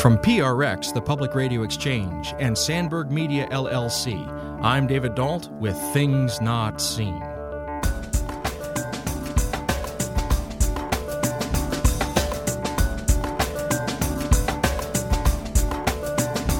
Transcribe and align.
From 0.00 0.16
PRX, 0.16 0.94
the 0.94 1.02
Public 1.02 1.34
Radio 1.34 1.64
Exchange, 1.64 2.32
and 2.38 2.56
Sandberg 2.56 3.10
Media 3.10 3.48
LLC, 3.48 4.24
I'm 4.62 4.86
David 4.86 5.16
Dault 5.16 5.50
with 5.54 5.76
Things 5.92 6.40
Not 6.40 6.80
Seen. 6.80 7.20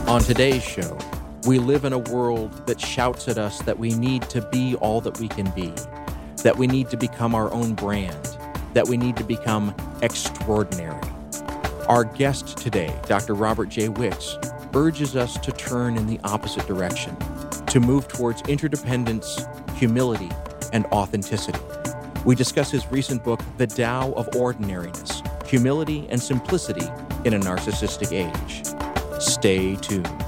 On 0.09 0.20
today's 0.20 0.64
show, 0.64 0.98
we 1.46 1.61
live 1.61 1.84
in 1.84 1.93
a 1.93 1.98
world 1.98 2.66
that 2.66 2.80
shouts 2.80 3.29
at 3.29 3.39
us 3.39 3.62
that 3.62 3.79
we 3.79 3.95
need 3.95 4.23
to 4.30 4.43
be 4.48 4.75
all 4.80 5.00
that 5.02 5.20
we 5.20 5.29
can 5.29 5.48
be, 5.52 5.73
that 6.43 6.57
we 6.57 6.66
need 6.66 6.91
to 6.91 6.96
become 6.96 7.36
our 7.36 7.52
own 7.52 7.75
brand, 7.75 8.36
that 8.75 8.89
we 8.89 8.96
need 8.96 9.16
to 9.16 9.23
become 9.23 9.73
extraordinary. 10.02 10.97
Our 11.89 12.05
guest 12.05 12.59
today, 12.59 12.95
Dr. 13.07 13.33
Robert 13.33 13.70
J. 13.70 13.88
Wicks, 13.88 14.37
urges 14.74 15.16
us 15.16 15.38
to 15.38 15.51
turn 15.51 15.96
in 15.96 16.06
the 16.06 16.20
opposite 16.23 16.66
direction, 16.66 17.16
to 17.65 17.80
move 17.80 18.06
towards 18.09 18.42
interdependence, 18.42 19.46
humility, 19.74 20.30
and 20.74 20.84
authenticity. 20.93 21.59
We 22.27 22.34
discuss 22.34 22.70
his 22.70 22.87
recent 22.93 23.24
book, 23.24 23.41
The 23.56 23.66
Tao 23.66 24.12
of 24.12 24.29
Ordinariness 24.37 25.23
Humility 25.46 26.06
and 26.10 26.23
Simplicity 26.23 26.87
in 27.24 27.32
a 27.32 27.41
Narcissistic 27.41 28.12
Age. 28.12 28.66
Stay 29.23 29.74
tuned. 29.77 30.27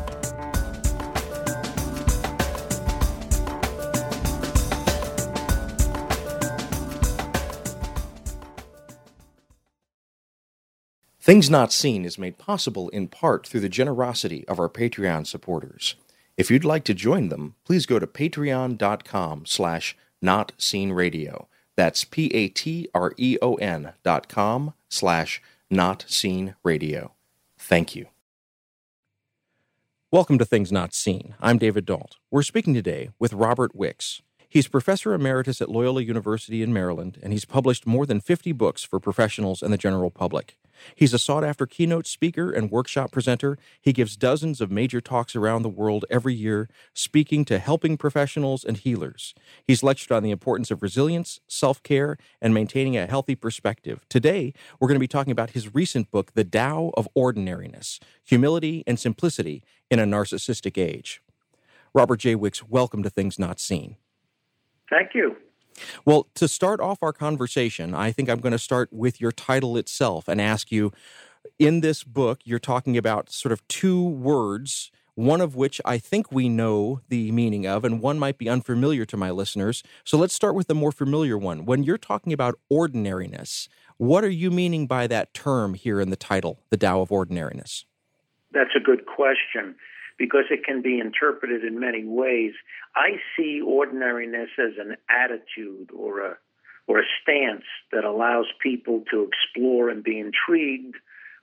Things 11.31 11.49
Not 11.49 11.73
Seen 11.73 12.05
is 12.05 12.19
made 12.19 12.39
possible 12.39 12.89
in 12.89 13.07
part 13.07 13.47
through 13.47 13.61
the 13.61 13.69
generosity 13.69 14.45
of 14.49 14.59
our 14.59 14.69
Patreon 14.69 15.29
supporters. 15.29 15.95
If 16.37 16.51
you'd 16.51 16.65
like 16.65 16.83
to 16.87 16.93
join 16.93 17.29
them, 17.29 17.55
please 17.65 17.87
go 17.87 18.01
to 18.01 18.07
patreon.com 18.09 19.47
slash 19.47 19.97
notseenradio. 20.21 21.47
That's 21.77 22.03
P-A-T-R-E-O-N 22.03 23.93
dot 24.03 24.29
com 24.29 24.75
slash 24.89 25.41
notseenradio. 25.73 27.13
Thank 27.57 27.95
you. 27.95 28.07
Welcome 30.11 30.39
to 30.39 30.45
Things 30.45 30.73
Not 30.73 30.93
Seen. 30.93 31.37
I'm 31.41 31.59
David 31.59 31.87
Dault. 31.87 32.17
We're 32.33 32.43
speaking 32.43 32.75
today 32.75 33.11
with 33.21 33.33
Robert 33.33 33.77
Wicks. 33.77 34.21
He's 34.51 34.67
professor 34.67 35.15
emeritus 35.15 35.63
at 35.63 35.71
Loyola 35.71 36.03
University 36.03 36.61
in 36.61 36.73
Maryland, 36.73 37.21
and 37.23 37.33
he's 37.33 37.45
published 37.45 37.87
more 37.87 38.05
than 38.05 38.21
50 38.21 38.51
books 38.51 38.83
for 38.83 38.99
professionals 38.99 39.63
and 39.63 39.73
the 39.73 39.79
general 39.79 40.11
public. 40.11 40.59
He's 40.97 41.15
a 41.15 41.21
sought 41.21 41.45
after 41.45 41.67
keynote 41.67 42.09
speaker 42.09 42.51
and 42.51 42.69
workshop 42.69 43.13
presenter. 43.13 43.59
He 43.81 43.93
gives 43.93 44.17
dozens 44.17 44.61
of 44.61 44.69
major 44.69 45.01
talks 45.01 45.37
around 45.37 45.63
the 45.63 45.69
world 45.69 46.05
every 46.11 46.35
year, 46.35 46.69
speaking 46.93 47.45
to 47.45 47.61
helping 47.61 47.97
professionals 47.97 48.65
and 48.65 48.77
healers. 48.77 49.37
He's 49.65 49.85
lectured 49.85 50.11
on 50.11 50.25
the 50.25 50.33
importance 50.33 50.73
of 50.73 50.83
resilience, 50.83 51.39
self 51.47 51.81
care, 51.85 52.17
and 52.43 52.53
maintaining 52.53 52.97
a 52.97 53.07
healthy 53.07 53.37
perspective. 53.37 54.05
Today, 54.09 54.53
we're 54.81 54.89
going 54.89 54.97
to 54.97 54.99
be 54.99 55.07
talking 55.07 55.31
about 55.31 55.51
his 55.51 55.77
recent 55.77 56.11
book, 56.11 56.33
The 56.35 56.43
Tao 56.43 56.91
of 56.95 57.07
Ordinariness 57.15 58.01
Humility 58.25 58.83
and 58.85 58.99
Simplicity 58.99 59.63
in 59.93 60.01
a 60.01 60.05
Narcissistic 60.05 60.77
Age. 60.77 61.23
Robert 61.95 62.19
J. 62.19 62.35
Wicks, 62.35 62.65
welcome 62.69 63.05
to 63.05 63.11
Things 63.11 63.39
Not 63.39 63.61
Seen. 63.61 63.95
Thank 64.91 65.15
you. 65.15 65.37
Well, 66.05 66.29
to 66.35 66.49
start 66.49 66.81
off 66.81 66.99
our 67.03 67.13
conversation, 67.13 67.95
I 67.95 68.13
think 68.13 68.29
I'm 68.29 68.41
going 68.41 68.53
to 68.53 68.59
start 68.59 68.93
with 68.93 69.21
your 69.21 69.33
title 69.33 69.77
itself 69.77 70.29
and 70.29 70.41
ask 70.41 70.71
you 70.71 70.93
in 71.59 71.81
this 71.81 72.05
book, 72.05 72.41
you're 72.45 72.59
talking 72.59 72.97
about 72.97 73.31
sort 73.31 73.53
of 73.53 73.67
two 73.69 74.03
words, 74.03 74.91
one 75.15 75.41
of 75.41 75.55
which 75.55 75.81
I 75.85 75.99
think 75.99 76.33
we 76.33 76.49
know 76.49 77.01
the 77.09 77.31
meaning 77.33 77.67
of, 77.67 77.85
and 77.85 78.03
one 78.03 78.19
might 78.19 78.37
be 78.37 78.49
unfamiliar 78.49 79.05
to 79.07 79.17
my 79.17 79.31
listeners. 79.31 79.83
So 80.05 80.19
let's 80.19 80.35
start 80.35 80.55
with 80.55 80.67
the 80.67 80.75
more 80.75 80.93
familiar 80.93 81.39
one. 81.39 81.65
When 81.65 81.83
you're 81.83 81.99
talking 81.99 82.33
about 82.33 82.59
ordinariness, 82.69 83.69
what 83.97 84.25
are 84.25 84.31
you 84.31 84.51
meaning 84.51 84.87
by 84.87 85.07
that 85.07 85.33
term 85.35 85.75
here 85.75 86.01
in 86.01 86.11
the 86.11 86.17
title, 86.17 86.61
The 86.71 86.77
Tao 86.77 87.01
of 87.01 87.13
Ordinariness? 87.13 87.85
That's 88.53 88.75
a 88.75 88.81
good 88.81 89.07
question 89.07 89.77
because 90.21 90.45
it 90.51 90.63
can 90.63 90.83
be 90.83 91.01
interpreted 91.01 91.65
in 91.65 91.81
many 91.81 92.05
ways. 92.05 92.53
I 92.95 93.17
see 93.35 93.63
ordinariness 93.67 94.51
as 94.59 94.75
an 94.79 94.97
attitude 95.09 95.91
or 95.97 96.21
a 96.21 96.37
or 96.87 96.99
a 96.99 97.05
stance 97.23 97.65
that 97.93 98.05
allows 98.05 98.47
people 98.63 99.03
to 99.11 99.27
explore 99.27 99.89
and 99.89 100.05
be 100.05 100.19
intrigued 100.19 100.97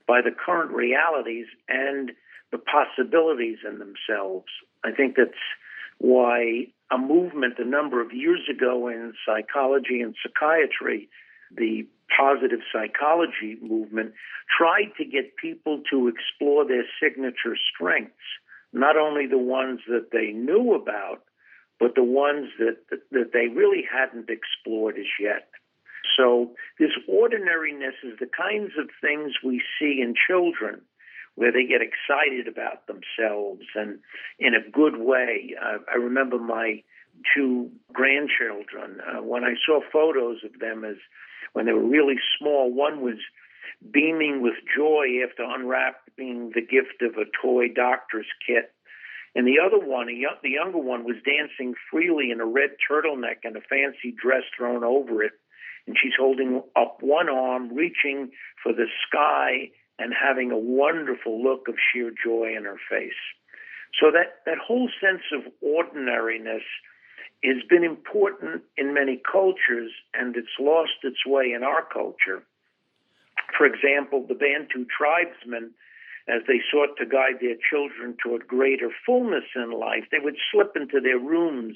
by 0.07 0.21
the 0.21 0.31
current 0.31 0.71
realities 0.71 1.47
and 1.69 2.11
the 2.51 2.57
possibilities 2.57 3.57
in 3.67 3.79
themselves. 3.79 4.47
I 4.83 4.91
think 4.91 5.15
that's 5.15 5.31
why 5.99 6.67
a 6.91 6.97
movement 6.97 7.55
a 7.59 7.65
number 7.65 8.01
of 8.01 8.11
years 8.11 8.41
ago 8.51 8.89
in 8.89 9.13
psychology 9.25 10.01
and 10.01 10.15
psychiatry, 10.21 11.09
the 11.55 11.87
positive 12.15 12.59
psychology 12.73 13.57
movement, 13.61 14.13
tried 14.57 14.91
to 14.97 15.05
get 15.05 15.37
people 15.37 15.81
to 15.91 16.09
explore 16.09 16.67
their 16.67 16.83
signature 17.01 17.55
strengths 17.73 18.13
not 18.77 18.97
only 18.97 19.27
the 19.27 19.37
ones 19.37 19.81
that 19.87 20.11
they 20.11 20.31
knew 20.31 20.73
about, 20.73 21.23
but 21.79 21.95
the 21.95 22.03
ones 22.03 22.49
that, 22.59 22.77
that 23.11 23.31
they 23.33 23.47
really 23.47 23.83
hadn't 23.89 24.29
explored 24.29 24.97
as 24.97 25.05
yet. 25.19 25.49
So, 26.17 26.51
this 26.79 26.91
ordinariness 27.07 27.95
is 28.03 28.17
the 28.19 28.29
kinds 28.29 28.71
of 28.79 28.89
things 29.01 29.33
we 29.43 29.61
see 29.79 30.01
in 30.01 30.15
children 30.27 30.81
where 31.35 31.51
they 31.51 31.65
get 31.65 31.81
excited 31.81 32.47
about 32.47 32.87
themselves 32.87 33.61
and 33.75 33.99
in 34.39 34.55
a 34.55 34.69
good 34.71 34.97
way. 34.97 35.53
Uh, 35.61 35.77
I 35.91 35.97
remember 35.97 36.39
my 36.39 36.81
two 37.35 37.69
grandchildren, 37.93 38.99
uh, 39.01 39.21
when 39.21 39.43
I 39.43 39.53
saw 39.65 39.81
photos 39.91 40.37
of 40.43 40.59
them 40.59 40.83
as 40.83 40.97
when 41.53 41.65
they 41.65 41.73
were 41.73 41.85
really 41.85 42.17
small, 42.39 42.73
one 42.73 43.01
was 43.01 43.17
beaming 43.91 44.41
with 44.41 44.55
joy 44.75 45.21
after 45.23 45.43
unwrapping 45.43 46.51
the 46.53 46.61
gift 46.61 47.01
of 47.01 47.15
a 47.17 47.29
toy 47.41 47.67
doctor's 47.73 48.27
kit. 48.45 48.71
And 49.35 49.45
the 49.45 49.59
other 49.63 49.77
one, 49.77 50.07
the 50.07 50.49
younger 50.49 50.79
one, 50.79 51.03
was 51.03 51.17
dancing 51.23 51.75
freely 51.91 52.31
in 52.31 52.41
a 52.41 52.45
red 52.45 52.71
turtleneck 52.89 53.43
and 53.43 53.55
a 53.55 53.61
fancy 53.61 54.15
dress 54.19 54.43
thrown 54.57 54.83
over 54.83 55.21
it. 55.21 55.33
And 55.85 55.95
she's 56.01 56.17
holding 56.19 56.63
up 56.75 56.97
one 57.01 57.29
arm, 57.29 57.73
reaching 57.73 58.31
for 58.61 58.73
the 58.73 58.87
sky, 59.07 59.69
and 59.99 60.13
having 60.13 60.51
a 60.51 60.57
wonderful 60.57 61.41
look 61.41 61.67
of 61.67 61.75
sheer 61.91 62.11
joy 62.11 62.55
in 62.57 62.65
her 62.65 62.79
face. 62.89 63.21
So 63.99 64.11
that, 64.11 64.41
that 64.45 64.57
whole 64.57 64.89
sense 65.01 65.23
of 65.33 65.51
ordinariness 65.61 66.63
has 67.43 67.63
been 67.69 67.83
important 67.83 68.63
in 68.75 68.93
many 68.93 69.21
cultures, 69.31 69.91
and 70.13 70.35
it's 70.35 70.47
lost 70.59 71.03
its 71.03 71.25
way 71.25 71.51
in 71.55 71.63
our 71.63 71.83
culture. 71.83 72.43
For 73.55 73.65
example, 73.65 74.25
the 74.27 74.35
Bantu 74.35 74.85
tribesmen, 74.85 75.71
as 76.27 76.41
they 76.47 76.59
sought 76.71 76.97
to 76.97 77.05
guide 77.05 77.39
their 77.39 77.55
children 77.69 78.15
toward 78.21 78.47
greater 78.47 78.89
fullness 79.05 79.45
in 79.55 79.71
life, 79.71 80.05
they 80.11 80.19
would 80.19 80.35
slip 80.51 80.75
into 80.75 80.99
their 80.99 81.19
rooms 81.19 81.75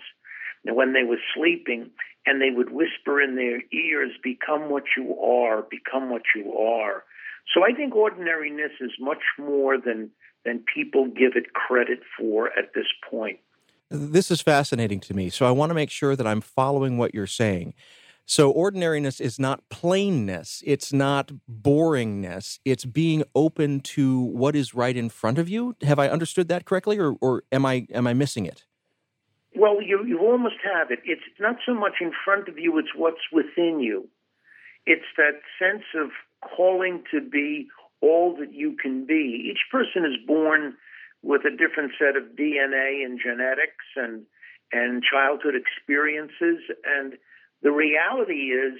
when 0.63 0.93
they 0.93 1.03
were 1.03 1.19
sleeping 1.35 1.89
and 2.25 2.41
they 2.41 2.51
would 2.55 2.71
whisper 2.71 3.21
in 3.21 3.35
their 3.35 3.61
ears, 3.71 4.11
Become 4.21 4.69
what 4.69 4.83
you 4.95 5.17
are, 5.19 5.63
become 5.63 6.09
what 6.09 6.23
you 6.35 6.53
are. 6.53 7.03
So 7.53 7.63
I 7.63 7.73
think 7.73 7.95
ordinariness 7.95 8.71
is 8.79 8.91
much 8.99 9.23
more 9.39 9.77
than, 9.79 10.11
than 10.45 10.63
people 10.73 11.07
give 11.07 11.35
it 11.35 11.53
credit 11.53 11.99
for 12.17 12.47
at 12.57 12.73
this 12.75 12.85
point. 13.09 13.39
This 13.89 14.31
is 14.31 14.41
fascinating 14.41 14.99
to 15.01 15.13
me. 15.13 15.29
So 15.29 15.45
I 15.45 15.51
want 15.51 15.71
to 15.71 15.73
make 15.73 15.89
sure 15.89 16.15
that 16.15 16.25
I'm 16.25 16.41
following 16.41 16.97
what 16.97 17.13
you're 17.13 17.27
saying. 17.27 17.73
So, 18.31 18.49
ordinariness 18.49 19.19
is 19.19 19.39
not 19.39 19.67
plainness, 19.67 20.63
it's 20.65 20.93
not 20.93 21.33
boringness, 21.49 22.59
it's 22.63 22.85
being 22.85 23.25
open 23.35 23.81
to 23.81 24.21
what 24.21 24.55
is 24.55 24.73
right 24.73 24.95
in 24.95 25.09
front 25.09 25.37
of 25.37 25.49
you. 25.49 25.75
Have 25.81 25.99
I 25.99 26.07
understood 26.07 26.47
that 26.47 26.63
correctly, 26.63 26.97
or, 26.97 27.17
or 27.19 27.43
am, 27.51 27.65
I, 27.65 27.87
am 27.93 28.07
I 28.07 28.13
missing 28.13 28.45
it? 28.45 28.63
Well, 29.53 29.81
you, 29.81 30.05
you 30.05 30.19
almost 30.19 30.55
have 30.63 30.91
it. 30.91 30.99
It's 31.03 31.21
not 31.41 31.57
so 31.65 31.73
much 31.73 31.95
in 31.99 32.13
front 32.23 32.47
of 32.47 32.57
you, 32.57 32.79
it's 32.79 32.95
what's 32.95 33.19
within 33.33 33.81
you. 33.81 34.07
It's 34.85 35.11
that 35.17 35.41
sense 35.59 35.83
of 35.93 36.11
calling 36.55 37.03
to 37.11 37.19
be 37.19 37.67
all 37.99 38.37
that 38.39 38.53
you 38.53 38.77
can 38.81 39.05
be. 39.05 39.51
Each 39.51 39.69
person 39.69 40.05
is 40.05 40.25
born 40.25 40.77
with 41.21 41.41
a 41.41 41.51
different 41.51 41.91
set 41.99 42.15
of 42.15 42.37
DNA 42.39 43.03
and 43.03 43.19
genetics 43.21 43.91
and 43.97 44.23
and 44.71 45.03
childhood 45.03 45.53
experiences 45.53 46.61
and 46.85 47.17
the 47.63 47.71
reality 47.71 48.51
is, 48.51 48.73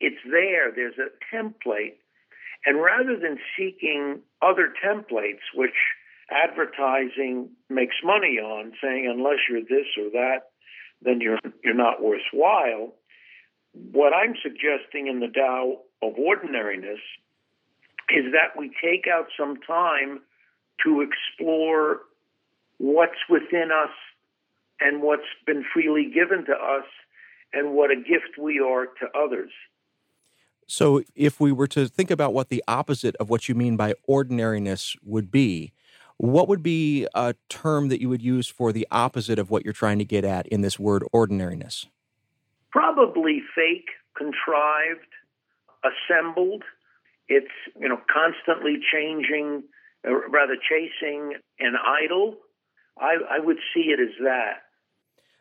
it's 0.00 0.20
there. 0.30 0.72
There's 0.74 0.98
a 0.98 1.10
template. 1.34 1.96
And 2.64 2.80
rather 2.80 3.18
than 3.20 3.38
seeking 3.56 4.20
other 4.42 4.72
templates, 4.84 5.44
which 5.54 5.74
advertising 6.30 7.50
makes 7.68 7.96
money 8.04 8.38
on, 8.38 8.72
saying 8.82 9.10
unless 9.12 9.38
you're 9.48 9.62
this 9.62 9.86
or 9.98 10.10
that, 10.10 10.50
then 11.02 11.20
you're 11.20 11.38
you're 11.64 11.74
not 11.74 12.02
worthwhile. 12.02 12.94
What 13.72 14.12
I'm 14.12 14.34
suggesting 14.42 15.06
in 15.06 15.20
the 15.20 15.28
Tao 15.28 15.80
of 16.02 16.14
ordinariness 16.18 17.00
is 18.10 18.32
that 18.32 18.58
we 18.58 18.70
take 18.82 19.06
out 19.12 19.26
some 19.38 19.56
time 19.66 20.20
to 20.84 21.02
explore 21.02 22.00
what's 22.78 23.20
within 23.28 23.70
us 23.72 23.94
and 24.80 25.02
what's 25.02 25.22
been 25.46 25.64
freely 25.72 26.10
given 26.12 26.44
to 26.46 26.52
us 26.52 26.86
and 27.52 27.72
what 27.72 27.90
a 27.90 27.96
gift 27.96 28.38
we 28.40 28.60
are 28.60 28.86
to 28.86 29.06
others. 29.18 29.50
So, 30.66 31.02
if 31.16 31.40
we 31.40 31.50
were 31.50 31.66
to 31.68 31.88
think 31.88 32.12
about 32.12 32.32
what 32.32 32.48
the 32.48 32.62
opposite 32.68 33.16
of 33.16 33.28
what 33.28 33.48
you 33.48 33.56
mean 33.56 33.76
by 33.76 33.94
ordinariness 34.06 34.94
would 35.02 35.30
be, 35.30 35.72
what 36.16 36.46
would 36.48 36.62
be 36.62 37.08
a 37.12 37.34
term 37.48 37.88
that 37.88 38.00
you 38.00 38.08
would 38.08 38.22
use 38.22 38.46
for 38.46 38.72
the 38.72 38.86
opposite 38.90 39.38
of 39.38 39.50
what 39.50 39.64
you're 39.64 39.72
trying 39.72 39.98
to 39.98 40.04
get 40.04 40.24
at 40.24 40.46
in 40.46 40.60
this 40.60 40.78
word 40.78 41.02
ordinariness? 41.12 41.86
Probably 42.70 43.42
fake, 43.52 43.88
contrived, 44.16 45.08
assembled. 45.82 46.62
It's, 47.26 47.50
you 47.80 47.88
know, 47.88 48.00
constantly 48.12 48.78
changing, 48.92 49.64
rather 50.04 50.56
chasing 50.56 51.34
an 51.58 51.74
idol. 52.04 52.36
I, 52.96 53.16
I 53.28 53.38
would 53.40 53.58
see 53.74 53.90
it 53.90 53.98
as 53.98 54.14
that 54.22 54.69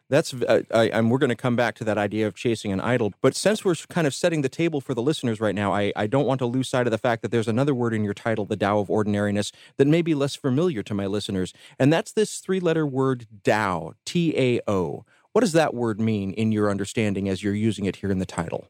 that's 0.09 0.33
uh, 0.33 0.63
I, 0.71 0.89
and 0.89 1.09
we're 1.09 1.19
going 1.19 1.29
to 1.29 1.35
come 1.35 1.55
back 1.55 1.75
to 1.75 1.83
that 1.85 1.97
idea 1.97 2.27
of 2.27 2.35
chasing 2.35 2.71
an 2.71 2.81
idol 2.81 3.13
but 3.21 3.35
since 3.35 3.63
we're 3.63 3.75
kind 3.89 4.07
of 4.07 4.13
setting 4.13 4.41
the 4.41 4.49
table 4.49 4.81
for 4.81 4.93
the 4.93 5.01
listeners 5.01 5.39
right 5.39 5.55
now 5.55 5.73
I, 5.73 5.93
I 5.95 6.07
don't 6.07 6.25
want 6.25 6.39
to 6.39 6.45
lose 6.45 6.67
sight 6.67 6.87
of 6.87 6.91
the 6.91 6.97
fact 6.97 7.21
that 7.21 7.31
there's 7.31 7.47
another 7.47 7.73
word 7.73 7.93
in 7.93 8.03
your 8.03 8.13
title 8.13 8.45
the 8.45 8.57
Tao 8.57 8.79
of 8.79 8.89
ordinariness 8.89 9.51
that 9.77 9.87
may 9.87 10.01
be 10.01 10.15
less 10.15 10.35
familiar 10.35 10.83
to 10.83 10.93
my 10.93 11.05
listeners 11.05 11.53
and 11.77 11.93
that's 11.93 12.11
this 12.11 12.39
three 12.39 12.59
letter 12.59 12.85
word 12.85 13.27
Tao 13.43 13.93
t-a-o 14.05 15.05
what 15.31 15.41
does 15.41 15.53
that 15.53 15.73
word 15.73 15.99
mean 15.99 16.33
in 16.33 16.51
your 16.51 16.69
understanding 16.69 17.29
as 17.29 17.43
you're 17.43 17.53
using 17.53 17.85
it 17.85 17.97
here 17.97 18.09
in 18.09 18.17
the 18.17 18.25
title? 18.25 18.67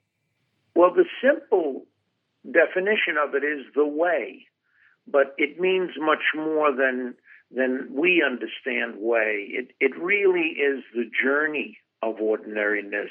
Well 0.76 0.94
the 0.94 1.06
simple 1.24 1.86
definition 2.46 3.16
of 3.22 3.34
it 3.36 3.44
is 3.44 3.66
the 3.76 3.86
way 3.86 4.46
but 5.12 5.34
it 5.38 5.60
means 5.60 5.92
much 5.98 6.22
more 6.36 6.72
than 6.72 7.16
than 7.52 7.90
we 7.92 8.24
understand 8.26 8.96
way. 9.00 9.48
It, 9.50 9.72
it 9.80 9.98
really 9.98 10.56
is 10.58 10.84
the 10.94 11.10
journey 11.24 11.78
of 12.02 12.20
ordinariness. 12.22 13.10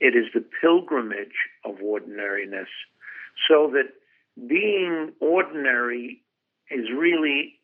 It 0.00 0.16
is 0.16 0.26
the 0.34 0.44
pilgrimage 0.60 1.36
of 1.64 1.76
ordinariness. 1.82 2.68
So 3.48 3.72
that 3.72 3.92
being 4.48 5.12
ordinary 5.20 6.22
is 6.70 6.86
really 6.96 7.60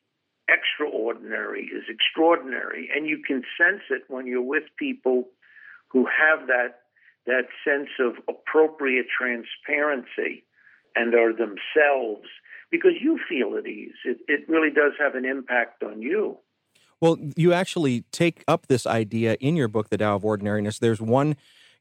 extraordinary, 0.49 1.65
is 1.65 1.85
extraordinary. 1.89 2.89
And 2.95 3.07
you 3.07 3.23
can 3.27 3.43
sense 3.59 3.83
it 3.91 4.03
when 4.09 4.27
you're 4.27 4.43
with 4.43 4.65
people 4.79 5.29
who 5.89 6.07
have 6.07 6.47
that, 6.47 6.81
that 7.27 7.49
sense 7.65 7.91
of 7.99 8.15
appropriate 8.29 9.07
transparency 9.17 10.45
and 10.95 11.15
are 11.15 11.33
themselves 11.33 12.29
because 12.71 12.93
you 13.01 13.19
feel 13.29 13.57
at 13.57 13.67
ease. 13.67 13.95
It, 14.05 14.19
it 14.29 14.49
really 14.49 14.71
does 14.71 14.93
have 14.99 15.15
an 15.15 15.25
impact 15.25 15.83
on 15.83 16.03
you. 16.03 16.39
Well, 17.01 17.19
you 17.37 17.53
actually 17.53 18.05
take 18.11 18.43
up 18.49 18.67
this 18.69 18.87
idea 18.87 19.35
in 19.35 19.55
your 19.57 19.69
book, 19.69 19.91
The 19.91 19.99
Tao 19.99 20.17
of 20.17 20.25
Ordinariness. 20.25 20.79
There's 20.79 21.01
one 21.01 21.37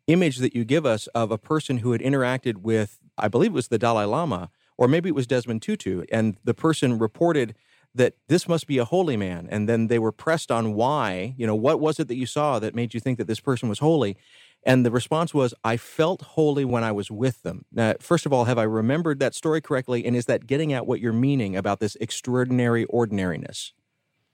image 0.08 0.38
that 0.38 0.56
you 0.56 0.66
give 0.66 0.86
us 0.86 1.08
of 1.08 1.32
a 1.32 1.38
person 1.38 1.78
who 1.78 1.94
had 1.94 2.02
interacted 2.02 2.58
with, 2.58 3.00
I 3.18 3.28
believe 3.28 3.52
it 3.52 3.56
was 3.56 3.70
the 3.70 3.80
Dalai 3.80 4.06
Lama, 4.06 4.50
or 4.78 4.88
maybe 4.88 5.10
it 5.10 5.16
was 5.16 5.26
Desmond 5.26 5.62
Tutu, 5.62 6.04
and 6.12 6.38
the 6.44 6.54
person 6.54 7.00
reported 7.00 7.56
that 7.96 8.16
this 8.28 8.48
must 8.48 8.68
be 8.68 8.78
a 8.78 8.84
holy 8.86 9.16
man. 9.16 9.48
And 9.50 9.70
then 9.70 9.88
they 9.88 10.00
were 10.00 10.12
pressed 10.12 10.52
on 10.52 10.74
why, 10.74 11.34
you 11.38 11.48
know, 11.48 11.56
what 11.56 11.80
was 11.80 11.98
it 11.98 12.10
that 12.10 12.16
you 12.16 12.26
saw 12.26 12.60
that 12.60 12.76
made 12.76 12.94
you 12.94 13.00
think 13.00 13.18
that 13.18 13.28
this 13.28 13.40
person 13.40 13.70
was 13.70 13.80
holy? 13.80 14.18
And 14.66 14.84
the 14.84 14.92
response 14.92 15.34
was, 15.34 15.54
I 15.64 15.78
felt 15.78 16.22
holy 16.22 16.66
when 16.66 16.84
I 16.84 16.92
was 16.92 17.12
with 17.12 17.44
them. 17.44 17.66
Now, 17.72 17.94
first 18.00 18.26
of 18.26 18.34
all, 18.34 18.46
have 18.46 18.58
I 18.58 18.64
remembered 18.64 19.20
that 19.20 19.36
story 19.36 19.62
correctly? 19.62 20.06
And 20.06 20.16
is 20.16 20.26
that 20.26 20.48
getting 20.48 20.74
at 20.74 20.88
what 20.88 21.00
you're 21.00 21.14
meaning 21.14 21.56
about 21.56 21.80
this 21.80 21.96
extraordinary 22.02 22.86
ordinariness? 22.86 23.74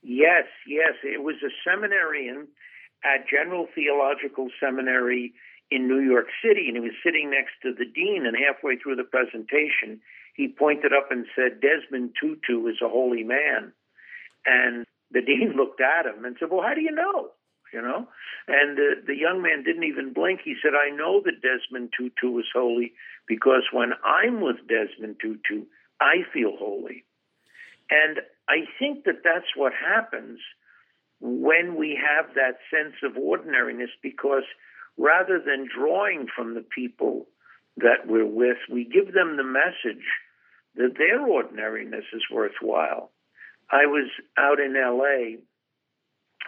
Yes, 0.02 0.46
yes. 0.66 0.94
It 1.04 1.22
was 1.22 1.36
a 1.44 1.52
seminarian 1.70 2.48
at 3.04 3.28
General 3.30 3.68
Theological 3.76 4.48
Seminary 4.58 5.34
in 5.70 5.88
New 5.88 6.00
York 6.00 6.28
City, 6.44 6.68
and 6.68 6.78
he 6.78 6.82
was 6.82 6.92
sitting 7.04 7.30
next 7.30 7.54
to 7.64 7.74
the 7.74 7.86
dean. 7.86 8.26
And 8.26 8.38
halfway 8.38 8.78
through 8.78 8.96
the 8.96 9.04
presentation, 9.04 10.00
he 10.34 10.48
pointed 10.48 10.94
up 10.94 11.12
and 11.12 11.26
said, 11.36 11.60
Desmond 11.60 12.12
Tutu 12.20 12.68
is 12.68 12.78
a 12.82 12.90
holy 12.90 13.24
man. 13.24 13.74
And 14.46 14.86
the 15.12 15.22
dean 15.26 15.54
looked 15.58 15.82
at 15.82 16.06
him 16.06 16.24
and 16.24 16.38
said, 16.40 16.50
Well, 16.50 16.64
how 16.66 16.74
do 16.74 16.82
you 16.82 16.92
know? 16.92 17.32
You 17.74 17.82
know. 17.82 18.08
And 18.48 18.78
uh, 18.78 19.02
the 19.06 19.16
young 19.16 19.42
man 19.42 19.64
didn't 19.64 19.84
even 19.84 20.14
blink. 20.14 20.42
He 20.44 20.56
said, 20.62 20.74
I 20.76 20.96
know 20.96 21.22
that 21.26 21.42
Desmond 21.42 21.94
Tutu 21.98 22.38
is 22.40 22.46
holy 22.54 22.94
because 23.28 23.64
when 23.72 23.92
I'm 24.04 24.42
with 24.42 24.58
Desmond 24.68 25.18
Tutu, 25.22 25.66
I 26.00 26.24
feel 26.34 26.56
holy. 26.58 27.06
And 27.90 28.20
I 28.48 28.66
think 28.80 29.04
that 29.06 29.24
that's 29.24 29.56
what 29.56 29.74
happens 29.74 30.40
when 31.20 31.76
we 31.76 32.00
have 32.02 32.34
that 32.36 32.58
sense 32.72 32.96
of 33.04 33.18
ordinariness 33.18 33.92
because 34.02 34.44
rather 34.98 35.40
than 35.40 35.68
drawing 35.68 36.28
from 36.36 36.56
the 36.56 36.66
people 36.76 37.28
that 37.78 38.08
we're 38.08 38.26
with, 38.26 38.58
we 38.72 38.86
give 38.86 39.14
them 39.14 39.38
the 39.38 39.44
message 39.44 40.04
that 40.76 40.98
their 40.98 41.22
ordinariness 41.22 42.06
is 42.14 42.24
worthwhile. 42.32 43.12
I 43.70 43.86
was 43.86 44.10
out 44.38 44.60
in 44.60 44.74
LA 44.74 45.40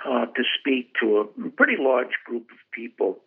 uh, 0.06 0.26
to 0.26 0.44
speak 0.60 0.94
to 1.02 1.20
a 1.20 1.50
pretty 1.52 1.76
large 1.80 2.14
group 2.26 2.50
of 2.52 2.58
people. 2.72 3.20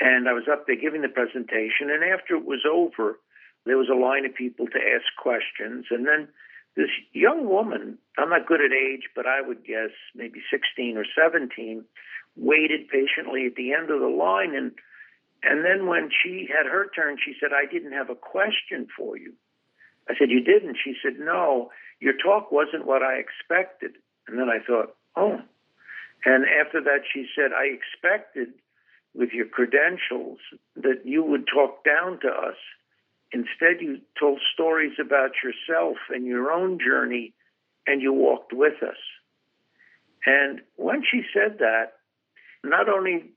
And 0.00 0.28
I 0.28 0.32
was 0.32 0.44
up 0.50 0.66
there 0.66 0.76
giving 0.76 1.02
the 1.02 1.08
presentation. 1.08 1.90
And 1.90 2.02
after 2.04 2.36
it 2.36 2.44
was 2.44 2.64
over, 2.70 3.18
there 3.64 3.78
was 3.78 3.88
a 3.88 3.98
line 3.98 4.24
of 4.24 4.34
people 4.34 4.66
to 4.66 4.78
ask 4.78 5.06
questions. 5.16 5.86
And 5.90 6.06
then 6.06 6.28
this 6.76 6.90
young 7.12 7.48
woman, 7.48 7.98
I'm 8.18 8.30
not 8.30 8.46
good 8.46 8.60
at 8.60 8.72
age, 8.72 9.08
but 9.14 9.26
I 9.26 9.40
would 9.40 9.64
guess 9.64 9.90
maybe 10.14 10.40
16 10.50 10.96
or 10.96 11.04
17, 11.16 11.84
waited 12.36 12.88
patiently 12.88 13.46
at 13.46 13.54
the 13.54 13.72
end 13.72 13.90
of 13.90 14.00
the 14.00 14.08
line. 14.08 14.54
And, 14.54 14.72
and 15.42 15.64
then 15.64 15.86
when 15.86 16.10
she 16.10 16.48
had 16.50 16.66
her 16.66 16.90
turn, 16.94 17.16
she 17.24 17.34
said, 17.40 17.50
I 17.54 17.70
didn't 17.70 17.92
have 17.92 18.10
a 18.10 18.16
question 18.16 18.88
for 18.96 19.16
you. 19.16 19.32
I 20.08 20.14
said, 20.18 20.30
You 20.30 20.42
didn't? 20.42 20.76
She 20.82 20.94
said, 21.02 21.18
No, 21.18 21.70
your 22.00 22.14
talk 22.14 22.52
wasn't 22.52 22.86
what 22.86 23.02
I 23.02 23.14
expected. 23.14 23.92
And 24.28 24.38
then 24.38 24.48
I 24.48 24.58
thought, 24.64 24.96
Oh, 25.16 25.40
and 26.24 26.44
after 26.44 26.80
that, 26.82 27.02
she 27.12 27.26
said, 27.36 27.50
I 27.52 27.66
expected 27.66 28.54
with 29.14 29.30
your 29.32 29.46
credentials 29.46 30.38
that 30.76 31.02
you 31.04 31.22
would 31.22 31.46
talk 31.46 31.84
down 31.84 32.18
to 32.20 32.28
us. 32.28 32.56
Instead, 33.32 33.80
you 33.80 34.00
told 34.18 34.40
stories 34.52 34.94
about 35.00 35.32
yourself 35.42 35.96
and 36.10 36.26
your 36.26 36.50
own 36.50 36.78
journey, 36.78 37.34
and 37.86 38.00
you 38.00 38.12
walked 38.12 38.52
with 38.52 38.82
us. 38.82 38.96
And 40.26 40.60
when 40.76 41.02
she 41.08 41.22
said 41.34 41.58
that, 41.58 41.94
not 42.62 42.88
only 42.88 43.32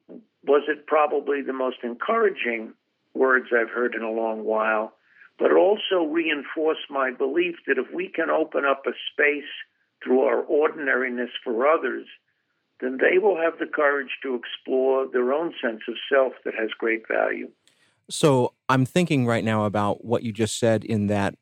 was 0.46 0.64
it 0.70 0.88
probably 0.88 1.42
the 1.42 1.54
most 1.54 1.78
encouraging 1.84 2.74
words 3.14 3.48
I've 3.52 3.70
heard 3.70 3.96
in 3.96 4.04
a 4.04 4.12
long 4.12 4.46
while, 4.46 4.94
but 5.38 5.52
also 5.52 6.06
reinforced 6.10 6.90
my 6.90 7.12
belief 7.12 7.56
that 7.68 7.78
if 7.78 7.94
we 7.94 8.08
can 8.08 8.30
open 8.30 8.64
up 8.66 8.84
a 8.88 8.92
space 9.12 9.50
through 10.04 10.22
our 10.22 10.42
ordinariness 10.44 11.30
for 11.44 11.68
others, 11.68 12.08
then 12.80 12.98
they 12.98 13.18
will 13.18 13.38
have 13.38 13.60
the 13.60 13.66
courage 13.66 14.20
to 14.24 14.36
explore 14.36 15.08
their 15.12 15.34
own 15.34 15.54
sense 15.62 15.82
of 15.88 15.96
self 16.12 16.34
that 16.46 16.54
has 16.54 16.70
great 16.78 17.08
value. 17.08 17.50
So 18.10 18.54
I'm 18.70 18.86
thinking 18.86 19.26
right 19.26 19.44
now 19.44 19.66
about 19.66 20.06
what 20.06 20.24
you 20.24 20.32
just 20.32 20.60
said 20.60 20.84
in 20.84 21.08
that 21.08 21.36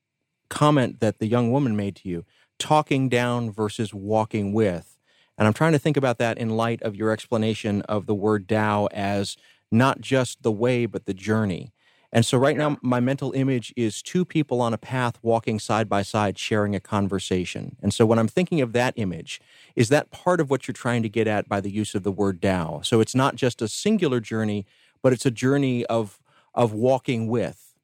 comment 0.49 0.99
that 0.99 1.19
the 1.19 1.27
young 1.27 1.51
woman 1.51 1.75
made 1.75 1.95
to 1.97 2.09
you 2.09 2.25
talking 2.57 3.09
down 3.09 3.51
versus 3.51 3.93
walking 3.93 4.53
with. 4.53 4.97
And 5.37 5.47
I'm 5.47 5.53
trying 5.53 5.73
to 5.73 5.79
think 5.79 5.97
about 5.97 6.17
that 6.19 6.37
in 6.37 6.51
light 6.51 6.81
of 6.81 6.95
your 6.95 7.11
explanation 7.11 7.81
of 7.83 8.05
the 8.05 8.15
word 8.15 8.47
Tao 8.47 8.87
as 8.91 9.35
not 9.71 9.99
just 9.99 10.43
the 10.43 10.51
way, 10.51 10.85
but 10.85 11.05
the 11.05 11.13
journey. 11.13 11.73
And 12.15 12.25
so 12.25 12.37
right 12.37 12.55
now, 12.55 12.77
my 12.81 13.01
mental 13.01 13.33
image 13.33 13.73
is 13.75 14.01
two 14.01 14.23
people 14.23 14.61
on 14.61 14.73
a 14.73 14.77
path 14.77 15.19
walking 15.21 15.59
side 15.59 15.89
by 15.89 16.01
side, 16.01 16.39
sharing 16.39 16.73
a 16.73 16.79
conversation. 16.79 17.75
And 17.81 17.93
so 17.93 18.05
when 18.05 18.17
I'm 18.17 18.29
thinking 18.29 18.61
of 18.61 18.71
that 18.71 18.93
image, 18.95 19.41
is 19.75 19.89
that 19.89 20.11
part 20.11 20.39
of 20.39 20.49
what 20.49 20.65
you're 20.65 20.71
trying 20.71 21.03
to 21.03 21.09
get 21.09 21.27
at 21.27 21.49
by 21.49 21.59
the 21.59 21.69
use 21.69 21.93
of 21.93 22.03
the 22.03 22.13
word 22.13 22.41
Tao? 22.41 22.79
So 22.85 23.01
it's 23.01 23.15
not 23.15 23.35
just 23.35 23.61
a 23.61 23.67
singular 23.67 24.21
journey, 24.21 24.65
but 25.03 25.11
it's 25.11 25.25
a 25.25 25.29
journey 25.29 25.85
of 25.87 26.21
of 26.53 26.71
walking 26.71 27.27
with. 27.27 27.75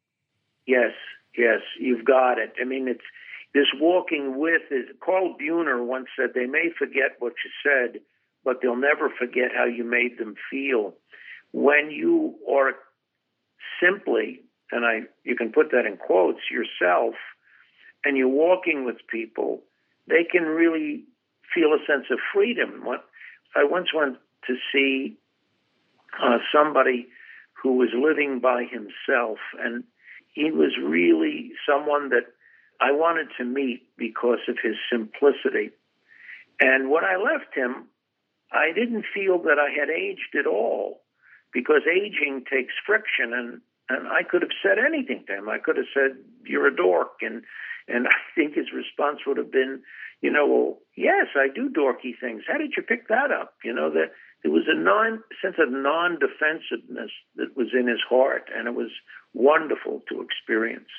Yes, 0.65 0.93
yes, 1.37 1.59
you've 1.77 2.05
got 2.05 2.39
it. 2.39 2.53
I 2.61 2.63
mean, 2.63 2.87
it's 2.87 3.03
this 3.53 3.67
walking 3.81 4.39
with 4.39 4.61
is 4.71 4.85
Carl 5.03 5.35
Buehner 5.37 5.85
once 5.85 6.07
said 6.17 6.29
they 6.33 6.45
may 6.45 6.69
forget 6.79 7.17
what 7.19 7.33
you 7.43 7.51
said, 7.61 7.99
but 8.45 8.61
they'll 8.61 8.77
never 8.77 9.09
forget 9.09 9.51
how 9.53 9.65
you 9.65 9.83
made 9.83 10.17
them 10.17 10.35
feel. 10.49 10.93
When 11.51 11.91
you 11.91 12.35
are 12.49 12.75
simply, 13.81 14.41
and 14.71 14.85
I 14.85 15.01
you 15.23 15.35
can 15.35 15.51
put 15.51 15.71
that 15.71 15.85
in 15.85 15.97
quotes, 15.97 16.39
yourself, 16.49 17.15
and 18.05 18.17
you're 18.17 18.27
walking 18.27 18.85
with 18.85 18.97
people, 19.09 19.61
they 20.07 20.23
can 20.29 20.43
really 20.43 21.03
feel 21.53 21.73
a 21.73 21.85
sense 21.85 22.05
of 22.11 22.19
freedom. 22.33 22.85
What 22.85 23.05
I 23.55 23.63
once 23.63 23.89
went 23.93 24.17
to 24.47 24.55
see 24.71 25.17
uh, 26.21 26.37
somebody 26.53 27.07
who 27.61 27.77
was 27.77 27.89
living 27.93 28.39
by 28.39 28.63
himself, 28.63 29.37
and 29.59 29.83
he 30.33 30.51
was 30.51 30.71
really 30.81 31.51
someone 31.67 32.09
that 32.09 32.27
I 32.79 32.91
wanted 32.91 33.27
to 33.37 33.45
meet 33.45 33.83
because 33.97 34.39
of 34.47 34.57
his 34.61 34.75
simplicity. 34.91 35.71
And 36.59 36.89
when 36.89 37.03
I 37.03 37.17
left 37.17 37.53
him, 37.53 37.87
I 38.51 38.71
didn't 38.73 39.05
feel 39.13 39.37
that 39.43 39.57
I 39.59 39.69
had 39.77 39.89
aged 39.89 40.35
at 40.37 40.47
all 40.47 41.01
because 41.53 41.81
aging 41.87 42.43
takes 42.51 42.73
friction 42.85 43.33
and 43.33 43.61
and 43.89 44.07
I 44.07 44.23
could 44.23 44.41
have 44.41 44.55
said 44.63 44.77
anything 44.79 45.25
to 45.27 45.35
him. 45.35 45.49
I 45.49 45.57
could 45.57 45.75
have 45.75 45.91
said, 45.93 46.17
"You're 46.45 46.67
a 46.67 46.75
dork," 46.75 47.19
and 47.21 47.43
and 47.87 48.07
I 48.15 48.19
think 48.35 48.55
his 48.55 48.71
response 48.73 49.19
would 49.27 49.37
have 49.37 49.51
been, 49.51 49.81
you 50.21 50.31
know, 50.31 50.47
well, 50.47 50.77
yes, 50.95 51.27
I 51.35 51.47
do 51.53 51.69
dorky 51.69 52.13
things. 52.19 52.43
How 52.47 52.57
did 52.57 52.73
you 52.77 52.83
pick 52.83 53.07
that 53.09 53.31
up? 53.31 53.55
You 53.63 53.73
know 53.73 53.89
that 53.91 54.11
there 54.43 54.51
was 54.51 54.63
a 54.67 54.77
non 54.77 55.23
sense 55.41 55.55
of 55.59 55.71
non 55.71 56.19
defensiveness 56.19 57.11
that 57.35 57.55
was 57.55 57.67
in 57.77 57.87
his 57.87 58.01
heart, 58.07 58.49
and 58.55 58.67
it 58.67 58.75
was 58.75 58.91
wonderful 59.33 60.01
to 60.09 60.21
experience. 60.21 60.89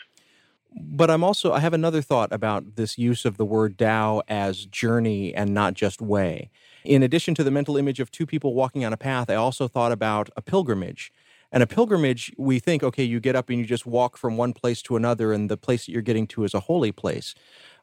But 0.75 1.11
I'm 1.11 1.25
also 1.25 1.53
I 1.53 1.61
have 1.61 1.75
another 1.75 2.03
thought 2.03 2.33
about 2.33 2.77
this 2.77 2.97
use 2.99 3.25
of 3.25 3.37
the 3.37 3.45
word 3.45 3.79
Tao 3.79 4.23
as 4.29 4.65
journey 4.67 5.35
and 5.35 5.53
not 5.53 5.75
just 5.75 6.01
way. 6.01 6.51
In 6.85 7.03
addition 7.03 7.35
to 7.37 7.45
the 7.45 7.51
mental 7.51 7.77
image 7.77 8.01
of 8.01 8.11
two 8.11 8.27
people 8.27 8.55
walking 8.55 8.85
on 8.85 8.93
a 8.93 8.97
path, 8.97 9.31
I 9.31 9.35
also 9.35 9.69
thought 9.69 9.93
about 9.93 10.31
a 10.37 10.43
pilgrimage. 10.43 11.13
And 11.53 11.63
a 11.63 11.67
pilgrimage, 11.67 12.33
we 12.39 12.59
think, 12.59 12.83
okay, 12.83 13.05
you 13.05 13.21
get 13.21 13.37
up 13.37 13.51
and 13.51 13.59
you 13.59 13.67
just 13.67 13.85
walk 13.85 14.17
from 14.17 14.37
one 14.37 14.55
place 14.55 14.81
to 14.83 14.97
another, 14.97 15.33
and 15.33 15.51
the 15.51 15.59
place 15.59 15.85
that 15.85 15.93
you're 15.93 16.01
getting 16.01 16.27
to 16.29 16.45
is 16.45 16.55
a 16.55 16.61
holy 16.61 16.93
place. 16.93 17.35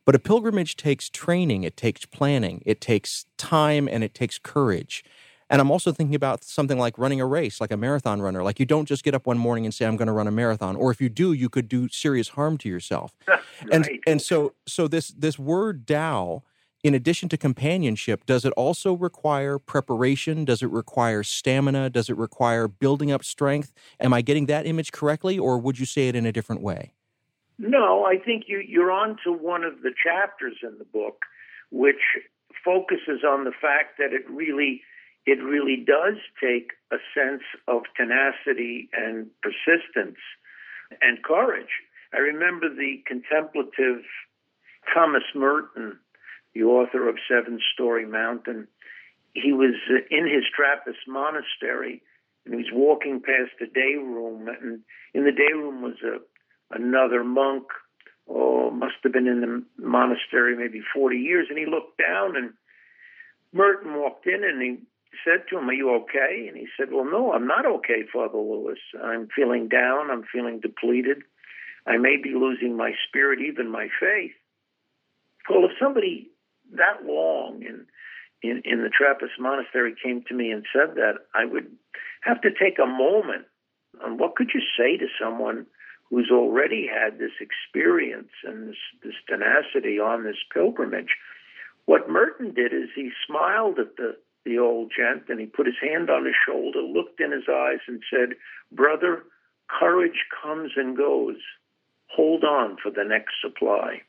But 0.05 0.15
a 0.15 0.19
pilgrimage 0.19 0.75
takes 0.75 1.09
training, 1.09 1.63
it 1.63 1.77
takes 1.77 2.05
planning, 2.05 2.63
it 2.65 2.81
takes 2.81 3.25
time, 3.37 3.87
and 3.87 4.03
it 4.03 4.15
takes 4.15 4.39
courage. 4.39 5.03
And 5.51 5.61
I'm 5.61 5.71
also 5.71 5.91
thinking 5.91 6.15
about 6.15 6.43
something 6.43 6.77
like 6.77 6.97
running 6.97 7.19
a 7.19 7.25
race, 7.25 7.59
like 7.59 7.71
a 7.71 7.77
marathon 7.77 8.21
runner. 8.21 8.43
Like 8.43 8.59
you 8.59 8.65
don't 8.65 8.85
just 8.85 9.03
get 9.03 9.15
up 9.15 9.25
one 9.25 9.37
morning 9.37 9.65
and 9.65 9.73
say, 9.73 9.85
I'm 9.85 9.97
going 9.97 10.07
to 10.07 10.13
run 10.13 10.27
a 10.27 10.31
marathon. 10.31 10.75
Or 10.75 10.91
if 10.91 11.01
you 11.01 11.09
do, 11.09 11.33
you 11.33 11.49
could 11.49 11.67
do 11.67 11.89
serious 11.89 12.29
harm 12.29 12.57
to 12.59 12.69
yourself. 12.69 13.15
right. 13.27 13.41
And 13.71 13.89
and 14.05 14.21
so 14.21 14.53
so 14.67 14.87
this 14.87 15.09
this 15.09 15.39
word 15.39 15.87
Tao, 15.87 16.43
in 16.83 16.93
addition 16.93 17.27
to 17.29 17.37
companionship, 17.37 18.25
does 18.25 18.45
it 18.45 18.53
also 18.53 18.93
require 18.93 19.59
preparation? 19.59 20.45
Does 20.45 20.61
it 20.61 20.69
require 20.69 21.23
stamina? 21.23 21.89
Does 21.89 22.09
it 22.09 22.17
require 22.17 22.67
building 22.67 23.11
up 23.11 23.23
strength? 23.23 23.73
Am 23.99 24.13
I 24.13 24.21
getting 24.21 24.45
that 24.45 24.65
image 24.65 24.91
correctly, 24.91 25.37
or 25.37 25.57
would 25.57 25.79
you 25.79 25.85
say 25.85 26.07
it 26.07 26.15
in 26.15 26.25
a 26.25 26.31
different 26.31 26.61
way? 26.61 26.93
No, 27.57 28.05
I 28.05 28.17
think 28.17 28.45
you, 28.47 28.63
you're 28.65 28.91
on 28.91 29.17
to 29.25 29.33
one 29.33 29.65
of 29.65 29.81
the 29.81 29.91
chapters 30.01 30.57
in 30.63 30.77
the 30.77 30.85
book, 30.85 31.25
which 31.71 32.01
focuses 32.63 33.23
on 33.27 33.43
the 33.43 33.51
fact 33.51 33.97
that 33.97 34.13
it 34.13 34.29
really 34.29 34.81
it 35.25 35.43
really 35.43 35.75
does 35.75 36.15
take 36.41 36.71
a 36.91 36.97
sense 37.13 37.43
of 37.67 37.83
tenacity 37.95 38.89
and 38.93 39.27
persistence 39.43 40.17
and 41.01 41.21
courage. 41.23 41.83
I 42.13 42.17
remember 42.17 42.69
the 42.69 43.03
contemplative 43.05 44.01
Thomas 44.93 45.23
Merton, 45.35 45.99
the 46.59 46.65
author 46.65 47.07
of 47.07 47.15
Seven 47.29 47.59
Storey 47.73 48.05
Mountain. 48.05 48.67
He 49.33 49.53
was 49.53 49.75
in 50.11 50.27
his 50.27 50.43
Trappist 50.55 51.07
monastery 51.07 52.01
and 52.45 52.53
he 52.53 52.57
was 52.57 52.71
walking 52.73 53.21
past 53.21 53.51
the 53.59 53.67
day 53.67 53.95
room, 53.95 54.47
and 54.47 54.81
in 55.13 55.25
the 55.25 55.31
day 55.31 55.53
room 55.53 55.81
was 55.81 55.95
a 56.03 56.17
another 56.75 57.23
monk. 57.23 57.65
Oh, 58.27 58.69
must 58.71 58.95
have 59.03 59.11
been 59.11 59.27
in 59.27 59.41
the 59.41 59.63
monastery 59.83 60.55
maybe 60.55 60.81
40 60.93 61.17
years, 61.17 61.47
and 61.49 61.57
he 61.57 61.65
looked 61.65 61.97
down 61.97 62.35
and 62.35 62.53
Merton 63.51 63.95
walked 63.95 64.27
in 64.27 64.43
and 64.43 64.61
he 64.61 64.77
said 65.25 65.45
to 65.49 65.57
him, 65.57 65.69
Are 65.69 65.73
you 65.73 65.95
okay? 66.03 66.45
And 66.47 66.55
he 66.55 66.67
said, 66.77 66.89
Well, 66.91 67.05
no, 67.05 67.33
I'm 67.33 67.47
not 67.47 67.65
okay, 67.65 68.03
Father 68.13 68.37
Louis. 68.37 68.77
I'm 69.03 69.27
feeling 69.35 69.67
down. 69.67 70.11
I'm 70.11 70.23
feeling 70.31 70.59
depleted. 70.59 71.23
I 71.87 71.97
may 71.97 72.17
be 72.21 72.33
losing 72.35 72.77
my 72.77 72.91
spirit, 73.07 73.39
even 73.41 73.71
my 73.71 73.87
faith. 73.99 74.33
Well, 75.49 75.65
if 75.65 75.71
somebody 75.81 76.29
that 76.73 77.05
long 77.05 77.61
in, 77.63 77.85
in, 78.41 78.61
in 78.65 78.83
the 78.83 78.89
Trappist 78.89 79.33
monastery 79.39 79.95
came 80.01 80.23
to 80.27 80.33
me 80.33 80.51
and 80.51 80.65
said 80.73 80.95
that, 80.95 81.15
I 81.33 81.45
would 81.45 81.67
have 82.21 82.41
to 82.41 82.49
take 82.49 82.79
a 82.79 82.85
moment. 82.85 83.45
on 84.03 84.17
what 84.17 84.35
could 84.35 84.51
you 84.53 84.61
say 84.77 84.97
to 84.97 85.07
someone 85.21 85.65
who's 86.09 86.29
already 86.31 86.87
had 86.87 87.19
this 87.19 87.31
experience 87.39 88.31
and 88.43 88.69
this, 88.69 88.77
this 89.03 89.13
tenacity 89.27 89.99
on 89.99 90.23
this 90.23 90.37
pilgrimage? 90.53 91.15
What 91.85 92.09
Merton 92.09 92.53
did 92.53 92.73
is 92.73 92.89
he 92.95 93.11
smiled 93.27 93.79
at 93.79 93.95
the 93.97 94.17
the 94.45 94.57
old 94.57 94.91
gent, 94.95 95.23
and 95.27 95.39
he 95.39 95.45
put 95.45 95.65
his 95.65 95.75
hand 95.81 96.09
on 96.09 96.25
his 96.25 96.35
shoulder, 96.47 96.79
looked 96.81 97.19
in 97.19 97.31
his 97.31 97.43
eyes, 97.51 97.79
and 97.87 98.01
said, 98.09 98.37
Brother, 98.71 99.23
courage 99.67 100.25
comes 100.41 100.71
and 100.75 100.95
goes. 100.95 101.37
Hold 102.07 102.43
on 102.43 102.77
for 102.81 102.89
the 102.89 103.03
next 103.03 103.33
supply. 103.41 104.01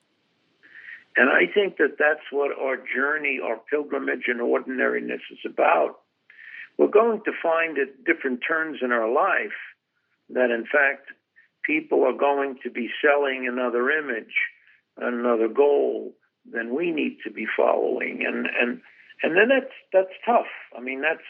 And 1.17 1.29
I 1.29 1.53
think 1.53 1.77
that 1.79 1.97
that's 1.99 2.27
what 2.31 2.57
our 2.59 2.77
journey, 2.77 3.41
our 3.43 3.59
pilgrimage 3.71 4.25
and 4.29 4.41
ordinariness 4.41 5.21
is 5.31 5.39
about. 5.45 6.01
We're 6.79 6.89
going 6.89 7.23
to 7.25 7.33
find 7.43 7.77
at 7.79 8.05
different 8.05 8.41
turns 8.47 8.79
in 8.83 8.93
our 8.93 9.11
life 9.11 9.59
that, 10.31 10.51
in 10.51 10.65
fact, 10.65 11.09
people 11.65 12.05
are 12.05 12.17
going 12.17 12.59
to 12.63 12.71
be 12.71 12.89
selling 13.03 13.47
another 13.49 13.91
image, 13.91 14.35
another 14.97 15.49
goal 15.49 16.13
than 16.51 16.75
we 16.75 16.91
need 16.91 17.19
to 17.25 17.31
be 17.31 17.47
following. 17.57 18.25
And, 18.27 18.47
and 18.47 18.81
and 19.23 19.37
then 19.37 19.49
that's 19.49 19.75
that's 19.93 20.17
tough. 20.25 20.51
I 20.77 20.81
mean, 20.81 21.03
that's 21.03 21.27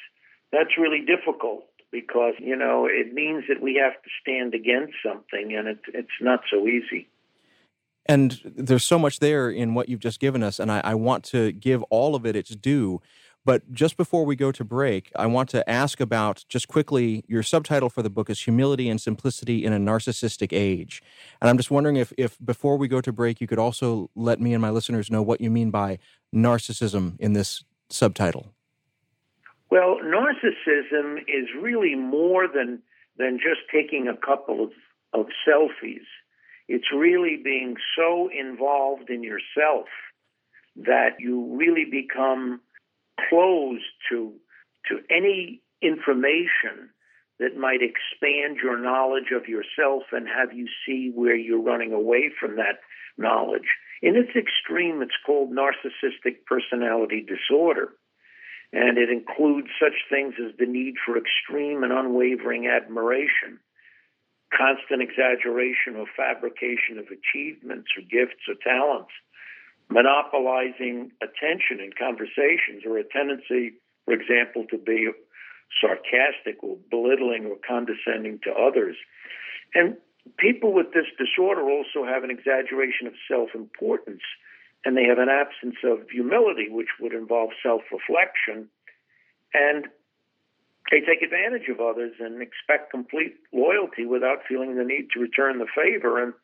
that's 0.52 0.78
really 0.78 1.04
difficult 1.04 1.64
because 1.90 2.34
you 2.38 2.56
know 2.56 2.86
it 2.86 3.12
means 3.12 3.44
that 3.48 3.60
we 3.60 3.80
have 3.82 4.00
to 4.02 4.10
stand 4.22 4.54
against 4.54 4.94
something, 5.04 5.54
and 5.56 5.68
it, 5.68 5.80
it's 5.88 6.18
not 6.20 6.40
so 6.50 6.66
easy. 6.66 7.08
And 8.06 8.40
there's 8.44 8.84
so 8.84 8.98
much 8.98 9.20
there 9.20 9.50
in 9.50 9.74
what 9.74 9.88
you've 9.88 10.00
just 10.00 10.20
given 10.20 10.42
us, 10.42 10.58
and 10.58 10.70
I, 10.72 10.80
I 10.82 10.94
want 10.94 11.24
to 11.26 11.52
give 11.52 11.82
all 11.84 12.14
of 12.14 12.26
it 12.26 12.34
its 12.34 12.50
due. 12.56 13.00
But 13.44 13.72
just 13.72 13.96
before 13.96 14.26
we 14.26 14.36
go 14.36 14.52
to 14.52 14.64
break, 14.64 15.10
I 15.16 15.26
want 15.26 15.48
to 15.50 15.68
ask 15.68 15.98
about 15.98 16.44
just 16.48 16.68
quickly 16.68 17.24
your 17.26 17.42
subtitle 17.42 17.88
for 17.88 18.02
the 18.02 18.10
book 18.10 18.28
is 18.28 18.42
Humility 18.42 18.88
and 18.88 19.00
Simplicity 19.00 19.64
in 19.64 19.72
a 19.72 19.78
Narcissistic 19.78 20.52
Age. 20.52 21.02
And 21.40 21.48
I'm 21.48 21.56
just 21.56 21.70
wondering 21.70 21.96
if, 21.96 22.12
if 22.18 22.36
before 22.44 22.76
we 22.76 22.86
go 22.86 23.00
to 23.00 23.12
break, 23.12 23.40
you 23.40 23.46
could 23.46 23.58
also 23.58 24.10
let 24.14 24.40
me 24.40 24.52
and 24.52 24.60
my 24.60 24.68
listeners 24.68 25.10
know 25.10 25.22
what 25.22 25.40
you 25.40 25.50
mean 25.50 25.70
by 25.70 25.98
narcissism 26.34 27.18
in 27.18 27.32
this 27.32 27.64
subtitle? 27.90 28.52
Well, 29.70 29.98
narcissism 30.02 31.18
is 31.20 31.48
really 31.60 31.94
more 31.94 32.48
than 32.48 32.82
than 33.16 33.38
just 33.38 33.60
taking 33.72 34.08
a 34.08 34.16
couple 34.16 34.64
of, 34.64 34.70
of 35.12 35.26
selfies. 35.46 36.06
It's 36.72 36.92
really 36.94 37.36
being 37.42 37.74
so 37.98 38.30
involved 38.30 39.10
in 39.10 39.24
yourself 39.24 39.88
that 40.76 41.16
you 41.18 41.56
really 41.58 41.84
become 41.84 42.60
closed 43.28 43.90
to 44.08 44.32
to 44.88 45.00
any 45.10 45.62
information 45.82 46.90
that 47.40 47.56
might 47.56 47.80
expand 47.82 48.58
your 48.62 48.78
knowledge 48.78 49.32
of 49.34 49.48
yourself 49.48 50.04
and 50.12 50.28
have 50.28 50.56
you 50.56 50.68
see 50.86 51.10
where 51.12 51.34
you're 51.34 51.60
running 51.60 51.92
away 51.92 52.30
from 52.38 52.54
that 52.54 52.78
knowledge. 53.18 53.68
In 54.00 54.14
its 54.14 54.30
extreme, 54.36 55.02
it's 55.02 55.18
called 55.26 55.50
narcissistic 55.50 56.46
personality 56.46 57.26
disorder. 57.26 57.88
And 58.72 58.96
it 58.96 59.10
includes 59.10 59.68
such 59.82 60.06
things 60.08 60.34
as 60.38 60.56
the 60.56 60.66
need 60.66 60.94
for 61.04 61.18
extreme 61.18 61.82
and 61.82 61.92
unwavering 61.92 62.68
admiration, 62.68 63.58
constant 64.50 65.02
exaggeration 65.02 65.96
or 65.96 66.06
fabrication 66.16 66.98
of 66.98 67.06
achievements 67.06 67.88
or 67.96 68.02
gifts 68.02 68.42
or 68.48 68.54
talents, 68.62 69.12
monopolizing 69.88 71.10
attention 71.22 71.78
in 71.78 71.90
conversations, 71.96 72.82
or 72.86 72.98
a 72.98 73.04
tendency, 73.04 73.78
for 74.04 74.14
example, 74.14 74.66
to 74.70 74.78
be 74.78 75.10
sarcastic 75.80 76.62
or 76.62 76.76
belittling 76.90 77.46
or 77.46 77.56
condescending 77.66 78.40
to 78.42 78.50
others. 78.50 78.96
And 79.74 79.96
people 80.38 80.72
with 80.72 80.92
this 80.92 81.06
disorder 81.18 81.62
also 81.62 82.04
have 82.04 82.24
an 82.24 82.30
exaggeration 82.30 83.06
of 83.06 83.14
self 83.30 83.50
importance, 83.54 84.22
and 84.84 84.96
they 84.96 85.04
have 85.04 85.18
an 85.18 85.30
absence 85.30 85.76
of 85.84 86.10
humility, 86.10 86.68
which 86.70 86.90
would 87.00 87.12
involve 87.12 87.50
self 87.62 87.82
reflection. 87.92 88.68
And 89.54 89.86
they 90.90 91.00
take 91.00 91.22
advantage 91.22 91.68
of 91.68 91.80
others 91.80 92.12
and 92.18 92.42
expect 92.42 92.90
complete 92.90 93.36
loyalty 93.52 94.06
without 94.06 94.42
feeling 94.48 94.76
the 94.76 94.84
need 94.84 95.08
to 95.14 95.20
return 95.20 95.58
the 95.58 95.70
favor 95.70 96.22
and, 96.22 96.34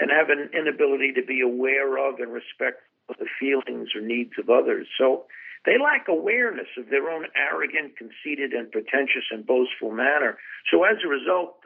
and 0.00 0.10
have 0.10 0.30
an 0.30 0.50
inability 0.56 1.12
to 1.12 1.22
be 1.22 1.40
aware 1.40 1.96
of 1.98 2.18
and 2.18 2.32
respect 2.32 2.80
the 3.08 3.26
feelings 3.38 3.90
or 3.94 4.00
needs 4.00 4.32
of 4.38 4.50
others. 4.50 4.86
So 4.98 5.24
they 5.64 5.78
lack 5.82 6.06
awareness 6.08 6.68
of 6.78 6.90
their 6.90 7.10
own 7.10 7.26
arrogant, 7.36 7.96
conceited, 7.96 8.52
and 8.52 8.70
pretentious 8.70 9.24
and 9.30 9.46
boastful 9.46 9.90
manner. 9.90 10.38
So 10.70 10.84
as 10.84 10.96
a 11.04 11.08
result, 11.08 11.58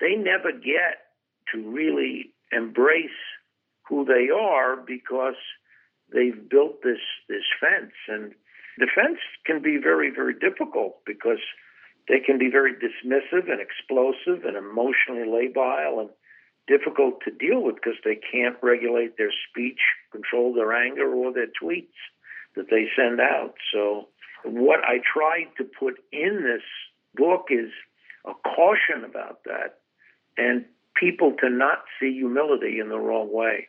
they 0.00 0.14
never 0.14 0.52
get 0.52 1.12
to 1.52 1.68
really 1.68 2.32
embrace 2.52 3.20
who 3.88 4.04
they 4.04 4.28
are 4.32 4.76
because 4.76 5.38
they've 6.12 6.48
built 6.48 6.82
this 6.82 7.00
this 7.28 7.44
fence 7.60 7.92
and 8.08 8.34
the 8.78 8.88
fence 8.94 9.18
can 9.44 9.60
be 9.62 9.76
very 9.76 10.10
very 10.10 10.34
difficult 10.34 11.04
because 11.04 11.42
they 12.08 12.20
can 12.20 12.38
be 12.38 12.50
very 12.50 12.72
dismissive 12.72 13.50
and 13.50 13.60
explosive 13.60 14.44
and 14.44 14.56
emotionally 14.56 15.26
labile 15.28 16.00
and 16.00 16.10
difficult 16.66 17.20
to 17.24 17.30
deal 17.30 17.62
with 17.62 17.76
because 17.76 17.98
they 18.04 18.16
can't 18.16 18.56
regulate 18.62 19.16
their 19.16 19.32
speech, 19.48 19.80
control 20.12 20.54
their 20.54 20.72
anger 20.72 21.12
or 21.12 21.32
their 21.32 21.48
tweets. 21.60 21.96
that 22.56 22.70
they 22.70 22.86
send 22.96 23.20
out. 23.20 23.54
So, 23.72 24.08
what 24.44 24.80
I 24.84 24.98
tried 25.04 25.48
to 25.58 25.64
put 25.64 25.94
in 26.12 26.42
this 26.42 26.62
book 27.14 27.48
is 27.50 27.70
a 28.24 28.32
caution 28.34 29.04
about 29.04 29.44
that 29.44 29.78
and 30.36 30.64
people 30.94 31.34
to 31.40 31.50
not 31.50 31.84
see 31.98 32.12
humility 32.12 32.78
in 32.80 32.88
the 32.88 32.98
wrong 32.98 33.32
way. 33.32 33.68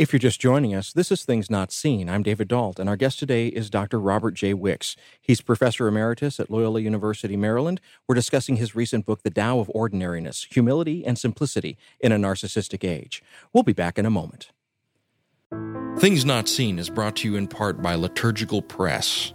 If 0.00 0.14
you're 0.14 0.18
just 0.18 0.40
joining 0.40 0.74
us, 0.74 0.94
this 0.94 1.12
is 1.12 1.26
Things 1.26 1.50
Not 1.50 1.70
Seen. 1.70 2.08
I'm 2.08 2.22
David 2.22 2.48
Dault, 2.48 2.78
and 2.78 2.88
our 2.88 2.96
guest 2.96 3.18
today 3.18 3.48
is 3.48 3.68
Dr. 3.68 4.00
Robert 4.00 4.32
J. 4.32 4.54
Wicks. 4.54 4.96
He's 5.20 5.42
professor 5.42 5.86
emeritus 5.86 6.40
at 6.40 6.50
Loyola 6.50 6.80
University, 6.80 7.36
Maryland. 7.36 7.82
We're 8.08 8.14
discussing 8.14 8.56
his 8.56 8.74
recent 8.74 9.04
book, 9.04 9.24
The 9.24 9.30
Tao 9.30 9.60
of 9.60 9.70
Ordinariness 9.74 10.46
Humility 10.52 11.04
and 11.04 11.18
Simplicity 11.18 11.76
in 12.00 12.12
a 12.12 12.16
Narcissistic 12.16 12.82
Age. 12.82 13.22
We'll 13.52 13.62
be 13.62 13.74
back 13.74 13.98
in 13.98 14.06
a 14.06 14.10
moment. 14.10 14.52
Things 15.98 16.24
Not 16.24 16.48
Seen 16.48 16.78
is 16.78 16.88
brought 16.88 17.16
to 17.16 17.28
you 17.28 17.36
in 17.36 17.46
part 17.46 17.82
by 17.82 17.94
Liturgical 17.94 18.62
Press. 18.62 19.34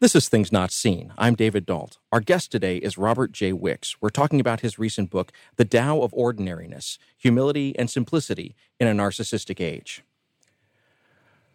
This 0.00 0.16
is 0.16 0.28
Things 0.28 0.50
Not 0.50 0.72
Seen. 0.72 1.12
I'm 1.16 1.36
David 1.36 1.64
Dault. 1.64 1.98
Our 2.10 2.18
guest 2.18 2.50
today 2.50 2.78
is 2.78 2.98
Robert 2.98 3.30
J. 3.30 3.52
Wicks. 3.52 3.96
We're 4.00 4.10
talking 4.10 4.40
about 4.40 4.60
his 4.60 4.76
recent 4.76 5.08
book, 5.08 5.30
The 5.54 5.64
Tao 5.64 6.00
of 6.00 6.12
Ordinariness 6.12 6.98
Humility 7.16 7.78
and 7.78 7.88
Simplicity 7.88 8.56
in 8.80 8.88
a 8.88 8.92
Narcissistic 8.92 9.60
Age. 9.60 10.02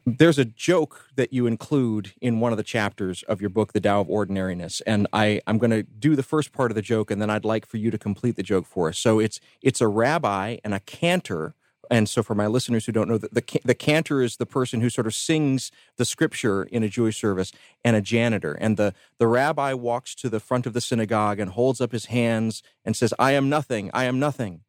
There's 0.05 0.39
a 0.39 0.46
joke 0.46 1.10
that 1.17 1.34
you 1.34 1.48
include 1.48 2.13
in 2.22 2.39
one 2.39 2.53
of 2.53 2.58
the 2.58 2.63
chapters 2.63 3.24
of 3.24 3.41
your 3.41 3.50
book, 3.50 3.74
The 3.74 3.81
Tao 3.81 4.00
of 4.00 4.10
Ordinariness, 4.10 4.79
and 4.81 5.05
I, 5.12 5.41
I'm 5.46 5.58
going 5.58 5.72
to 5.72 5.84
do 5.84 6.15
the 6.15 6.24
first 6.24 6.53
part 6.53 6.72
of 6.72 6.75
the 6.75 6.81
joke, 6.81 7.12
and 7.12 7.22
then 7.22 7.29
I'd 7.29 7.46
like 7.46 7.65
for 7.65 7.75
you 7.75 7.91
to 7.91 7.98
complete 7.98 8.38
the 8.38 8.41
joke 8.41 8.65
for 8.65 8.88
us. 8.88 8.98
So 8.98 9.19
it's 9.19 9.41
it's 9.62 9.81
a 9.81 9.88
rabbi 9.88 10.58
and 10.63 10.74
a 10.74 10.79
cantor 10.79 11.55
and 11.89 12.08
so, 12.08 12.22
for 12.22 12.36
my 12.36 12.46
listeners 12.46 12.86
who 12.86 12.91
don't 12.91 13.10
know, 13.10 13.17
the, 13.17 13.29
the, 13.31 13.62
the 13.65 13.75
cantor 13.75 14.22
is 14.22 14.38
the 14.38 14.46
person 14.46 14.81
who 14.81 14.89
sort 14.89 15.08
of 15.08 15.15
sings 15.15 15.72
the 15.98 16.05
scripture 16.05 16.63
in 16.63 16.84
a 16.84 16.89
Jewish 16.89 17.19
service, 17.19 17.51
and 17.84 17.96
a 17.96 18.01
janitor. 18.01 18.53
And 18.53 18.77
the, 18.77 18.93
the 19.17 19.27
rabbi 19.27 19.74
walks 19.74 20.13
to 20.15 20.29
the 20.29 20.39
front 20.39 20.67
of 20.67 20.74
the 20.74 20.81
synagogue 20.81 21.39
and 21.39 21.51
holds 21.51 21.81
up 21.81 21.91
his 21.91 22.05
hands 22.05 22.62
and 22.86 22.96
says, 22.96 23.13
I 23.17 23.31
am 23.31 23.50
nothing, 23.50 23.89
I 23.93 24.03
am 24.03 24.19
nothing. 24.19 24.62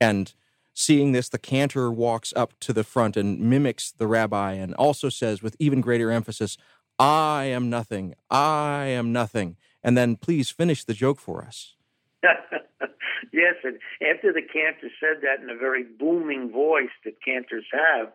And 0.00 0.34
seeing 0.74 1.12
this, 1.12 1.30
the 1.30 1.38
cantor 1.38 1.90
walks 1.90 2.34
up 2.36 2.52
to 2.60 2.74
the 2.74 2.84
front 2.84 3.16
and 3.16 3.40
mimics 3.40 3.92
the 3.92 4.06
rabbi 4.06 4.52
and 4.52 4.74
also 4.74 5.08
says, 5.08 5.42
with 5.42 5.56
even 5.58 5.80
greater 5.80 6.10
emphasis, 6.10 6.58
I 6.98 7.44
am 7.44 7.70
nothing, 7.70 8.14
I 8.30 8.86
am 8.86 9.12
nothing. 9.12 9.56
And 9.82 9.96
then 9.96 10.16
please 10.16 10.50
finish 10.50 10.84
the 10.84 10.94
joke 10.94 11.20
for 11.20 11.42
us. 11.42 11.75
Yes, 13.32 13.56
and 13.64 13.78
after 14.00 14.32
the 14.32 14.42
cantor 14.42 14.88
said 15.00 15.22
that 15.22 15.42
in 15.42 15.50
a 15.50 15.58
very 15.58 15.82
booming 15.84 16.50
voice 16.50 16.92
that 17.04 17.22
cantors 17.24 17.64
have, 17.72 18.12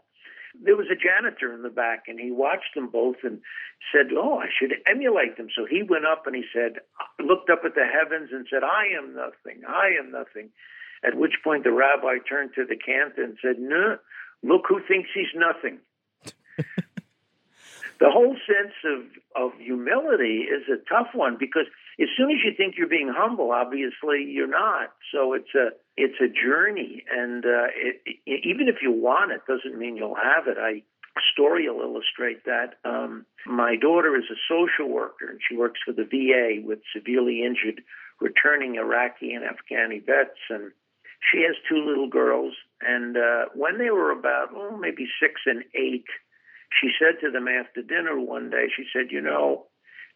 there 0.60 0.76
was 0.76 0.88
a 0.92 1.00
janitor 1.00 1.54
in 1.54 1.64
the 1.64 1.70
back, 1.70 2.04
and 2.08 2.20
he 2.20 2.32
watched 2.32 2.76
them 2.76 2.90
both 2.90 3.18
and 3.24 3.42
said, 3.92 4.12
"Oh, 4.14 4.40
I 4.40 4.48
should 4.50 4.74
emulate 4.86 5.38
them." 5.38 5.48
So 5.56 5.66
he 5.66 5.84
went 5.84 6.06
up 6.06 6.28
and 6.28 6.36
he 6.36 6.44
said, 6.54 6.82
looked 7.20 7.50
up 7.50 7.62
at 7.66 7.76
the 7.76 7.86
heavens 7.86 8.30
and 8.32 8.48
said, 8.50 8.64
"I 8.64 8.88
am 8.98 9.16
nothing. 9.16 9.64
I 9.68 9.96
am 10.00 10.12
nothing." 10.12 10.52
At 11.04 11.16
which 11.16 11.42
point 11.44 11.64
the 11.64 11.72
rabbi 11.72 12.18
turned 12.28 12.54
to 12.56 12.66
the 12.66 12.76
cantor 12.76 13.24
and 13.24 13.38
said, 13.42 13.60
"No, 13.60 13.98
look 14.44 14.66
who 14.68 14.82
thinks 14.88 15.10
he's 15.14 15.34
nothing." 15.36 15.80
the 18.00 18.10
whole 18.10 18.36
sense 18.46 18.76
of, 18.84 19.06
of 19.36 19.58
humility 19.58 20.48
is 20.50 20.68
a 20.68 20.84
tough 20.90 21.14
one 21.14 21.38
because 21.40 21.68
as 22.00 22.08
soon 22.18 22.32
as 22.32 22.38
you 22.44 22.52
think 22.56 22.76
you're 22.78 22.88
being 22.88 23.12
humble, 23.14 23.52
obviously 23.52 24.24
you're 24.28 24.48
not. 24.48 24.94
So 25.14 25.34
it's 25.34 25.54
a 25.56 25.70
it's 25.98 26.20
a 26.22 26.28
journey, 26.28 27.04
and 27.12 27.46
uh, 27.46 27.68
it, 27.76 28.02
it, 28.26 28.42
even 28.46 28.68
if 28.68 28.78
you 28.82 28.92
want 28.92 29.32
it, 29.32 29.42
doesn't 29.48 29.78
mean 29.78 29.98
you'll 29.98 30.16
have 30.16 30.48
it. 30.48 30.58
I 30.58 30.84
story 31.34 31.70
will 31.70 31.82
illustrate 31.82 32.46
that. 32.46 32.76
Um, 32.86 33.26
my 33.46 33.76
daughter 33.76 34.16
is 34.16 34.24
a 34.32 34.40
social 34.48 34.90
worker, 34.90 35.30
and 35.30 35.40
she 35.48 35.56
works 35.56 35.80
for 35.86 35.92
the 35.92 36.06
VA 36.06 36.66
with 36.66 36.80
severely 36.96 37.44
injured, 37.44 37.82
returning 38.22 38.76
Iraqi 38.76 39.34
and 39.34 39.44
Afghani 39.44 40.06
vets, 40.06 40.40
and 40.50 40.72
she 41.32 41.44
has 41.44 41.56
two 41.70 41.84
little 41.86 42.08
girls. 42.08 42.54
And 42.82 43.18
uh, 43.18 43.46
when 43.54 43.78
they 43.78 43.92
were 43.92 44.12
about 44.12 44.50
oh, 44.56 44.78
maybe 44.78 45.08
six 45.20 45.42
and 45.46 45.64
eight 45.76 46.06
she 46.80 46.90
said 46.98 47.20
to 47.22 47.32
them 47.32 47.48
after 47.48 47.82
dinner 47.82 48.20
one 48.20 48.50
day, 48.50 48.68
she 48.76 48.84
said, 48.94 49.12
You 49.12 49.22
know, 49.22 49.68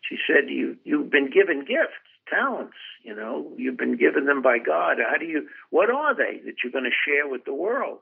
she 0.07 0.17
said, 0.27 0.49
you, 0.49 0.77
You've 0.83 1.09
been 1.09 1.29
given 1.31 1.61
gifts, 1.61 2.01
talents, 2.29 2.77
you 3.03 3.15
know, 3.15 3.51
you've 3.57 3.77
been 3.77 3.97
given 3.97 4.25
them 4.25 4.41
by 4.41 4.57
God. 4.57 4.97
How 4.99 5.17
do 5.17 5.25
you, 5.25 5.47
what 5.69 5.89
are 5.89 6.15
they 6.15 6.39
that 6.45 6.55
you're 6.63 6.71
going 6.71 6.89
to 6.89 7.03
share 7.05 7.27
with 7.27 7.45
the 7.45 7.53
world? 7.53 7.99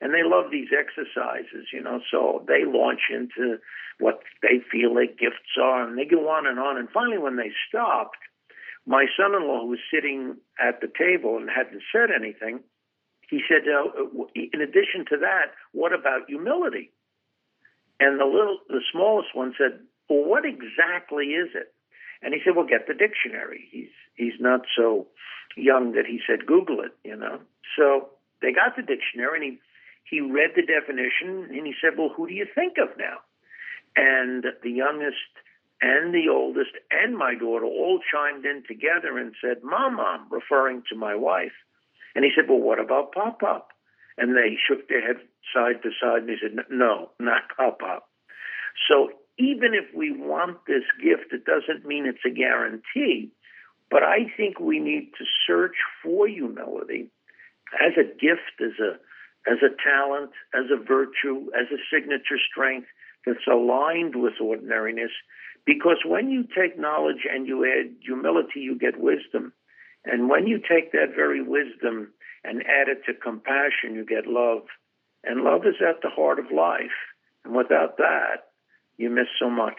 And 0.00 0.14
they 0.14 0.24
love 0.24 0.50
these 0.50 0.68
exercises, 0.72 1.68
you 1.72 1.82
know, 1.82 2.00
so 2.10 2.44
they 2.48 2.64
launch 2.64 3.02
into 3.10 3.58
what 3.98 4.20
they 4.40 4.64
feel 4.72 4.94
their 4.94 5.06
gifts 5.06 5.60
are, 5.60 5.86
and 5.86 5.98
they 5.98 6.06
go 6.06 6.28
on 6.30 6.46
and 6.46 6.58
on. 6.58 6.78
And 6.78 6.88
finally, 6.88 7.18
when 7.18 7.36
they 7.36 7.52
stopped, 7.68 8.16
my 8.86 9.04
son 9.16 9.34
in 9.34 9.46
law, 9.46 9.60
who 9.60 9.68
was 9.68 9.78
sitting 9.92 10.36
at 10.58 10.80
the 10.80 10.88
table 10.88 11.36
and 11.36 11.50
hadn't 11.50 11.82
said 11.92 12.08
anything, 12.10 12.60
he 13.28 13.42
said, 13.46 13.68
uh, 13.68 13.92
In 14.34 14.60
addition 14.60 15.04
to 15.10 15.18
that, 15.20 15.52
what 15.72 15.92
about 15.92 16.26
humility? 16.28 16.90
And 18.00 18.18
the 18.18 18.24
little, 18.24 18.58
the 18.68 18.80
smallest 18.90 19.28
one 19.34 19.54
said, 19.56 19.80
"Well, 20.10 20.24
what 20.24 20.44
exactly 20.44 21.26
is 21.34 21.54
it?" 21.54 21.72
And 22.20 22.34
he 22.34 22.40
said, 22.44 22.56
"Well, 22.56 22.66
get 22.66 22.86
the 22.88 22.94
dictionary." 22.94 23.68
He's 23.70 23.94
he's 24.16 24.40
not 24.40 24.66
so 24.76 25.06
young 25.56 25.92
that 25.92 26.06
he 26.06 26.20
said, 26.26 26.46
"Google 26.46 26.80
it," 26.80 26.92
you 27.04 27.16
know. 27.16 27.40
So 27.76 28.10
they 28.42 28.52
got 28.52 28.76
the 28.76 28.82
dictionary, 28.82 29.36
and 29.36 29.44
he 29.44 29.60
he 30.04 30.20
read 30.20 30.50
the 30.56 30.62
definition, 30.62 31.44
and 31.56 31.64
he 31.66 31.74
said, 31.80 31.96
"Well, 31.96 32.08
who 32.08 32.26
do 32.26 32.34
you 32.34 32.46
think 32.54 32.76
of 32.78 32.98
now?" 32.98 33.20
And 33.96 34.44
the 34.62 34.70
youngest 34.70 35.30
and 35.80 36.12
the 36.12 36.28
oldest 36.28 36.72
and 36.90 37.16
my 37.16 37.34
daughter 37.34 37.64
all 37.64 38.00
chimed 38.12 38.44
in 38.44 38.64
together 38.66 39.16
and 39.16 39.34
said, 39.40 39.62
"Mom, 39.62 39.94
mom," 39.94 40.26
referring 40.30 40.82
to 40.88 40.96
my 40.96 41.14
wife. 41.14 41.54
And 42.14 42.24
he 42.24 42.32
said, 42.34 42.48
"Well, 42.48 42.58
what 42.58 42.80
about 42.80 43.12
Pop 43.12 43.40
Pop?" 43.40 43.72
And 44.18 44.36
they 44.36 44.56
shook 44.56 44.88
their 44.88 45.00
head 45.00 45.20
side 45.54 45.82
to 45.82 45.90
side, 46.00 46.22
and 46.22 46.30
he 46.30 46.36
said, 46.42 46.66
"No, 46.68 47.12
not 47.20 47.56
Pop 47.56 47.78
Pop." 47.78 48.08
So 48.88 49.12
even 49.40 49.72
if 49.72 49.94
we 49.94 50.12
want 50.12 50.58
this 50.66 50.84
gift, 51.02 51.32
it 51.32 51.44
doesn't 51.44 51.86
mean 51.86 52.06
it's 52.06 52.24
a 52.26 52.30
guarantee. 52.30 53.32
But 53.90 54.02
I 54.02 54.30
think 54.36 54.60
we 54.60 54.78
need 54.78 55.12
to 55.18 55.24
search 55.46 55.74
for 56.02 56.28
humility 56.28 57.10
as 57.74 57.92
a 57.96 58.04
gift, 58.04 58.60
as 58.60 58.78
a 58.78 58.98
as 59.50 59.58
a 59.64 59.72
talent, 59.82 60.30
as 60.52 60.66
a 60.70 60.76
virtue, 60.76 61.48
as 61.58 61.66
a 61.72 61.80
signature 61.90 62.38
strength 62.50 62.88
that's 63.24 63.46
aligned 63.50 64.14
with 64.14 64.34
ordinariness. 64.40 65.10
Because 65.64 65.96
when 66.04 66.30
you 66.30 66.44
take 66.44 66.78
knowledge 66.78 67.24
and 67.30 67.46
you 67.46 67.64
add 67.64 67.94
humility, 68.04 68.60
you 68.60 68.78
get 68.78 69.00
wisdom. 69.00 69.54
And 70.04 70.28
when 70.28 70.46
you 70.46 70.58
take 70.58 70.92
that 70.92 71.14
very 71.16 71.42
wisdom 71.42 72.12
and 72.44 72.62
add 72.62 72.88
it 72.88 73.02
to 73.06 73.14
compassion, 73.14 73.94
you 73.94 74.04
get 74.04 74.26
love. 74.26 74.62
And 75.24 75.42
love 75.42 75.62
is 75.66 75.80
at 75.80 76.02
the 76.02 76.10
heart 76.10 76.38
of 76.38 76.50
life. 76.54 76.96
And 77.44 77.54
without 77.54 77.96
that, 77.96 78.49
you 79.00 79.10
miss 79.10 79.26
so 79.38 79.48
much. 79.48 79.76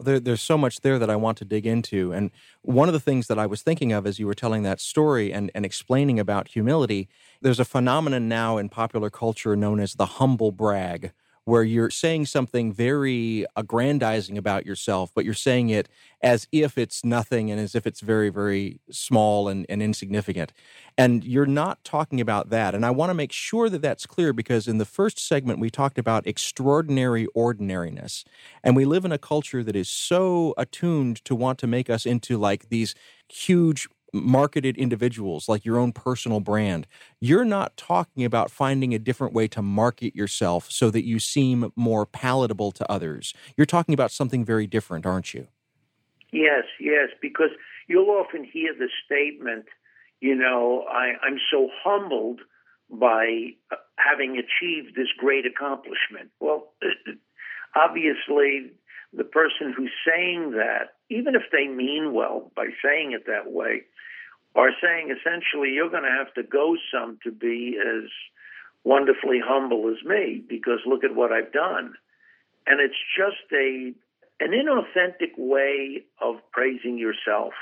There, 0.00 0.20
there's 0.20 0.42
so 0.42 0.58
much 0.58 0.80
there 0.80 0.98
that 0.98 1.08
I 1.08 1.16
want 1.16 1.38
to 1.38 1.44
dig 1.44 1.66
into. 1.66 2.12
And 2.12 2.30
one 2.62 2.88
of 2.88 2.92
the 2.92 3.00
things 3.00 3.26
that 3.28 3.38
I 3.38 3.46
was 3.46 3.62
thinking 3.62 3.92
of 3.92 4.06
as 4.06 4.18
you 4.18 4.26
were 4.26 4.34
telling 4.34 4.62
that 4.64 4.80
story 4.80 5.32
and, 5.32 5.50
and 5.54 5.64
explaining 5.64 6.18
about 6.18 6.48
humility, 6.48 7.08
there's 7.40 7.60
a 7.60 7.64
phenomenon 7.64 8.28
now 8.28 8.58
in 8.58 8.68
popular 8.68 9.08
culture 9.08 9.56
known 9.56 9.80
as 9.80 9.94
the 9.94 10.06
humble 10.06 10.52
brag, 10.52 11.12
where 11.44 11.62
you're 11.62 11.90
saying 11.90 12.26
something 12.26 12.72
very 12.72 13.44
aggrandizing 13.54 14.38
about 14.38 14.64
yourself, 14.64 15.10
but 15.14 15.24
you're 15.24 15.34
saying 15.34 15.68
it 15.68 15.88
as 16.22 16.48
if 16.52 16.78
it's 16.78 17.04
nothing 17.04 17.50
and 17.50 17.60
as 17.60 17.74
if 17.74 17.86
it's 17.86 18.00
very, 18.00 18.30
very 18.30 18.80
small 18.90 19.48
and, 19.48 19.66
and 19.68 19.82
insignificant. 19.82 20.52
And 20.96 21.22
you're 21.22 21.44
not 21.44 21.84
talking 21.84 22.20
about 22.20 22.48
that. 22.48 22.74
And 22.74 22.86
I 22.86 22.90
want 22.90 23.10
to 23.10 23.14
make 23.14 23.32
sure 23.32 23.68
that 23.68 23.82
that's 23.82 24.06
clear 24.06 24.32
because 24.32 24.66
in 24.66 24.78
the 24.78 24.86
first 24.86 25.18
segment, 25.18 25.58
we 25.58 25.68
talked 25.68 25.98
about 25.98 26.26
extraordinary 26.26 27.26
ordinariness. 27.34 28.24
And 28.62 28.74
we 28.74 28.86
live 28.86 29.04
in 29.04 29.12
a 29.12 29.18
culture 29.18 29.62
that 29.62 29.76
is 29.76 29.88
so 29.88 30.54
attuned 30.56 31.22
to 31.26 31.34
want 31.34 31.58
to 31.58 31.66
make 31.66 31.90
us 31.90 32.06
into 32.06 32.38
like 32.38 32.70
these 32.70 32.94
huge 33.28 33.88
marketed 34.14 34.76
individuals, 34.78 35.48
like 35.48 35.64
your 35.64 35.78
own 35.78 35.92
personal 35.92 36.40
brand, 36.40 36.86
you're 37.20 37.44
not 37.44 37.76
talking 37.76 38.24
about 38.24 38.50
finding 38.50 38.94
a 38.94 38.98
different 38.98 39.34
way 39.34 39.48
to 39.48 39.60
market 39.60 40.14
yourself 40.14 40.70
so 40.70 40.90
that 40.90 41.04
you 41.04 41.18
seem 41.18 41.72
more 41.76 42.06
palatable 42.06 42.72
to 42.72 42.90
others. 42.90 43.34
You're 43.56 43.66
talking 43.66 43.92
about 43.92 44.10
something 44.12 44.44
very 44.44 44.66
different, 44.66 45.04
aren't 45.04 45.34
you? 45.34 45.48
Yes, 46.32 46.64
yes, 46.80 47.10
because 47.20 47.50
you'll 47.88 48.10
often 48.10 48.44
hear 48.44 48.72
the 48.76 48.88
statement, 49.04 49.66
you 50.20 50.34
know, 50.34 50.84
I, 50.90 51.12
I'm 51.22 51.38
so 51.50 51.68
humbled 51.82 52.40
by 52.90 53.54
uh, 53.70 53.76
having 53.96 54.38
achieved 54.38 54.96
this 54.96 55.08
great 55.18 55.46
accomplishment. 55.46 56.30
Well, 56.40 56.72
obviously, 57.76 58.72
the 59.12 59.24
person 59.24 59.72
who's 59.76 59.92
saying 60.06 60.52
that, 60.52 60.94
even 61.10 61.34
if 61.34 61.42
they 61.52 61.66
mean 61.66 62.12
well 62.12 62.50
by 62.56 62.66
saying 62.82 63.12
it 63.12 63.26
that 63.26 63.50
way, 63.50 63.82
are 64.54 64.70
saying 64.82 65.10
essentially 65.10 65.70
you're 65.70 65.90
going 65.90 66.04
to 66.04 66.16
have 66.16 66.32
to 66.34 66.42
go 66.42 66.76
some 66.92 67.18
to 67.24 67.32
be 67.32 67.78
as 67.80 68.08
wonderfully 68.84 69.40
humble 69.44 69.88
as 69.90 70.04
me 70.04 70.42
because 70.48 70.80
look 70.86 71.04
at 71.04 71.14
what 71.14 71.32
I've 71.32 71.52
done. 71.52 71.94
And 72.66 72.80
it's 72.80 72.94
just 73.16 73.52
a 73.52 73.92
an 74.40 74.50
inauthentic 74.50 75.38
way 75.38 76.04
of 76.20 76.36
praising 76.50 76.98
yourself. 76.98 77.52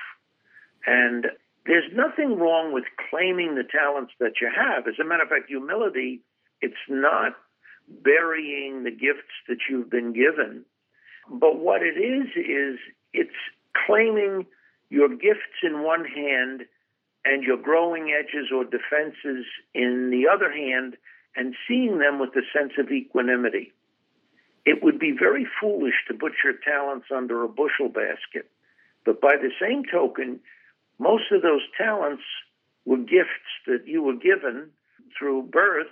And 0.87 1.26
there's 1.66 1.92
nothing 1.94 2.38
wrong 2.38 2.72
with 2.72 2.85
claiming 3.11 3.55
the 3.55 3.62
talents 3.62 4.12
that 4.18 4.40
you 4.40 4.50
have. 4.55 4.87
As 4.88 4.94
a 5.00 5.05
matter 5.05 5.22
of 5.22 5.28
fact, 5.28 5.48
humility, 5.48 6.22
it's 6.61 6.74
not 6.88 7.35
burying 7.88 8.85
the 8.85 8.90
gifts 8.90 9.37
that 9.48 9.59
you've 9.68 9.90
been 9.90 10.12
given. 10.12 10.64
But 11.31 11.59
what 11.59 11.83
it 11.83 11.98
is, 11.98 12.28
is 12.37 12.78
it's 13.12 13.31
claiming 13.87 14.46
your 14.90 15.09
gifts 15.09 15.62
in 15.62 15.83
one 15.83 16.05
hand 16.05 16.62
and 17.25 17.42
your 17.42 17.57
growing 17.57 18.12
edges 18.12 18.51
or 18.55 18.64
defenses 18.64 19.46
in 19.75 20.11
the 20.11 20.29
other 20.33 20.53
hand 20.53 20.96
and 21.37 21.55
seeing 21.66 21.98
them 21.98 22.18
with 22.18 22.31
a 22.31 22.42
sense 22.53 22.72
of 22.79 22.90
equanimity. 22.90 23.72
It 24.64 24.83
would 24.83 24.98
be 24.98 25.12
very 25.18 25.46
foolish 25.61 25.94
to 26.09 26.14
put 26.14 26.33
your 26.44 26.55
talents 26.64 27.07
under 27.14 27.42
a 27.42 27.48
bushel 27.48 27.88
basket. 27.88 28.51
But 29.05 29.20
by 29.20 29.37
the 29.37 29.51
same 29.61 29.83
token, 29.90 30.40
most 30.98 31.25
of 31.33 31.42
those 31.42 31.62
talents 31.77 32.22
were 32.85 32.98
gifts 32.98 33.51
that 33.66 33.87
you 33.87 34.03
were 34.03 34.16
given 34.16 34.70
through 35.18 35.44
birth, 35.44 35.90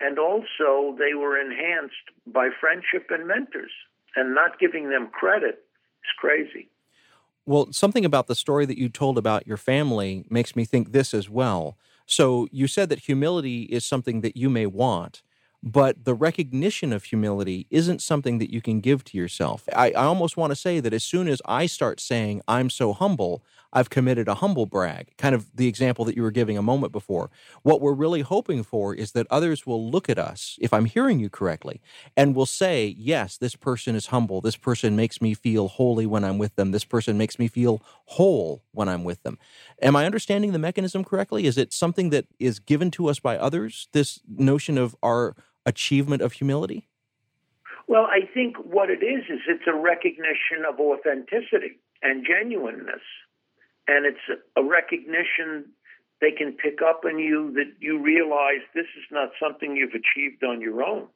and 0.00 0.18
also 0.18 0.96
they 0.98 1.14
were 1.14 1.38
enhanced 1.38 1.94
by 2.26 2.48
friendship 2.60 3.08
and 3.10 3.26
mentors. 3.26 3.72
And 4.14 4.34
not 4.34 4.58
giving 4.58 4.88
them 4.88 5.08
credit 5.08 5.65
is 6.06 6.14
crazy. 6.18 6.70
Well, 7.44 7.72
something 7.72 8.04
about 8.04 8.26
the 8.26 8.34
story 8.34 8.66
that 8.66 8.78
you 8.78 8.88
told 8.88 9.18
about 9.18 9.46
your 9.46 9.56
family 9.56 10.24
makes 10.28 10.56
me 10.56 10.64
think 10.64 10.92
this 10.92 11.14
as 11.14 11.30
well. 11.30 11.78
So, 12.06 12.48
you 12.50 12.66
said 12.66 12.88
that 12.88 13.00
humility 13.00 13.62
is 13.62 13.84
something 13.84 14.20
that 14.20 14.36
you 14.36 14.48
may 14.48 14.66
want, 14.66 15.22
but 15.62 16.04
the 16.04 16.14
recognition 16.14 16.92
of 16.92 17.04
humility 17.04 17.66
isn't 17.70 18.02
something 18.02 18.38
that 18.38 18.52
you 18.52 18.60
can 18.60 18.80
give 18.80 19.02
to 19.04 19.18
yourself. 19.18 19.68
I, 19.74 19.90
I 19.90 20.04
almost 20.04 20.36
want 20.36 20.52
to 20.52 20.56
say 20.56 20.80
that 20.80 20.92
as 20.92 21.02
soon 21.02 21.26
as 21.28 21.42
I 21.46 21.66
start 21.66 21.98
saying, 22.00 22.42
I'm 22.46 22.70
so 22.70 22.92
humble, 22.92 23.44
I've 23.76 23.90
committed 23.90 24.26
a 24.26 24.36
humble 24.36 24.64
brag, 24.64 25.14
kind 25.18 25.34
of 25.34 25.54
the 25.54 25.68
example 25.68 26.06
that 26.06 26.16
you 26.16 26.22
were 26.22 26.30
giving 26.30 26.56
a 26.56 26.62
moment 26.62 26.94
before. 26.94 27.30
What 27.62 27.82
we're 27.82 27.92
really 27.92 28.22
hoping 28.22 28.62
for 28.62 28.94
is 28.94 29.12
that 29.12 29.26
others 29.28 29.66
will 29.66 29.90
look 29.90 30.08
at 30.08 30.18
us, 30.18 30.56
if 30.62 30.72
I'm 30.72 30.86
hearing 30.86 31.20
you 31.20 31.28
correctly, 31.28 31.82
and 32.16 32.34
will 32.34 32.46
say, 32.46 32.94
yes, 32.96 33.36
this 33.36 33.54
person 33.54 33.94
is 33.94 34.06
humble. 34.06 34.40
This 34.40 34.56
person 34.56 34.96
makes 34.96 35.20
me 35.20 35.34
feel 35.34 35.68
holy 35.68 36.06
when 36.06 36.24
I'm 36.24 36.38
with 36.38 36.56
them. 36.56 36.70
This 36.70 36.86
person 36.86 37.18
makes 37.18 37.38
me 37.38 37.48
feel 37.48 37.82
whole 38.06 38.62
when 38.72 38.88
I'm 38.88 39.04
with 39.04 39.22
them. 39.24 39.38
Am 39.82 39.94
I 39.94 40.06
understanding 40.06 40.52
the 40.52 40.58
mechanism 40.58 41.04
correctly? 41.04 41.44
Is 41.44 41.58
it 41.58 41.74
something 41.74 42.08
that 42.08 42.24
is 42.38 42.58
given 42.58 42.90
to 42.92 43.08
us 43.08 43.18
by 43.18 43.36
others, 43.36 43.88
this 43.92 44.20
notion 44.26 44.78
of 44.78 44.96
our 45.02 45.36
achievement 45.66 46.22
of 46.22 46.32
humility? 46.32 46.88
Well, 47.88 48.06
I 48.06 48.20
think 48.32 48.56
what 48.56 48.88
it 48.88 49.04
is 49.04 49.24
is 49.28 49.40
it's 49.46 49.66
a 49.68 49.74
recognition 49.74 50.64
of 50.66 50.80
authenticity 50.80 51.78
and 52.02 52.26
genuineness 52.26 53.02
and 53.88 54.06
it's 54.06 54.40
a 54.56 54.62
recognition 54.62 55.66
they 56.20 56.30
can 56.30 56.52
pick 56.52 56.80
up 56.82 57.02
on 57.04 57.18
you 57.18 57.52
that 57.52 57.72
you 57.78 58.02
realize 58.02 58.64
this 58.74 58.86
is 58.96 59.04
not 59.10 59.30
something 59.40 59.76
you've 59.76 59.90
achieved 59.90 60.42
on 60.44 60.60
your 60.60 60.82
own. 60.82 61.06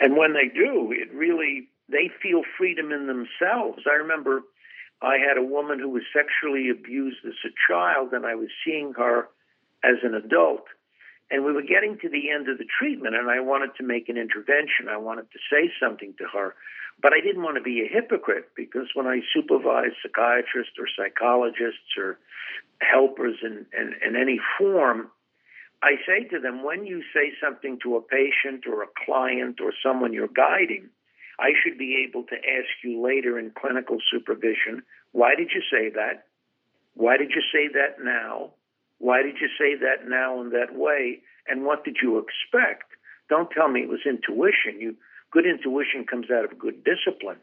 And 0.00 0.16
when 0.16 0.32
they 0.32 0.48
do, 0.52 0.92
it 0.92 1.12
really 1.12 1.68
they 1.88 2.10
feel 2.22 2.42
freedom 2.56 2.92
in 2.92 3.06
themselves. 3.06 3.82
I 3.90 3.94
remember 3.94 4.42
I 5.02 5.16
had 5.16 5.38
a 5.38 5.44
woman 5.44 5.78
who 5.78 5.90
was 5.90 6.02
sexually 6.12 6.68
abused 6.70 7.24
as 7.24 7.34
a 7.44 7.54
child, 7.68 8.12
and 8.12 8.26
I 8.26 8.34
was 8.34 8.48
seeing 8.64 8.92
her 8.96 9.28
as 9.82 9.96
an 10.02 10.14
adult. 10.14 10.64
And 11.30 11.44
we 11.44 11.52
were 11.52 11.62
getting 11.62 11.96
to 12.02 12.08
the 12.08 12.30
end 12.30 12.48
of 12.48 12.58
the 12.58 12.66
treatment, 12.78 13.14
and 13.14 13.30
I 13.30 13.40
wanted 13.40 13.70
to 13.76 13.84
make 13.84 14.08
an 14.08 14.16
intervention. 14.16 14.88
I 14.90 14.96
wanted 14.96 15.30
to 15.32 15.38
say 15.50 15.70
something 15.80 16.14
to 16.18 16.24
her. 16.32 16.54
But 17.00 17.12
I 17.12 17.20
didn't 17.20 17.42
want 17.42 17.56
to 17.56 17.62
be 17.62 17.80
a 17.80 17.92
hypocrite 17.92 18.50
because 18.56 18.88
when 18.94 19.06
I 19.06 19.20
supervise 19.32 19.92
psychiatrists 20.02 20.74
or 20.78 20.86
psychologists 20.96 21.96
or 21.96 22.18
helpers 22.80 23.36
in, 23.42 23.66
in, 23.78 23.94
in 24.06 24.16
any 24.16 24.38
form, 24.58 25.08
I 25.82 25.92
say 26.06 26.24
to 26.28 26.38
them, 26.38 26.62
when 26.62 26.84
you 26.84 27.02
say 27.14 27.32
something 27.42 27.78
to 27.82 27.96
a 27.96 28.02
patient 28.02 28.66
or 28.66 28.82
a 28.82 28.92
client 29.06 29.60
or 29.62 29.72
someone 29.82 30.12
you're 30.12 30.28
guiding, 30.28 30.90
I 31.38 31.52
should 31.62 31.78
be 31.78 32.04
able 32.06 32.24
to 32.24 32.36
ask 32.36 32.68
you 32.84 33.02
later 33.02 33.38
in 33.38 33.52
clinical 33.58 33.96
supervision, 34.12 34.82
why 35.12 35.34
did 35.34 35.50
you 35.54 35.62
say 35.72 35.88
that? 35.94 36.26
Why 36.94 37.16
did 37.16 37.30
you 37.30 37.40
say 37.52 37.68
that 37.72 38.04
now? 38.04 38.50
Why 38.98 39.22
did 39.22 39.36
you 39.40 39.48
say 39.58 39.74
that 39.80 40.06
now 40.06 40.42
in 40.42 40.50
that 40.50 40.76
way? 40.76 41.22
And 41.48 41.64
what 41.64 41.84
did 41.84 41.96
you 42.02 42.18
expect? 42.18 42.84
Don't 43.30 43.50
tell 43.50 43.68
me 43.68 43.80
it 43.80 43.88
was 43.88 44.00
intuition. 44.04 44.80
You 44.80 44.96
good 45.30 45.46
intuition 45.46 46.04
comes 46.04 46.30
out 46.30 46.44
of 46.44 46.58
good 46.58 46.84
discipline. 46.84 47.38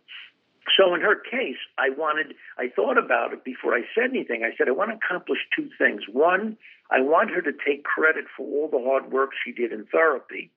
So 0.78 0.94
in 0.94 1.02
her 1.02 1.16
case, 1.16 1.58
I 1.78 1.90
wanted, 1.90 2.36
I 2.58 2.68
thought 2.76 2.98
about 2.98 3.32
it 3.32 3.44
before 3.44 3.74
I 3.74 3.84
said 3.96 4.10
anything. 4.12 4.44
I 4.44 4.56
said, 4.58 4.68
I 4.68 4.72
want 4.72 4.92
to 4.92 4.98
accomplish 4.98 5.40
two 5.56 5.70
things. 5.78 6.02
One, 6.12 6.58
I 6.92 7.00
want 7.00 7.32
her 7.32 7.42
to 7.42 7.52
take 7.66 7.84
credit 7.84 8.26
for 8.36 8.44
all 8.46 8.70
the 8.70 8.84
hard 8.84 9.12
work 9.12 9.32
she 9.44 9.52
did 9.52 9.72
in 9.72 9.86
therapy. 9.86 10.52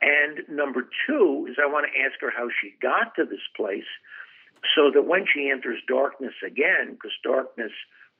And 0.00 0.48
number 0.48 0.86
two 1.06 1.48
is 1.50 1.56
I 1.60 1.66
want 1.66 1.86
to 1.86 2.00
ask 2.00 2.20
her 2.20 2.30
how 2.30 2.48
she 2.60 2.74
got 2.80 3.16
to 3.16 3.24
this 3.24 3.44
place 3.56 3.88
so 4.76 4.90
that 4.92 5.06
when 5.06 5.24
she 5.32 5.50
enters 5.50 5.78
darkness 5.88 6.34
again, 6.46 6.92
because 6.92 7.12
darkness 7.24 7.72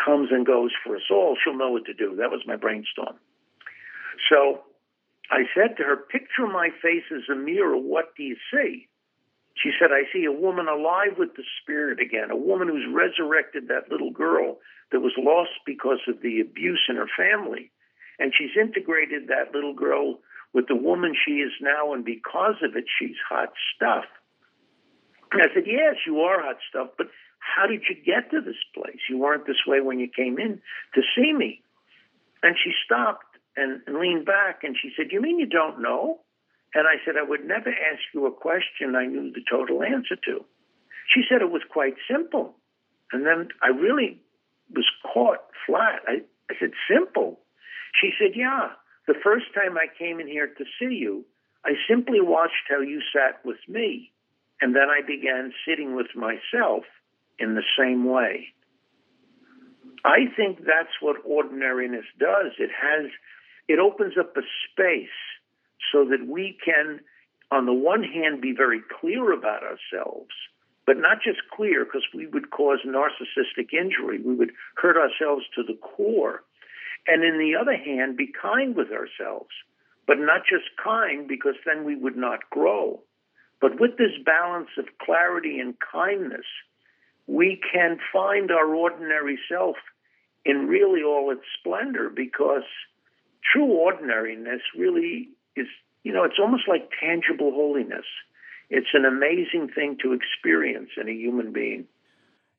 comes 0.05 0.31
and 0.31 0.47
goes 0.47 0.71
for 0.85 0.97
us 0.97 1.03
all, 1.11 1.37
she'll 1.43 1.57
know 1.57 1.71
what 1.71 1.85
to 1.87 1.95
do. 1.95 2.17
That 2.17 2.31
was 2.31 2.43
my 2.47 2.57
brainstorm. 2.57 3.17
So 4.31 4.63
I 5.31 5.45
said 5.55 5.77
to 5.77 5.85
her, 5.85 5.97
Picture 5.97 6.47
my 6.47 6.71
face 6.83 7.05
as 7.13 7.29
a 7.31 7.37
mirror. 7.37 7.77
What 7.77 8.17
do 8.17 8.23
you 8.23 8.37
see? 8.53 8.89
She 9.63 9.71
said, 9.79 9.91
I 9.91 10.07
see 10.13 10.25
a 10.25 10.33
woman 10.33 10.69
alive 10.69 11.19
with 11.19 11.35
the 11.35 11.43
Spirit 11.63 11.99
again, 12.01 12.31
a 12.31 12.37
woman 12.37 12.69
who's 12.69 12.87
resurrected 12.89 13.69
that 13.69 13.91
little 13.91 14.13
girl 14.13 14.59
that 14.93 15.01
was 15.01 15.13
lost 15.19 15.51
because 15.67 16.01
of 16.07 16.23
the 16.23 16.41
abuse 16.41 16.81
in 16.89 16.97
her 16.97 17.11
family. 17.17 17.71
And 18.19 18.33
she's 18.37 18.57
integrated 18.59 19.29
that 19.29 19.53
little 19.53 19.75
girl 19.75 20.21
with 20.53 20.67
the 20.69 20.77
woman 20.77 21.15
she 21.15 21.43
is 21.43 21.53
now, 21.61 21.93
and 21.93 22.05
because 22.05 22.57
of 22.63 22.77
it, 22.77 22.85
she's 22.99 23.17
hot 23.29 23.53
stuff. 23.75 24.05
And 25.33 25.43
I 25.43 25.53
said, 25.53 25.65
Yes, 25.67 25.97
you 26.07 26.21
are 26.21 26.43
hot 26.43 26.57
stuff, 26.71 26.89
but 26.97 27.09
how 27.39 27.67
did 27.67 27.83
you 27.89 27.97
get 27.97 28.31
to 28.31 28.41
this 28.41 28.59
place? 28.75 29.01
You 29.11 29.19
weren't 29.19 29.47
this 29.47 29.67
way 29.67 29.81
when 29.81 29.99
you 29.99 30.09
came 30.09 30.39
in 30.39 30.61
to 30.95 31.03
see 31.15 31.33
me. 31.33 31.63
And 32.43 32.57
she 32.63 32.71
stopped 32.85 33.28
and, 33.59 33.99
leaned 33.99 34.27
back 34.27 34.61
and 34.63 34.77
she 34.81 34.91
said, 34.97 35.07
You 35.11 35.21
mean 35.21 35.39
you 35.39 35.47
don't 35.47 35.83
know? 35.83 36.21
And 36.75 36.87
I 36.87 36.97
said, 37.05 37.15
I 37.19 37.29
would 37.29 37.45
never 37.45 37.71
ask 37.71 38.03
you 38.15 38.27
a 38.27 38.33
question 38.33 38.95
I 38.95 39.07
knew 39.07 39.33
the 39.33 39.45
total 39.51 39.83
answer 39.83 40.17
to. 40.27 40.45
She 41.15 41.23
said 41.29 41.41
it 41.41 41.51
was 41.51 41.63
quite 41.71 41.95
simple. 42.11 42.55
And 43.13 43.25
then 43.25 43.49
I 43.63 43.69
really 43.69 44.21
was 44.75 44.85
caught 45.03 45.41
flat. 45.67 46.01
I, 46.07 46.21
I 46.51 46.55
said, 46.61 46.73
Simple? 46.89 47.41
She 48.01 48.11
said, 48.19 48.33
Yeah. 48.35 48.71
The 49.07 49.19
first 49.25 49.47
time 49.55 49.79
I 49.79 49.87
came 49.99 50.21
in 50.21 50.29
here 50.29 50.47
to 50.47 50.65
see 50.79 50.95
you, 50.95 51.25
I 51.65 51.73
simply 51.89 52.21
watched 52.21 52.69
how 52.69 52.81
you 52.81 53.01
sat 53.13 53.45
with 53.45 53.59
me. 53.67 54.13
And 54.61 54.75
then 54.75 54.91
I 54.91 55.07
began 55.07 55.53
sitting 55.67 55.97
with 55.97 56.09
myself 56.15 56.85
in 57.39 57.55
the 57.55 57.63
same 57.79 58.05
way. 58.05 58.49
I 60.05 60.27
think 60.37 60.59
that's 60.59 60.95
what 61.01 61.17
ordinariness 61.25 62.05
does. 62.19 62.53
It 62.59 62.71
has 62.71 63.11
it 63.69 63.79
opens 63.79 64.15
up 64.19 64.37
a 64.37 64.43
space 64.71 65.09
so 65.93 66.05
that 66.07 66.27
we 66.27 66.59
can, 66.65 67.01
on 67.51 67.67
the 67.67 67.73
one 67.73 68.03
hand, 68.03 68.41
be 68.41 68.53
very 68.53 68.81
clear 69.01 69.33
about 69.33 69.63
ourselves, 69.63 70.33
but 70.87 70.97
not 70.97 71.19
just 71.23 71.41
clear 71.55 71.85
because 71.85 72.07
we 72.15 72.27
would 72.27 72.51
cause 72.51 72.79
narcissistic 72.87 73.73
injury. 73.73 74.21
We 74.21 74.35
would 74.35 74.53
hurt 74.77 74.97
ourselves 74.97 75.45
to 75.55 75.63
the 75.63 75.79
core. 75.81 76.43
And 77.07 77.23
in 77.23 77.39
the 77.39 77.55
other 77.61 77.77
hand, 77.77 78.17
be 78.17 78.27
kind 78.33 78.75
with 78.75 78.89
ourselves, 78.91 79.51
but 80.07 80.19
not 80.19 80.43
just 80.49 80.65
kind 80.83 81.29
because 81.29 81.55
then 81.65 81.85
we 81.85 81.95
would 81.95 82.17
not 82.17 82.51
grow. 82.51 83.01
But 83.61 83.81
with 83.81 83.99
this 83.99 84.13
balance 84.25 84.71
of 84.79 84.87
clarity 85.03 85.59
and 85.59 85.75
kindness, 85.81 86.47
we 87.27 87.61
can 87.73 87.99
find 88.13 88.51
our 88.51 88.75
ordinary 88.75 89.39
self 89.51 89.77
in 90.45 90.67
really 90.67 91.03
all 91.03 91.31
its 91.31 91.45
splendor 91.59 92.09
because 92.09 92.65
true 93.53 93.67
ordinariness 93.67 94.61
really 94.77 95.29
is, 95.57 95.67
you 96.03 96.13
know, 96.13 96.25
it's 96.25 96.39
almost 96.41 96.65
like 96.69 96.91
tangible 97.01 97.53
holiness. 97.53 98.07
It's 98.71 98.89
an 98.93 99.05
amazing 99.05 99.71
thing 99.75 99.97
to 100.03 100.13
experience 100.13 100.91
in 101.01 101.09
a 101.09 101.13
human 101.13 101.53
being. 101.53 101.87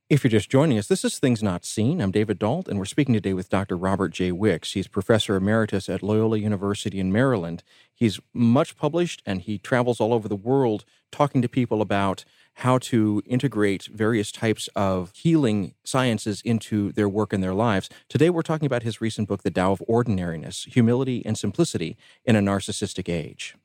If 0.09 0.23
you're 0.23 0.31
just 0.31 0.49
joining 0.49 0.79
us, 0.79 0.87
this 0.87 1.05
is 1.05 1.19
Things 1.19 1.43
Not 1.43 1.63
Seen. 1.63 2.01
I'm 2.01 2.09
David 2.09 2.39
Dault, 2.39 2.67
and 2.67 2.79
we're 2.79 2.85
speaking 2.85 3.13
today 3.13 3.33
with 3.33 3.47
Dr. 3.47 3.77
Robert 3.77 4.09
J. 4.09 4.31
Wicks. 4.31 4.71
He's 4.71 4.87
professor 4.87 5.35
emeritus 5.35 5.87
at 5.87 6.01
Loyola 6.01 6.39
University 6.39 6.99
in 6.99 7.11
Maryland. 7.11 7.61
He's 7.93 8.19
much 8.33 8.75
published 8.75 9.21
and 9.23 9.39
he 9.41 9.59
travels 9.59 9.99
all 9.99 10.11
over 10.11 10.27
the 10.27 10.35
world 10.35 10.83
talking 11.11 11.43
to 11.43 11.47
people 11.47 11.79
about 11.79 12.25
how 12.59 12.77
to 12.77 13.21
integrate 13.25 13.85
various 13.85 14.31
types 14.31 14.67
of 14.75 15.11
healing 15.15 15.73
sciences 15.85 16.41
into 16.43 16.91
their 16.91 17.07
work 17.07 17.31
and 17.31 17.41
their 17.41 17.53
lives. 17.53 17.89
Today, 18.09 18.29
we're 18.29 18.41
talking 18.41 18.65
about 18.65 18.83
his 18.83 18.99
recent 18.99 19.29
book, 19.29 19.43
The 19.43 19.51
Tao 19.51 19.71
of 19.71 19.83
Ordinariness 19.87 20.65
Humility 20.65 21.25
and 21.25 21.37
Simplicity 21.37 21.97
in 22.25 22.35
a 22.35 22.41
Narcissistic 22.41 23.07
Age 23.07 23.55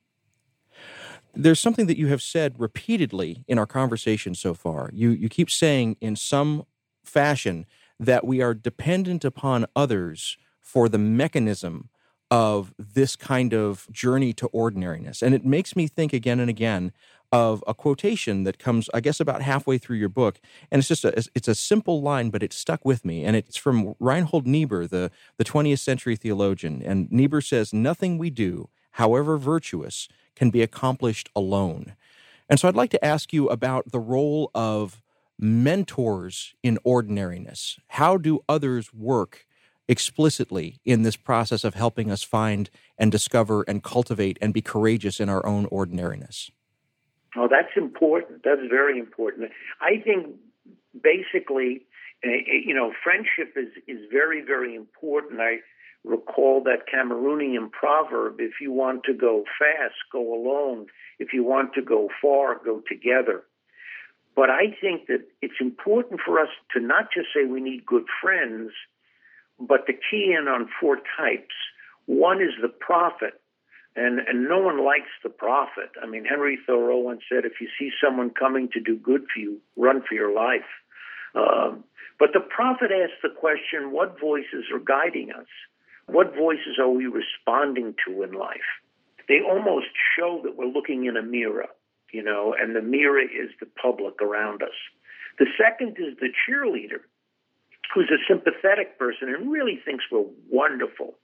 there's 1.37 1.59
something 1.59 1.89
that 1.89 1.99
you 1.99 2.07
have 2.07 2.23
said 2.23 2.55
repeatedly 2.61 3.45
in 3.49 3.59
our 3.59 3.67
conversation 3.67 4.37
so 4.37 4.55
far. 4.55 4.89
You 4.93 5.11
you 5.11 5.29
keep 5.29 5.51
saying 5.51 5.97
in 6.01 6.15
some 6.15 6.65
fashion 7.05 7.67
that 7.99 8.25
we 8.25 8.41
are 8.41 8.55
dependent 8.55 9.25
upon 9.25 9.67
others 9.75 10.37
for 10.61 10.89
the 10.89 10.99
mechanism 10.99 11.89
of 12.31 12.73
this 12.79 13.17
kind 13.17 13.53
of 13.53 13.87
journey 13.93 14.33
to 14.33 14.47
ordinariness. 14.49 15.23
And 15.23 15.35
it 15.35 15.45
makes 15.45 15.77
me 15.77 15.87
think 15.87 16.13
again 16.13 16.41
and 16.41 16.51
again 16.51 16.93
of 17.35 17.65
a 17.67 17.75
quotation 17.75 18.45
that 18.45 18.61
comes 18.61 18.89
I 18.95 19.01
guess 19.01 19.19
about 19.19 19.43
halfway 19.43 19.77
through 19.77 19.97
your 19.97 20.09
book 20.09 20.41
and 20.71 20.79
it's 20.79 20.87
just 20.87 21.05
a 21.05 21.13
it's 21.35 21.49
a 21.49 21.55
simple 21.57 22.01
line 22.01 22.31
but 22.31 22.45
it 22.45 22.53
stuck 22.53 22.85
with 22.85 23.05
me 23.05 23.25
and 23.25 23.35
it's 23.35 23.57
from 23.57 23.97
Reinhold 23.99 24.47
Niebuhr 24.47 24.87
the 24.87 25.11
the 25.37 25.45
20th 25.45 25.81
century 25.81 26.15
theologian 26.15 26.81
and 26.85 27.11
Niebuhr 27.11 27.41
says 27.41 27.73
nothing 27.73 28.19
we 28.19 28.31
do 28.31 28.69
however 28.93 29.37
virtuous 29.37 30.09
can 30.37 30.51
be 30.51 30.63
accomplished 30.63 31.29
alone. 31.35 31.95
And 32.49 32.61
so 32.61 32.69
I'd 32.69 32.77
like 32.77 32.91
to 32.91 33.05
ask 33.05 33.33
you 33.33 33.49
about 33.49 33.91
the 33.91 33.99
role 33.99 34.51
of 34.55 35.03
mentors 35.39 36.55
in 36.63 36.79
ordinariness. 36.85 37.79
How 37.89 38.17
do 38.17 38.45
others 38.49 38.93
work 38.95 39.47
explicitly 39.89 40.79
in 40.85 41.03
this 41.03 41.17
process 41.17 41.65
of 41.65 41.75
helping 41.75 42.11
us 42.11 42.23
find 42.23 42.71
and 42.97 43.11
discover 43.11 43.65
and 43.67 43.83
cultivate 43.83 44.39
and 44.41 44.55
be 44.55 44.63
courageous 44.63 45.21
in 45.21 45.29
our 45.29 45.45
own 45.45 45.67
ordinariness? 45.67 46.51
Oh, 47.37 47.49
that's 47.51 47.77
important. 47.77 48.43
That's 48.45 48.61
very 48.69 48.99
important. 48.99 49.51
I 49.81 50.01
think 50.03 50.37
basically, 50.93 51.87
eh, 52.23 52.29
eh, 52.29 52.63
you 52.65 52.75
know, 52.75 52.93
friendship 53.03 53.57
is, 53.57 53.71
is 53.89 54.05
very, 54.11 54.43
very 54.43 54.75
important. 54.75 55.41
I 55.41 55.59
recall 56.05 56.63
that 56.65 56.87
Cameroonian 56.93 57.71
proverb 57.73 58.37
if 58.39 58.53
you 58.61 58.73
want 58.73 59.05
to 59.05 59.15
go 59.15 59.45
fast, 59.59 59.95
go 60.13 60.35
alone. 60.35 60.87
If 61.19 61.33
you 61.33 61.43
want 61.45 61.75
to 61.75 61.83
go 61.83 62.09
far, 62.21 62.61
go 62.65 62.83
together. 62.89 63.45
But 64.37 64.51
I 64.51 64.77
think 64.81 65.07
that 65.07 65.25
it's 65.43 65.61
important 65.61 66.21
for 66.25 66.41
us 66.41 66.49
to 66.73 66.81
not 66.81 67.07
just 67.15 67.29
say 67.35 67.45
we 67.45 67.61
need 67.61 67.87
good 67.87 68.05
friends, 68.21 68.73
but 69.59 69.87
to 69.87 69.93
key 69.93 70.35
in 70.39 70.49
on 70.49 70.69
four 70.81 70.97
types. 70.97 71.55
One 72.07 72.43
is 72.43 72.51
the 72.61 72.69
prophet, 72.69 73.41
and, 73.97 74.19
and 74.19 74.49
no 74.49 74.59
one 74.59 74.85
likes 74.85 75.11
the 75.23 75.31
prophet. 75.31 75.91
I 76.03 76.07
mean, 76.07 76.25
Henry 76.25 76.59
Thoreau 76.67 76.99
once 76.99 77.23
said, 77.29 77.45
if 77.45 77.61
you 77.61 77.69
see 77.79 77.91
someone 78.03 78.31
coming 78.31 78.69
to 78.73 78.81
do 78.81 78.97
good 78.97 79.27
for 79.33 79.41
you, 79.41 79.61
run 79.77 80.03
for 80.09 80.15
your 80.15 80.35
life. 80.35 80.69
Um, 81.35 81.85
but 82.19 82.31
the 82.33 82.41
prophet 82.41 82.91
asks 82.91 83.19
the 83.23 83.29
question, 83.29 83.93
what 83.93 84.21
voices 84.21 84.65
are 84.73 84.79
guiding 84.79 85.31
us? 85.31 85.47
What 86.07 86.37
voices 86.37 86.79
are 86.79 86.91
we 86.91 87.07
responding 87.07 87.95
to 88.07 88.23
in 88.23 88.33
life? 88.33 88.71
They 89.29 89.41
almost 89.41 89.87
show 90.19 90.41
that 90.45 90.57
we're 90.57 90.67
looking 90.67 91.07
in 91.07 91.17
a 91.17 91.23
mirror, 91.23 91.67
you 92.13 92.23
know, 92.23 92.55
and 92.59 92.77
the 92.77 92.83
mirror 92.83 93.23
is 93.23 93.51
the 93.59 93.67
public 93.81 94.21
around 94.21 94.63
us. 94.63 94.77
The 95.39 95.47
second 95.59 95.97
is 95.99 96.17
the 96.21 96.29
cheerleader, 96.29 97.01
who's 97.95 98.11
a 98.11 98.23
sympathetic 98.29 98.99
person 98.99 99.29
and 99.29 99.51
really 99.51 99.81
thinks 99.85 100.05
we're 100.11 100.27
wonderful. 100.51 101.15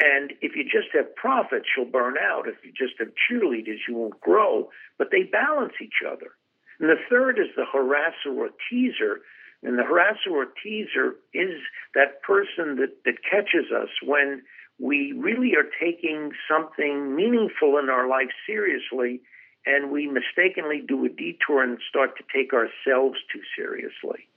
And 0.00 0.32
if 0.40 0.54
you 0.54 0.62
just 0.64 0.94
have 0.94 1.14
prophets, 1.16 1.66
you'll 1.76 1.86
burn 1.86 2.14
out. 2.18 2.46
If 2.46 2.56
you 2.64 2.70
just 2.70 2.98
have 3.00 3.08
cheerleaders, 3.08 3.78
you 3.88 3.96
won't 3.96 4.20
grow. 4.20 4.70
But 4.96 5.08
they 5.10 5.24
balance 5.24 5.74
each 5.82 6.02
other. 6.06 6.30
And 6.78 6.88
the 6.88 7.02
third 7.10 7.38
is 7.38 7.48
the 7.56 7.64
harasser 7.64 8.36
or 8.36 8.50
teaser, 8.70 9.20
and 9.62 9.76
the 9.76 9.82
harasser 9.82 10.30
or 10.30 10.46
teaser 10.62 11.16
is 11.34 11.60
that 11.94 12.22
person 12.22 12.76
that, 12.76 13.02
that 13.04 13.24
catches 13.28 13.72
us 13.72 13.88
when 14.04 14.42
we 14.78 15.12
really 15.12 15.54
are 15.56 15.66
taking 15.80 16.30
something 16.48 17.16
meaningful 17.16 17.78
in 17.78 17.90
our 17.90 18.06
life 18.08 18.30
seriously 18.46 19.20
and 19.66 19.90
we 19.90 20.06
mistakenly 20.06 20.82
do 20.86 21.04
a 21.04 21.08
detour 21.08 21.62
and 21.62 21.78
start 21.88 22.16
to 22.16 22.24
take 22.34 22.52
ourselves 22.52 23.18
too 23.32 23.42
seriously. 23.56 24.28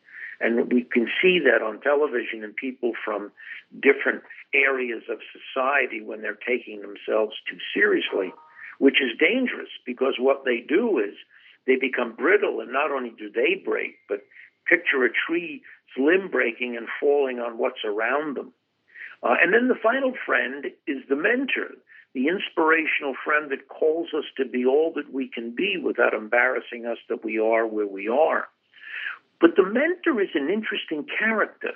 And 0.42 0.72
we 0.72 0.84
can 0.84 1.08
see 1.22 1.40
that 1.40 1.64
on 1.64 1.82
television 1.82 2.44
and 2.44 2.56
people 2.56 2.94
from 3.06 3.32
different 3.80 4.24
areas 4.54 5.04
of 5.10 5.20
society 5.32 6.02
when 6.02 6.22
they're 6.22 6.40
taking 6.48 6.82
themselves 6.82 7.36
too 7.50 7.58
seriously, 7.74 8.34
which 8.80 8.98
is 9.02 9.18
dangerous 9.20 9.70
because 9.86 10.16
what 10.18 10.44
they 10.44 10.60
do 10.68 10.98
is 10.98 11.14
they 11.68 11.76
become 11.76 12.16
brittle 12.16 12.60
and 12.60 12.72
not 12.72 12.92
only 12.92 13.12
do 13.12 13.30
they 13.30 13.62
break, 13.64 13.98
but 14.10 14.26
picture 14.68 15.06
a 15.06 15.10
tree 15.28 15.62
limb 15.98 16.30
breaking 16.32 16.78
and 16.78 16.88
falling 17.00 17.40
on 17.40 17.58
what's 17.58 17.84
around 17.86 18.38
them. 18.38 18.54
Uh, 19.24 19.36
and 19.42 19.54
then 19.54 19.68
the 19.68 19.76
final 19.76 20.14
friend 20.26 20.66
is 20.88 20.98
the 21.10 21.16
mentor, 21.16 21.76
the 22.14 22.28
inspirational 22.28 23.14
friend 23.24 23.52
that 23.52 23.68
calls 23.68 24.08
us 24.18 24.26
to 24.38 24.46
be 24.46 24.66
all 24.66 24.92
that 24.96 25.14
we 25.14 25.28
can 25.28 25.54
be 25.54 25.78
without 25.78 26.14
embarrassing 26.14 26.86
us 26.86 26.98
that 27.10 27.24
we 27.24 27.38
are 27.38 27.68
where 27.68 27.88
we 27.88 28.08
are. 28.08 28.48
But 29.42 29.56
the 29.58 29.66
mentor 29.66 30.22
is 30.22 30.30
an 30.36 30.50
interesting 30.50 31.06
character 31.18 31.74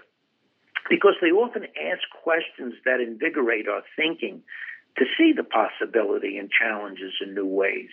because 0.88 1.16
they 1.20 1.34
often 1.34 1.64
ask 1.64 2.06
questions 2.24 2.76
that 2.86 3.02
invigorate 3.02 3.68
our 3.68 3.82
thinking 3.98 4.44
to 4.98 5.06
see 5.18 5.34
the 5.36 5.44
possibility 5.44 6.38
and 6.38 6.50
challenges 6.50 7.12
in 7.22 7.34
new 7.34 7.46
ways. 7.46 7.90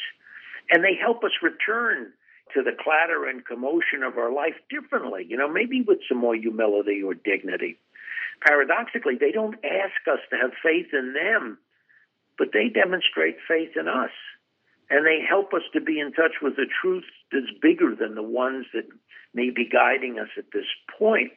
And 0.71 0.85
they 0.85 0.95
help 0.95 1.25
us 1.25 1.33
return 1.43 2.13
to 2.55 2.63
the 2.63 2.77
clatter 2.79 3.27
and 3.27 3.45
commotion 3.45 4.03
of 4.05 4.19
our 4.19 4.31
life 4.31 4.55
differently, 4.69 5.27
you 5.27 5.37
know, 5.37 5.49
maybe 5.51 5.81
with 5.81 5.99
some 6.07 6.19
more 6.19 6.37
humility 6.37 7.03
or 7.03 7.15
dignity. 7.15 7.79
Paradoxically, 8.47 9.17
they 9.19 9.33
don't 9.33 9.57
ask 9.65 9.97
us 10.11 10.21
to 10.31 10.37
have 10.37 10.53
faith 10.63 10.93
in 10.93 11.15
them, 11.15 11.59
but 12.37 12.49
they 12.53 12.69
demonstrate 12.69 13.37
faith 13.49 13.73
in 13.79 13.89
us. 13.89 14.13
And 14.91 15.07
they 15.07 15.25
help 15.27 15.55
us 15.55 15.63
to 15.73 15.81
be 15.81 15.99
in 15.99 16.13
touch 16.13 16.43
with 16.43 16.57
the 16.57 16.67
truth 16.83 17.05
that's 17.33 17.47
bigger 17.63 17.95
than 17.95 18.15
the 18.15 18.23
ones 18.23 18.67
that 18.75 18.85
may 19.35 19.51
be 19.51 19.69
guiding 19.69 20.19
us 20.19 20.29
at 20.37 20.53
this 20.53 20.67
point. 20.99 21.33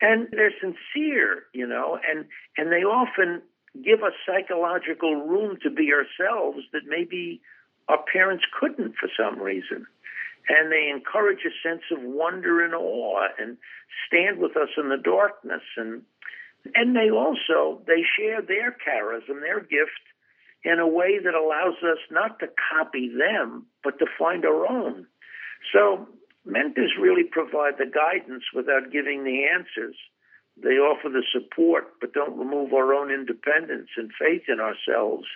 And 0.00 0.28
they're 0.30 0.52
sincere, 0.60 1.44
you 1.52 1.66
know, 1.66 1.98
and, 2.08 2.24
and 2.56 2.72
they 2.72 2.84
often 2.84 3.42
give 3.84 4.02
us 4.02 4.12
psychological 4.26 5.14
room 5.26 5.58
to 5.62 5.70
be 5.70 5.90
ourselves 5.92 6.58
that 6.72 6.82
maybe 6.86 7.40
our 7.88 8.02
parents 8.12 8.44
couldn't 8.58 8.94
for 8.96 9.08
some 9.16 9.40
reason. 9.40 9.86
And 10.48 10.72
they 10.72 10.90
encourage 10.92 11.40
a 11.44 11.68
sense 11.68 11.82
of 11.92 12.02
wonder 12.02 12.64
and 12.64 12.74
awe 12.74 13.28
and 13.38 13.56
stand 14.06 14.38
with 14.38 14.56
us 14.56 14.70
in 14.76 14.88
the 14.88 14.96
darkness. 14.96 15.62
And 15.76 16.02
and 16.74 16.96
they 16.96 17.10
also 17.10 17.82
they 17.86 18.02
share 18.18 18.42
their 18.42 18.76
charism 18.86 19.40
their 19.40 19.60
gift 19.60 20.04
in 20.62 20.78
a 20.78 20.88
way 20.88 21.18
that 21.22 21.34
allows 21.34 21.76
us 21.82 21.98
not 22.10 22.38
to 22.40 22.46
copy 22.70 23.10
them 23.16 23.66
but 23.82 23.98
to 23.98 24.06
find 24.18 24.44
our 24.44 24.66
own. 24.66 25.06
So 25.72 26.08
mentors 26.44 26.92
really 27.00 27.24
provide 27.24 27.74
the 27.78 27.86
guidance 27.86 28.44
without 28.54 28.92
giving 28.92 29.24
the 29.24 29.46
answers 29.46 29.96
they 30.62 30.76
offer 30.76 31.08
the 31.08 31.24
support 31.32 31.94
but 32.00 32.12
don't 32.12 32.38
remove 32.38 32.72
our 32.72 32.92
own 32.92 33.10
independence 33.10 33.88
and 33.96 34.10
faith 34.18 34.42
in 34.48 34.60
ourselves 34.60 35.26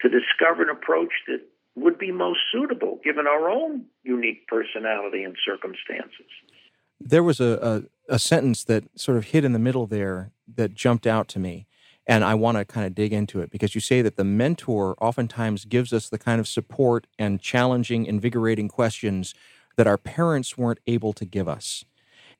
to 0.00 0.08
discover 0.08 0.62
an 0.62 0.70
approach 0.70 1.12
that 1.26 1.40
would 1.76 1.98
be 1.98 2.12
most 2.12 2.38
suitable 2.52 3.00
given 3.04 3.26
our 3.26 3.50
own 3.50 3.84
unique 4.02 4.46
personality 4.46 5.24
and 5.24 5.36
circumstances. 5.44 6.30
There 7.00 7.22
was 7.22 7.40
a, 7.40 7.84
a, 8.08 8.14
a, 8.14 8.18
sentence 8.18 8.64
that 8.64 8.84
sort 8.98 9.18
of 9.18 9.26
hit 9.26 9.44
in 9.44 9.52
the 9.52 9.58
middle 9.58 9.86
there 9.86 10.30
that 10.54 10.74
jumped 10.74 11.06
out 11.06 11.26
to 11.28 11.38
me. 11.38 11.66
And 12.06 12.22
I 12.22 12.34
want 12.34 12.58
to 12.58 12.64
kind 12.64 12.86
of 12.86 12.94
dig 12.94 13.12
into 13.12 13.40
it 13.40 13.50
because 13.50 13.74
you 13.74 13.80
say 13.80 14.02
that 14.02 14.16
the 14.16 14.24
mentor 14.24 14.94
oftentimes 15.00 15.64
gives 15.64 15.92
us 15.92 16.08
the 16.08 16.18
kind 16.18 16.38
of 16.38 16.46
support 16.46 17.06
and 17.18 17.40
challenging, 17.40 18.04
invigorating 18.06 18.68
questions 18.68 19.34
that 19.76 19.86
our 19.86 19.98
parents 19.98 20.56
weren't 20.58 20.80
able 20.86 21.12
to 21.14 21.24
give 21.24 21.48
us. 21.48 21.84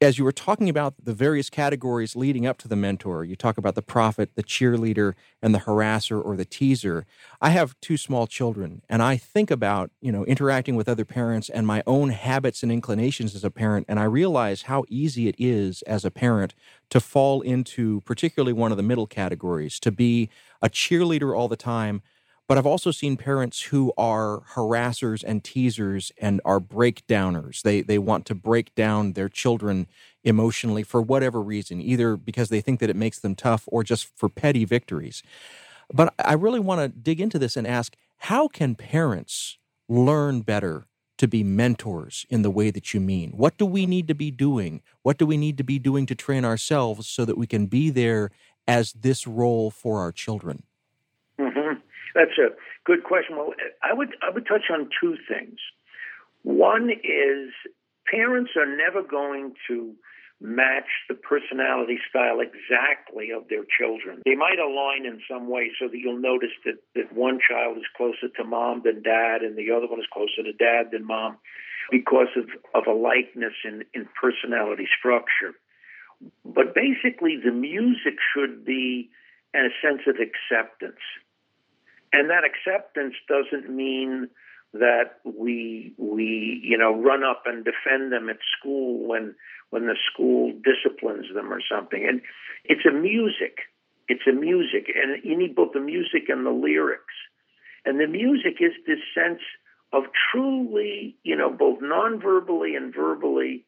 As 0.01 0.19
you 0.19 0.25
were 0.25 0.33
talking 0.33 0.69
about 0.69 0.95
the 1.03 1.15
various 1.15 1.49
categories 1.49 2.17
leading 2.17 2.47
up 2.47 2.59
to 2.59 2.69
the 2.69 2.77
mentor, 2.77 3.25
you 3.25 3.37
talk 3.37 3.57
about 3.57 3.77
the 3.77 3.83
prophet, 3.83 4.31
the 4.35 4.43
cheerleader, 4.43 5.15
and 5.41 5.55
the 5.55 5.61
harasser 5.61 6.23
or 6.23 6.37
the 6.37 6.45
teaser. 6.45 7.07
I 7.41 7.51
have 7.51 7.79
two 7.81 7.97
small 7.97 8.27
children, 8.27 8.83
and 8.89 9.03
I 9.03 9.17
think 9.17 9.53
about, 9.53 9.93
you 10.01 10.11
know, 10.11 10.25
interacting 10.25 10.75
with 10.75 10.89
other 10.89 11.05
parents 11.05 11.49
and 11.49 11.67
my 11.67 11.83
own 11.87 12.11
habits 12.11 12.63
and 12.63 12.73
inclinations 12.73 13.35
as 13.37 13.45
a 13.45 13.51
parent, 13.51 13.87
and 13.89 14.01
I 14.01 14.05
realize 14.05 14.63
how 14.63 14.85
easy 14.89 15.29
it 15.29 15.37
is 15.39 15.83
as 15.83 16.05
a 16.05 16.11
parent 16.11 16.55
to 16.91 16.99
fall 16.99 17.41
into 17.41 18.01
particularly 18.01 18.53
one 18.53 18.73
of 18.73 18.77
the 18.77 18.83
middle 18.83 19.07
categories, 19.07 19.79
to 19.81 19.93
be 19.93 20.29
a 20.61 20.69
cheerleader 20.69 21.37
all 21.37 21.49
the 21.49 21.57
time, 21.57 22.03
but 22.47 22.59
I've 22.59 22.67
also 22.67 22.91
seen 22.91 23.17
parents 23.17 23.63
who 23.63 23.93
are 23.97 24.43
harassers 24.55 25.25
and 25.27 25.43
teasers 25.43 26.13
and 26.19 26.41
are 26.45 26.61
breakdowners. 26.61 27.63
They 27.63 27.81
they 27.83 27.99
want 27.99 28.27
to 28.27 28.35
break 28.35 28.75
down 28.75 29.13
their 29.13 29.29
children 29.29 29.87
emotionally 30.25 30.83
for 30.83 31.01
whatever 31.03 31.41
reason, 31.43 31.81
either 31.81 32.17
because 32.17 32.49
they 32.51 32.61
think 32.61 32.81
that 32.81 32.91
it 32.91 32.97
makes 32.97 33.19
them 33.19 33.35
tough 33.35 33.65
or 33.69 33.83
just 33.83 34.09
for 34.17 34.29
petty 34.29 34.65
victories. 34.65 35.23
But 35.93 36.15
I 36.19 36.35
really 36.35 36.61
want 36.61 36.81
to 36.81 36.89
dig 36.89 37.21
into 37.21 37.39
this 37.39 37.57
and 37.57 37.67
ask 37.67 37.97
how 38.19 38.49
can 38.49 38.75
parents 38.75 39.59
learn 39.89 40.41
better 40.41 40.87
to 41.19 41.29
be 41.29 41.45
mentors 41.45 42.27
in 42.29 42.43
the 42.43 42.51
way 42.51 42.71
that 42.71 42.93
you 42.93 43.01
mean? 43.01 43.31
What 43.31 43.57
do 43.57 43.67
we 43.67 43.87
need 43.87 44.09
to 44.09 44.15
be 44.15 44.31
doing? 44.31 44.83
What 45.03 45.19
do 45.19 45.27
we 45.27 45.37
need 45.37 45.59
to 45.59 45.65
be 45.65 45.79
doing 45.79 46.07
to 46.07 46.15
train 46.15 46.45
ourselves 46.45 47.07
so 47.07 47.25
that 47.25 47.39
we 47.39 47.47
can 47.47 47.67
be 47.67 47.91
there 47.91 48.31
as 48.67 48.93
this 48.93 49.27
role 49.27 49.71
for 49.71 50.01
our 50.01 50.11
children? 50.13 50.65
Mm-hmm. 51.39 51.81
That's 52.15 52.39
a 52.39 52.55
good 52.85 53.05
question. 53.05 53.37
Well, 53.37 53.55
I 53.83 53.93
would 53.93 54.15
I 54.23 54.31
would 54.31 54.47
touch 54.47 54.71
on 54.73 54.89
two 55.01 55.17
things. 55.29 55.59
One 56.43 56.91
is 56.91 57.51
parents 58.11 58.53
are 58.57 58.67
never 58.67 59.03
going 59.03 59.55
to 59.69 59.95
match 60.41 60.91
the 61.09 61.15
personality 61.15 61.99
style 62.11 62.41
exactly 62.41 63.31
of 63.31 63.49
their 63.49 63.65
children. 63.65 64.21
They 64.25 64.35
might 64.35 64.59
align 64.59 65.07
in 65.07 65.21
some 65.31 65.49
way 65.49 65.71
so 65.81 65.89
that 65.89 65.97
you'll 65.97 66.21
notice 66.21 66.53
that, 66.65 66.79
that 66.95 67.13
one 67.15 67.39
child 67.41 67.79
is 67.79 67.85
closer 67.97 68.29
to 68.37 68.45
mom 68.45 68.83
than 68.85 69.03
dad 69.03 69.43
and 69.43 69.57
the 69.57 69.71
other 69.71 69.87
one 69.87 70.01
is 70.01 70.07
closer 70.13 70.43
to 70.45 70.53
dad 70.53 70.91
than 70.93 71.07
mom 71.07 71.39
because 71.91 72.29
of, 72.37 72.51
of 72.75 72.87
a 72.87 72.97
likeness 72.97 73.55
in, 73.65 73.85
in 73.95 74.09
personality 74.21 74.87
structure. 74.99 75.57
But 76.45 76.75
basically, 76.75 77.39
the 77.43 77.53
music 77.53 78.17
should 78.35 78.65
be 78.65 79.11
in 79.53 79.61
a 79.61 79.73
sense 79.81 80.03
of 80.07 80.17
acceptance. 80.17 81.01
And 82.15 82.31
that 82.31 82.45
acceptance 82.45 83.15
doesn't 83.27 83.75
mean 83.75 84.29
that 84.73 85.19
we 85.25 85.93
we 85.99 86.61
you 86.63 86.79
know 86.79 86.95
run 86.95 87.25
up 87.25 87.43
and 87.47 87.65
defend 87.65 88.13
them 88.13 88.29
at 88.29 88.39
school 88.57 89.05
when 89.05 89.35
when 89.71 89.87
the 89.87 89.97
school 90.13 90.53
disciplines 90.63 91.27
them 91.35 91.53
or 91.53 91.61
something. 91.69 92.07
And 92.09 92.23
it's 92.65 92.87
a 92.87 92.93
music. 92.93 93.59
It's 94.07 94.27
a 94.29 94.33
music, 94.33 94.87
and 94.95 95.25
you 95.25 95.37
need 95.37 95.57
both 95.57 95.73
the 95.73 95.81
music 95.81 96.29
and 96.29 96.47
the 96.47 96.51
lyrics. 96.51 97.15
And 97.85 97.99
the 97.99 98.07
music 98.07 98.61
is 98.61 98.73
this 98.87 99.01
sense 99.15 99.41
of 99.93 100.05
truly, 100.31 101.17
you 101.25 101.35
know, 101.35 101.51
both 101.51 101.79
non-verbally 101.81 102.77
and 102.77 102.95
verbally 102.95 103.65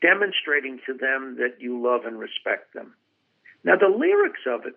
demonstrating 0.00 0.80
to 0.86 0.94
them 0.94 1.36
that 1.38 1.60
you 1.60 1.80
love 1.80 2.04
and 2.06 2.18
respect 2.18 2.74
them. 2.74 2.94
Now, 3.64 3.76
the 3.76 3.94
lyrics 3.94 4.40
of 4.46 4.66
it 4.66 4.74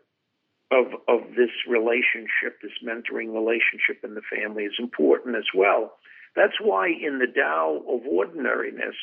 of 0.72 0.88
of 1.08 1.36
this 1.36 1.52
relationship, 1.68 2.62
this 2.62 2.78
mentoring 2.84 3.34
relationship 3.34 4.04
in 4.04 4.16
the 4.16 4.22
family 4.22 4.64
is 4.64 4.76
important 4.80 5.36
as 5.36 5.46
well. 5.54 5.94
That's 6.36 6.60
why 6.62 6.88
in 6.90 7.20
the 7.20 7.28
Tao 7.28 7.82
of 7.88 8.02
Ordinariness, 8.06 8.96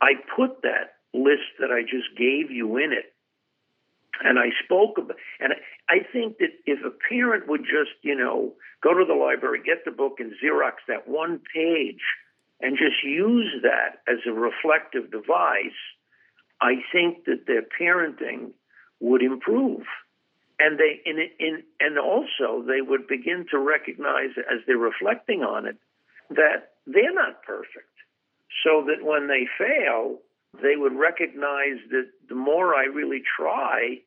I 0.00 0.12
put 0.36 0.62
that 0.62 0.96
list 1.12 1.58
that 1.58 1.70
I 1.70 1.82
just 1.82 2.16
gave 2.16 2.50
you 2.50 2.76
in 2.76 2.92
it. 2.92 3.12
And 4.22 4.38
I 4.38 4.48
spoke 4.64 4.96
about, 4.96 5.16
and 5.40 5.52
I 5.90 5.98
think 6.10 6.38
that 6.38 6.52
if 6.64 6.78
a 6.84 6.90
parent 7.08 7.48
would 7.48 7.62
just, 7.62 7.92
you 8.02 8.14
know, 8.14 8.54
go 8.82 8.94
to 8.94 9.04
the 9.04 9.14
library, 9.14 9.60
get 9.64 9.84
the 9.84 9.90
book, 9.90 10.14
and 10.20 10.32
Xerox 10.42 10.74
that 10.88 11.06
one 11.06 11.40
page, 11.54 12.00
and 12.60 12.78
just 12.78 13.04
use 13.04 13.62
that 13.62 14.00
as 14.10 14.20
a 14.26 14.32
reflective 14.32 15.10
device, 15.10 15.76
I 16.62 16.76
think 16.92 17.26
that 17.26 17.46
their 17.46 17.62
parenting 17.78 18.52
would 19.00 19.22
improve 19.22 19.84
and 20.58 20.78
they 20.78 21.00
in, 21.04 21.18
in 21.38 21.62
and 21.80 21.98
also 21.98 22.64
they 22.66 22.80
would 22.80 23.06
begin 23.06 23.46
to 23.50 23.58
recognize 23.58 24.30
as 24.38 24.60
they're 24.66 24.76
reflecting 24.76 25.42
on 25.42 25.66
it 25.66 25.76
that 26.30 26.72
they're 26.86 27.14
not 27.14 27.42
perfect. 27.42 27.92
So 28.64 28.86
that 28.86 29.04
when 29.04 29.28
they 29.28 29.46
fail 29.58 30.18
they 30.62 30.76
would 30.76 30.94
recognize 30.94 31.78
that 31.90 32.08
the 32.28 32.34
more 32.34 32.74
i 32.74 32.84
really 32.84 33.22
try 33.38 33.98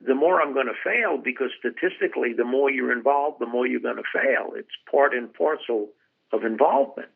the 0.00 0.14
more 0.14 0.40
i'm 0.40 0.54
going 0.54 0.66
to 0.66 0.84
fail 0.84 1.18
because 1.18 1.50
statistically 1.58 2.32
the 2.32 2.44
more 2.44 2.70
you're 2.70 2.92
involved 2.92 3.40
the 3.40 3.46
more 3.46 3.66
you're 3.66 3.80
going 3.80 3.96
to 3.96 4.12
fail. 4.12 4.52
It's 4.54 4.68
part 4.90 5.14
and 5.14 5.32
parcel 5.32 5.88
of 6.32 6.44
involvement. 6.44 7.08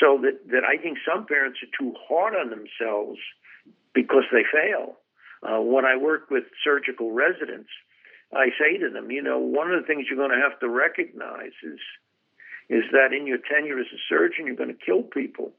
So 0.00 0.18
that, 0.22 0.50
that 0.50 0.64
i 0.64 0.76
think 0.82 0.98
some 1.06 1.26
parents 1.26 1.60
are 1.62 1.70
too 1.78 1.94
hard 2.08 2.34
on 2.34 2.50
themselves 2.50 3.20
because 3.94 4.24
they 4.32 4.42
fail 4.52 4.96
uh, 5.46 5.60
when 5.60 5.84
I 5.84 5.96
work 5.96 6.30
with 6.30 6.44
surgical 6.64 7.12
residents, 7.12 7.70
I 8.34 8.46
say 8.58 8.78
to 8.78 8.90
them, 8.90 9.10
you 9.10 9.22
know, 9.22 9.38
one 9.38 9.70
of 9.70 9.80
the 9.80 9.86
things 9.86 10.06
you're 10.08 10.18
going 10.18 10.36
to 10.36 10.48
have 10.48 10.58
to 10.60 10.68
recognize 10.68 11.54
is 11.62 11.80
is 12.68 12.82
that 12.90 13.12
in 13.16 13.28
your 13.28 13.38
tenure 13.38 13.78
as 13.78 13.86
a 13.94 14.00
surgeon, 14.08 14.46
you're 14.46 14.56
going 14.56 14.74
to 14.74 14.84
kill 14.84 15.02
people. 15.04 15.52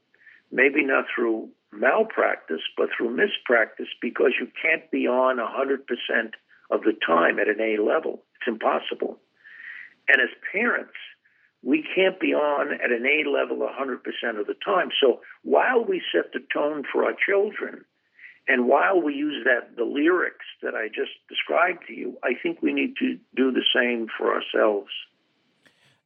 Maybe 0.52 0.84
not 0.84 1.06
through 1.14 1.48
malpractice, 1.72 2.60
but 2.76 2.90
through 2.94 3.16
mispractice, 3.16 3.88
because 4.02 4.32
you 4.38 4.48
can't 4.60 4.90
be 4.90 5.06
on 5.06 5.38
100% 5.38 5.80
of 6.70 6.82
the 6.82 6.92
time 7.06 7.38
at 7.38 7.48
an 7.48 7.62
A 7.62 7.82
level. 7.82 8.24
It's 8.36 8.48
impossible. 8.48 9.18
And 10.06 10.20
as 10.20 10.28
parents, 10.52 10.92
we 11.62 11.82
can't 11.94 12.20
be 12.20 12.34
on 12.34 12.74
at 12.74 12.92
an 12.92 13.06
A 13.06 13.28
level 13.28 13.58
100% 13.58 14.40
of 14.40 14.46
the 14.46 14.54
time. 14.64 14.90
So 15.00 15.20
while 15.42 15.84
we 15.84 16.02
set 16.12 16.32
the 16.32 16.40
tone 16.52 16.84
for 16.92 17.04
our 17.04 17.14
children, 17.26 17.84
and 18.48 18.66
while 18.66 19.00
we 19.00 19.14
use 19.14 19.44
that 19.44 19.76
the 19.76 19.84
lyrics 19.84 20.46
that 20.62 20.74
I 20.74 20.88
just 20.88 21.12
described 21.28 21.84
to 21.88 21.92
you, 21.92 22.16
I 22.24 22.32
think 22.42 22.62
we 22.62 22.72
need 22.72 22.94
to 22.98 23.18
do 23.36 23.52
the 23.52 23.64
same 23.74 24.08
for 24.16 24.34
ourselves. 24.34 24.90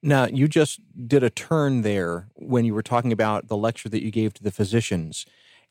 Now, 0.02 0.26
you 0.26 0.48
just 0.48 0.80
did 1.06 1.22
a 1.22 1.30
turn 1.30 1.82
there 1.82 2.26
when 2.34 2.64
you 2.64 2.74
were 2.74 2.82
talking 2.82 3.12
about 3.12 3.46
the 3.46 3.56
lecture 3.56 3.88
that 3.88 4.02
you 4.02 4.10
gave 4.10 4.34
to 4.34 4.42
the 4.42 4.50
physicians. 4.50 5.24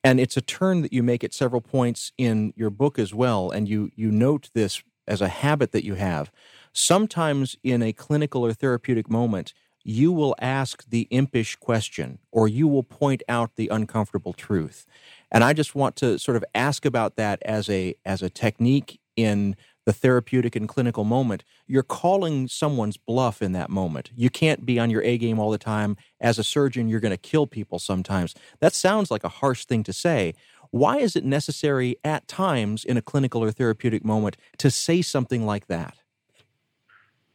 And 0.03 0.21
it's 0.21 0.37
a 0.37 0.41
turn 0.41 0.81
that 0.81 0.93
you 0.93 1.03
make 1.03 1.25
at 1.25 1.33
several 1.33 1.59
points 1.59 2.13
in 2.17 2.53
your 2.55 2.69
book 2.69 2.97
as 2.97 3.13
well. 3.13 3.51
And 3.51 3.67
you, 3.67 3.91
you 3.95 4.09
note 4.09 4.49
this 4.53 4.81
as 5.05 5.19
a 5.19 5.27
habit 5.27 5.73
that 5.73 5.83
you 5.83 5.95
have. 5.95 6.31
Sometimes 6.71 7.57
in 7.63 7.83
a 7.83 7.91
clinical 7.91 8.45
or 8.45 8.53
therapeutic 8.53 9.09
moment, 9.09 9.53
you 9.83 10.11
will 10.11 10.35
ask 10.39 10.89
the 10.89 11.07
impish 11.09 11.57
question 11.57 12.19
or 12.31 12.47
you 12.47 12.67
will 12.67 12.83
point 12.83 13.23
out 13.27 13.55
the 13.55 13.67
uncomfortable 13.67 14.31
truth. 14.31 14.85
And 15.31 15.43
I 15.43 15.53
just 15.53 15.75
want 15.75 15.95
to 15.97 16.19
sort 16.19 16.37
of 16.37 16.43
ask 16.53 16.85
about 16.85 17.15
that 17.15 17.41
as 17.43 17.69
a 17.69 17.95
as 18.05 18.21
a 18.21 18.29
technique 18.29 18.99
in 19.15 19.55
the 19.85 19.93
therapeutic 19.93 20.55
and 20.55 20.67
clinical 20.67 21.03
moment. 21.03 21.43
You're 21.65 21.83
calling 21.83 22.47
someone's 22.47 22.97
bluff 22.97 23.41
in 23.41 23.51
that 23.53 23.69
moment. 23.69 24.11
You 24.15 24.29
can't 24.29 24.65
be 24.65 24.77
on 24.77 24.89
your 24.89 25.01
A 25.01 25.17
game 25.17 25.39
all 25.39 25.49
the 25.49 25.57
time. 25.57 25.97
As 26.19 26.37
a 26.37 26.43
surgeon, 26.43 26.87
you're 26.87 26.99
going 26.99 27.11
to 27.11 27.17
kill 27.17 27.47
people 27.47 27.79
sometimes. 27.79 28.35
That 28.59 28.73
sounds 28.73 29.09
like 29.09 29.23
a 29.23 29.29
harsh 29.29 29.65
thing 29.65 29.83
to 29.83 29.93
say. 29.93 30.35
Why 30.69 30.97
is 30.97 31.15
it 31.15 31.25
necessary 31.25 31.97
at 32.03 32.27
times 32.27 32.85
in 32.85 32.95
a 32.95 33.01
clinical 33.01 33.43
or 33.43 33.51
therapeutic 33.51 34.05
moment 34.05 34.37
to 34.59 34.69
say 34.69 35.01
something 35.01 35.45
like 35.45 35.67
that? 35.67 35.95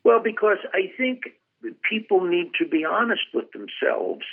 Well, 0.05 0.21
because 0.23 0.59
I 0.73 0.93
think 0.97 1.23
people 1.89 2.25
need 2.25 2.53
to 2.61 2.67
be 2.67 2.85
honest 2.85 3.25
with 3.35 3.47
themselves 3.53 4.25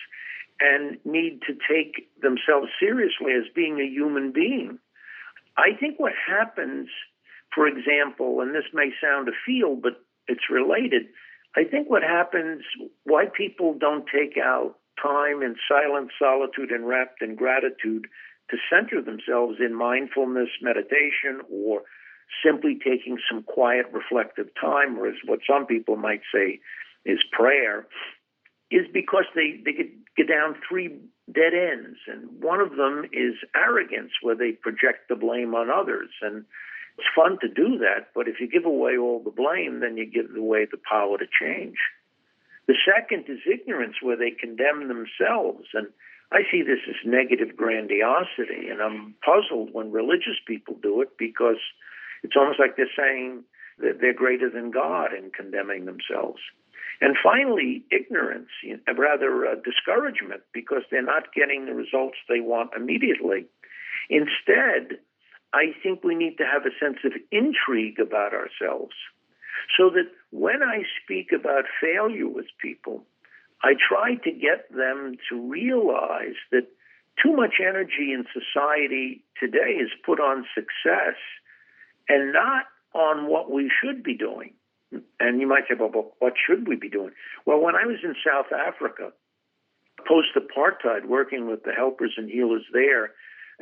and 0.60 0.98
need 1.06 1.42
to 1.48 1.54
take 1.54 2.10
themselves 2.22 2.68
seriously 2.80 3.34
as 3.34 3.44
being 3.56 3.80
a 3.80 3.88
human 3.88 4.32
being. 4.32 4.80
I 5.58 5.78
think 5.80 6.00
what 6.00 6.14
happens, 6.28 6.90
for 7.54 7.68
example, 7.68 8.42
and 8.42 8.56
this 8.56 8.70
may 8.74 8.90
sound 9.02 9.28
a 9.28 9.32
field, 9.46 9.82
but 9.82 10.02
it's 10.28 10.50
related. 10.50 11.04
I 11.56 11.64
think 11.64 11.90
what 11.90 12.02
happens, 12.02 12.64
why 13.04 13.26
people 13.26 13.76
don't 13.78 14.06
take 14.08 14.38
out 14.38 14.76
time 15.02 15.42
in 15.42 15.56
silence, 15.68 16.12
solitude, 16.18 16.72
and 16.72 16.88
rapt 16.88 17.22
in 17.22 17.36
gratitude 17.36 18.08
to 18.50 18.58
center 18.70 19.02
themselves 19.02 19.58
in 19.60 19.76
mindfulness, 19.76 20.50
meditation, 20.62 21.42
or 21.50 21.84
simply 22.44 22.80
taking 22.84 23.18
some 23.30 23.44
quiet, 23.44 23.86
reflective 23.92 24.48
time, 24.60 24.98
or 24.98 25.08
as 25.08 25.16
what 25.26 25.40
some 25.48 25.66
people 25.66 25.96
might 25.96 26.22
say 26.34 26.60
is 27.06 27.20
prayer, 27.32 27.86
is 28.74 28.88
because 28.92 29.26
they, 29.36 29.62
they 29.64 29.74
get, 29.74 29.90
get 30.18 30.28
down 30.28 30.56
three 30.68 30.98
dead 31.32 31.54
ends. 31.54 31.98
And 32.08 32.42
one 32.42 32.60
of 32.60 32.72
them 32.76 33.06
is 33.14 33.36
arrogance, 33.56 34.12
where 34.22 34.36
they 34.36 34.52
project 34.54 35.10
the 35.10 35.16
blame 35.16 35.54
on 35.54 35.70
others. 35.70 36.10
And 36.22 36.46
it's 36.98 37.08
fun 37.16 37.38
to 37.42 37.48
do 37.48 37.78
that, 37.80 38.10
but 38.14 38.28
if 38.28 38.40
you 38.40 38.48
give 38.48 38.66
away 38.66 38.98
all 38.98 39.22
the 39.24 39.32
blame, 39.32 39.80
then 39.80 39.98
you 39.98 40.06
give 40.06 40.36
away 40.36 40.66
the 40.70 40.78
power 40.78 41.18
to 41.18 41.26
change. 41.26 41.78
The 42.68 42.76
second 42.86 43.26
is 43.28 43.40
ignorance, 43.52 43.96
where 44.02 44.18
they 44.18 44.32
condemn 44.32 44.88
themselves. 44.88 45.66
And 45.74 45.88
I 46.32 46.42
see 46.52 46.62
this 46.62 46.80
as 46.88 46.96
negative 47.06 47.58
grandiosity, 47.58 48.70
and 48.70 48.82
I'm 48.82 49.16
puzzled 49.26 49.74
when 49.74 49.92
religious 49.92 50.38
people 50.48 50.76
do 50.82 51.02
it 51.02 51.18
because 51.18 51.62
it's 52.24 52.36
almost 52.38 52.60
like 52.60 52.78
they're 52.78 52.98
saying 52.98 53.44
that 53.80 54.00
they're 54.00 54.14
greater 54.14 54.50
than 54.50 54.72
God 54.72 55.14
in 55.14 55.32
condemning 55.32 55.86
themselves. 55.86 56.40
And 57.04 57.18
finally, 57.22 57.84
ignorance, 57.92 58.48
rather 58.98 59.46
uh, 59.46 59.56
discouragement, 59.56 60.42
because 60.54 60.84
they're 60.90 61.04
not 61.04 61.34
getting 61.36 61.66
the 61.66 61.74
results 61.74 62.16
they 62.30 62.40
want 62.40 62.70
immediately. 62.78 63.44
Instead, 64.10 65.00
I 65.52 65.76
think 65.84 66.06
we 66.06 66.16
need 66.16 66.38
to 66.38 66.46
have 66.46 66.62
a 66.66 66.72
sense 66.80 67.00
of 67.04 67.12
intrigue 67.30 68.00
about 68.00 68.32
ourselves 68.34 68.96
so 69.78 69.90
that 69.90 70.08
when 70.32 70.64
I 70.64 70.84
speak 71.04 71.34
about 71.34 71.66
failure 71.82 72.30
with 72.30 72.46
people, 72.62 73.04
I 73.62 73.74
try 73.74 74.16
to 74.24 74.32
get 74.32 74.72
them 74.74 75.18
to 75.28 75.42
realize 75.42 76.40
that 76.54 76.68
too 77.22 77.36
much 77.36 77.56
energy 77.60 78.14
in 78.14 78.24
society 78.32 79.26
today 79.38 79.76
is 79.76 79.90
put 80.06 80.22
on 80.22 80.46
success 80.56 81.20
and 82.08 82.32
not 82.32 82.64
on 82.94 83.28
what 83.28 83.52
we 83.52 83.70
should 83.84 84.04
be 84.04 84.16
doing. 84.16 84.54
And 85.20 85.42
you 85.42 85.48
might 85.48 85.64
say, 85.68 85.76
well, 85.80 86.14
what 86.20 86.34
should 86.46 86.68
we 86.68 86.76
be 86.76 86.90
doing? 86.90 87.12
Well, 87.46 87.60
when 87.60 87.76
I 87.76 87.86
was 87.86 87.98
in 88.04 88.16
South 88.26 88.52
Africa, 88.52 89.12
post 90.08 90.30
apartheid, 90.36 91.06
working 91.08 91.48
with 91.48 91.64
the 91.64 91.74
helpers 91.74 92.14
and 92.18 92.30
healers 92.30 92.66
there, 92.74 93.12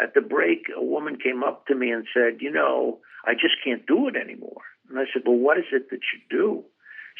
at 0.02 0.14
the 0.14 0.22
break, 0.22 0.68
a 0.76 0.84
woman 0.84 1.18
came 1.22 1.44
up 1.44 1.68
to 1.68 1.76
me 1.76 1.92
and 1.92 2.06
said, 2.14 2.42
You 2.42 2.52
know, 2.52 3.00
I 3.26 3.34
just 3.34 3.56
can't 3.64 3.86
do 3.86 4.08
it 4.08 4.16
anymore. 4.16 4.62
And 4.90 5.00
I 5.00 5.04
said, 5.14 5.24
Well, 5.26 5.38
what 5.38 5.58
is 5.58 5.66
it 5.72 5.90
that 5.90 6.00
you 6.14 6.20
do? 6.30 6.64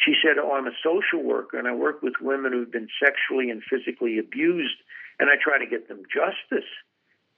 She 0.06 0.14
said, 0.24 0.38
Oh, 0.40 0.54
I'm 0.54 0.68
a 0.68 0.82
social 0.84 1.24
worker 1.24 1.60
and 1.60 1.68
I 1.68 1.76
work 1.76 2.02
with 2.02 2.14
women 2.22 2.54
who've 2.54 2.72
been 2.72 2.88
sexually 3.04 3.50
and 3.50 3.62
physically 3.64 4.18
abused 4.18 4.78
and 5.20 5.30
I 5.30 5.36
try 5.42 5.60
to 5.60 5.70
get 5.70 5.88
them 5.88 6.04
justice. 6.12 6.70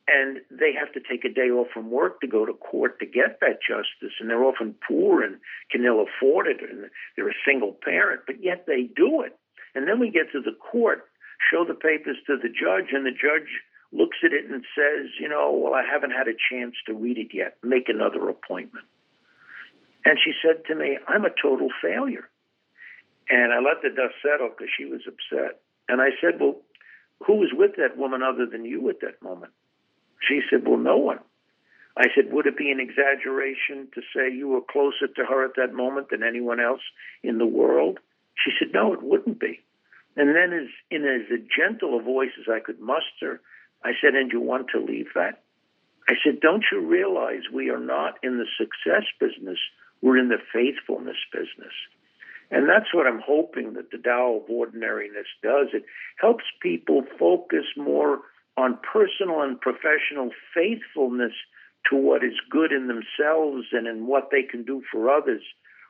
And 0.08 0.40
they 0.52 0.74
have 0.78 0.92
to 0.94 1.00
take 1.00 1.24
a 1.24 1.34
day 1.34 1.50
off 1.50 1.68
from 1.74 1.90
work 1.90 2.20
to 2.22 2.28
go 2.28 2.46
to 2.46 2.54
court 2.54 3.00
to 3.00 3.06
get 3.06 3.40
that 3.40 3.60
justice. 3.66 4.14
And 4.20 4.30
they're 4.30 4.44
often 4.44 4.76
poor 4.86 5.24
and 5.24 5.38
can 5.72 5.86
ill 5.86 6.04
afford 6.04 6.48
it. 6.48 6.58
And 6.60 6.90
they're 7.16 7.30
a 7.30 7.46
single 7.48 7.78
parent, 7.84 8.22
but 8.28 8.44
yet 8.44 8.66
they 8.68 8.90
do 8.96 9.22
it. 9.22 9.38
And 9.76 9.88
then 9.88 10.00
we 10.00 10.12
get 10.12 10.32
to 10.34 10.42
the 10.42 10.56
court, 10.60 11.06
show 11.52 11.64
the 11.66 11.74
papers 11.74 12.18
to 12.28 12.36
the 12.38 12.50
judge, 12.50 12.92
and 12.92 13.06
the 13.06 13.12
judge 13.12 13.50
looks 13.94 14.18
at 14.26 14.34
it 14.34 14.50
and 14.50 14.66
says, 14.76 15.10
you 15.20 15.30
know, 15.30 15.52
well, 15.52 15.74
I 15.74 15.84
haven't 15.90 16.12
had 16.12 16.28
a 16.28 16.36
chance 16.52 16.76
to 16.88 16.94
read 16.94 17.18
it 17.18 17.30
yet. 17.34 17.58
Make 17.64 17.88
another 17.88 18.28
appointment. 18.28 18.86
And 20.06 20.20
she 20.24 20.34
said 20.44 20.66
to 20.68 20.76
me, 20.76 20.98
I'm 21.08 21.26
a 21.26 21.30
total 21.42 21.70
failure. 21.82 22.30
And 23.30 23.54
I 23.54 23.60
let 23.60 23.82
the 23.82 23.90
dust 23.90 24.16
settle 24.22 24.50
because 24.50 24.70
she 24.78 24.86
was 24.86 25.02
upset. 25.08 25.62
And 25.88 26.02
I 26.02 26.10
said, 26.20 26.40
Well, 26.40 26.58
who 27.26 27.36
was 27.38 27.52
with 27.54 27.78
that 27.78 27.98
woman 27.98 28.22
other 28.22 28.46
than 28.46 28.66
you 28.66 28.90
at 28.90 29.00
that 29.02 29.22
moment? 29.22 29.54
She 30.28 30.42
said, 30.50 30.68
Well, 30.68 30.78
no 30.78 30.98
one. 30.98 31.20
I 31.98 32.06
said, 32.16 32.32
Would 32.32 32.48
it 32.48 32.58
be 32.58 32.72
an 32.72 32.80
exaggeration 32.80 33.88
to 33.94 34.02
say 34.16 34.34
you 34.34 34.50
were 34.50 34.62
closer 34.62 35.08
to 35.08 35.26
her 35.26 35.46
at 35.46 35.56
that 35.58 35.74
moment 35.74 36.10
than 36.10 36.24
anyone 36.24 36.60
else 36.60 36.82
in 37.22 37.38
the 37.38 37.46
world? 37.46 38.00
She 38.44 38.52
said, 38.58 38.74
No, 38.74 38.94
it 38.94 39.04
wouldn't 39.04 39.40
be. 39.40 39.62
And 40.16 40.30
then, 40.36 40.54
as 40.54 40.70
in 40.92 41.06
as 41.06 41.40
gentle 41.56 41.98
a 41.98 42.02
voice 42.02 42.34
as 42.40 42.46
I 42.52 42.60
could 42.60 42.80
muster, 42.80 43.42
I 43.84 43.92
said, 44.02 44.16
And 44.16 44.32
you 44.32 44.42
want 44.42 44.68
to 44.74 44.80
leave 44.80 45.08
that? 45.16 45.44
I 46.08 46.14
said, 46.24 46.40
Don't 46.40 46.66
you 46.72 46.80
realize 46.80 47.42
we 47.54 47.70
are 47.70 47.80
not 47.80 48.18
in 48.24 48.38
the 48.38 48.48
success 48.58 49.06
business, 49.20 49.60
we're 50.02 50.18
in 50.18 50.30
the 50.30 50.42
faithfulness 50.52 51.18
business. 51.32 51.74
And 52.52 52.70
that's 52.70 52.94
what 52.94 53.08
I'm 53.08 53.22
hoping 53.26 53.74
that 53.74 53.90
the 53.90 53.98
Tao 53.98 54.42
of 54.44 54.50
Ordinariness 54.50 55.28
does. 55.42 55.68
It 55.74 55.86
helps 56.18 56.44
people 56.62 57.04
focus 57.18 57.66
more 57.76 58.20
on 58.58 58.78
personal 58.92 59.42
and 59.42 59.60
professional 59.60 60.30
faithfulness 60.54 61.34
to 61.90 61.96
what 61.96 62.24
is 62.24 62.34
good 62.50 62.72
in 62.72 62.88
themselves 62.88 63.68
and 63.72 63.88
in 63.88 64.08
what 64.08 64.30
they 64.32 64.44
can 64.44 64.64
do 64.64 64.82
for 64.92 65.10
others, 65.10 65.42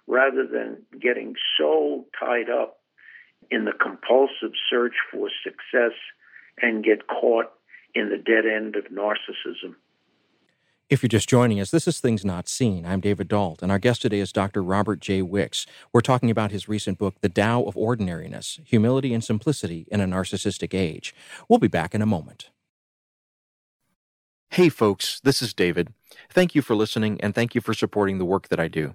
rather 0.07 0.45
than 0.45 0.81
getting 0.99 1.35
so 1.57 2.05
tied 2.19 2.49
up 2.49 2.79
in 3.51 3.65
the 3.65 3.71
compulsive 3.71 4.55
search 4.69 4.95
for 5.11 5.29
success 5.43 5.97
and 6.61 6.83
get 6.83 7.07
caught 7.07 7.51
in 7.93 8.09
the 8.09 8.17
dead 8.17 8.45
end 8.45 8.75
of 8.75 8.85
narcissism. 8.85 9.75
If 10.89 11.01
you're 11.01 11.07
just 11.07 11.29
joining 11.29 11.59
us, 11.59 11.71
this 11.71 11.87
is 11.87 11.99
Things 11.99 12.25
Not 12.25 12.47
Seen. 12.47 12.85
I'm 12.85 12.99
David 12.99 13.27
Dault, 13.27 13.63
and 13.63 13.71
our 13.71 13.79
guest 13.79 14.01
today 14.01 14.19
is 14.19 14.31
Dr. 14.31 14.61
Robert 14.61 14.99
J. 14.99 15.21
Wicks. 15.21 15.65
We're 15.91 16.01
talking 16.01 16.29
about 16.29 16.51
his 16.51 16.67
recent 16.67 16.97
book, 16.97 17.15
The 17.21 17.29
Tao 17.29 17.63
of 17.63 17.77
Ordinariness 17.77 18.59
Humility 18.65 19.13
and 19.13 19.23
Simplicity 19.23 19.87
in 19.89 20.01
a 20.01 20.05
Narcissistic 20.05 20.73
Age. 20.73 21.15
We'll 21.47 21.59
be 21.59 21.67
back 21.67 21.95
in 21.95 22.01
a 22.01 22.05
moment. 22.05 22.49
Hey, 24.53 24.69
folks, 24.69 25.19
this 25.21 25.41
is 25.41 25.51
David. 25.51 25.95
Thank 26.29 26.53
you 26.53 26.61
for 26.61 26.75
listening, 26.75 27.19
and 27.21 27.33
thank 27.33 27.55
you 27.55 27.61
for 27.61 27.73
supporting 27.73 28.19
the 28.19 28.25
work 28.25 28.49
that 28.49 28.59
I 28.59 28.67
do. 28.67 28.93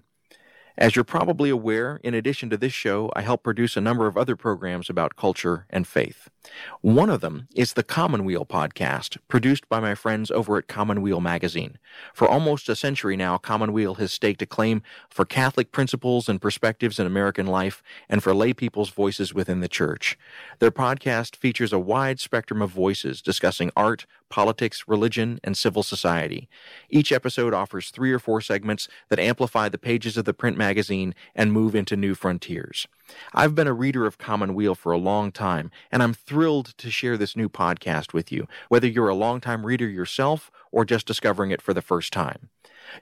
As 0.76 0.94
you're 0.94 1.04
probably 1.04 1.50
aware, 1.50 1.98
in 2.04 2.14
addition 2.14 2.48
to 2.50 2.56
this 2.56 2.72
show, 2.72 3.10
I 3.16 3.22
help 3.22 3.42
produce 3.42 3.76
a 3.76 3.80
number 3.80 4.06
of 4.06 4.16
other 4.16 4.36
programs 4.36 4.88
about 4.88 5.16
culture 5.16 5.66
and 5.70 5.84
faith. 5.84 6.28
One 6.82 7.10
of 7.10 7.20
them 7.20 7.48
is 7.52 7.72
the 7.72 7.82
Commonweal 7.82 8.46
podcast, 8.46 9.18
produced 9.26 9.68
by 9.68 9.80
my 9.80 9.96
friends 9.96 10.30
over 10.30 10.56
at 10.56 10.68
Commonweal 10.68 11.20
Magazine. 11.20 11.78
For 12.14 12.28
almost 12.28 12.68
a 12.68 12.76
century 12.76 13.16
now, 13.16 13.38
Commonweal 13.38 13.96
has 13.96 14.12
staked 14.12 14.42
a 14.42 14.46
claim 14.46 14.82
for 15.10 15.24
Catholic 15.24 15.72
principles 15.72 16.28
and 16.28 16.40
perspectives 16.40 17.00
in 17.00 17.06
American 17.08 17.48
life 17.48 17.82
and 18.08 18.22
for 18.22 18.32
lay 18.32 18.52
people's 18.52 18.90
voices 18.90 19.34
within 19.34 19.58
the 19.58 19.66
church. 19.66 20.16
Their 20.60 20.70
podcast 20.70 21.34
features 21.34 21.72
a 21.72 21.80
wide 21.80 22.20
spectrum 22.20 22.62
of 22.62 22.70
voices 22.70 23.20
discussing 23.20 23.72
art, 23.74 24.06
politics, 24.28 24.84
religion, 24.86 25.40
and 25.42 25.56
civil 25.56 25.82
society. 25.82 26.48
Each 26.88 27.12
episode 27.12 27.54
offers 27.54 27.90
three 27.90 28.12
or 28.12 28.18
four 28.18 28.40
segments 28.40 28.88
that 29.08 29.18
amplify 29.18 29.68
the 29.68 29.78
pages 29.78 30.16
of 30.16 30.24
the 30.24 30.34
print 30.34 30.56
magazine 30.56 31.14
and 31.34 31.52
move 31.52 31.74
into 31.74 31.96
new 31.96 32.14
frontiers. 32.14 32.86
I've 33.34 33.54
been 33.54 33.66
a 33.66 33.72
reader 33.72 34.06
of 34.06 34.18
Commonweal 34.18 34.74
for 34.74 34.92
a 34.92 34.98
long 34.98 35.32
time, 35.32 35.70
and 35.90 36.02
I'm 36.02 36.14
thrilled 36.14 36.74
to 36.78 36.90
share 36.90 37.16
this 37.16 37.36
new 37.36 37.48
podcast 37.48 38.12
with 38.12 38.30
you, 38.30 38.46
whether 38.68 38.86
you're 38.86 39.08
a 39.08 39.14
longtime 39.14 39.64
reader 39.64 39.88
yourself 39.88 40.50
or 40.70 40.84
just 40.84 41.06
discovering 41.06 41.50
it 41.50 41.62
for 41.62 41.72
the 41.72 41.82
first 41.82 42.12
time. 42.12 42.50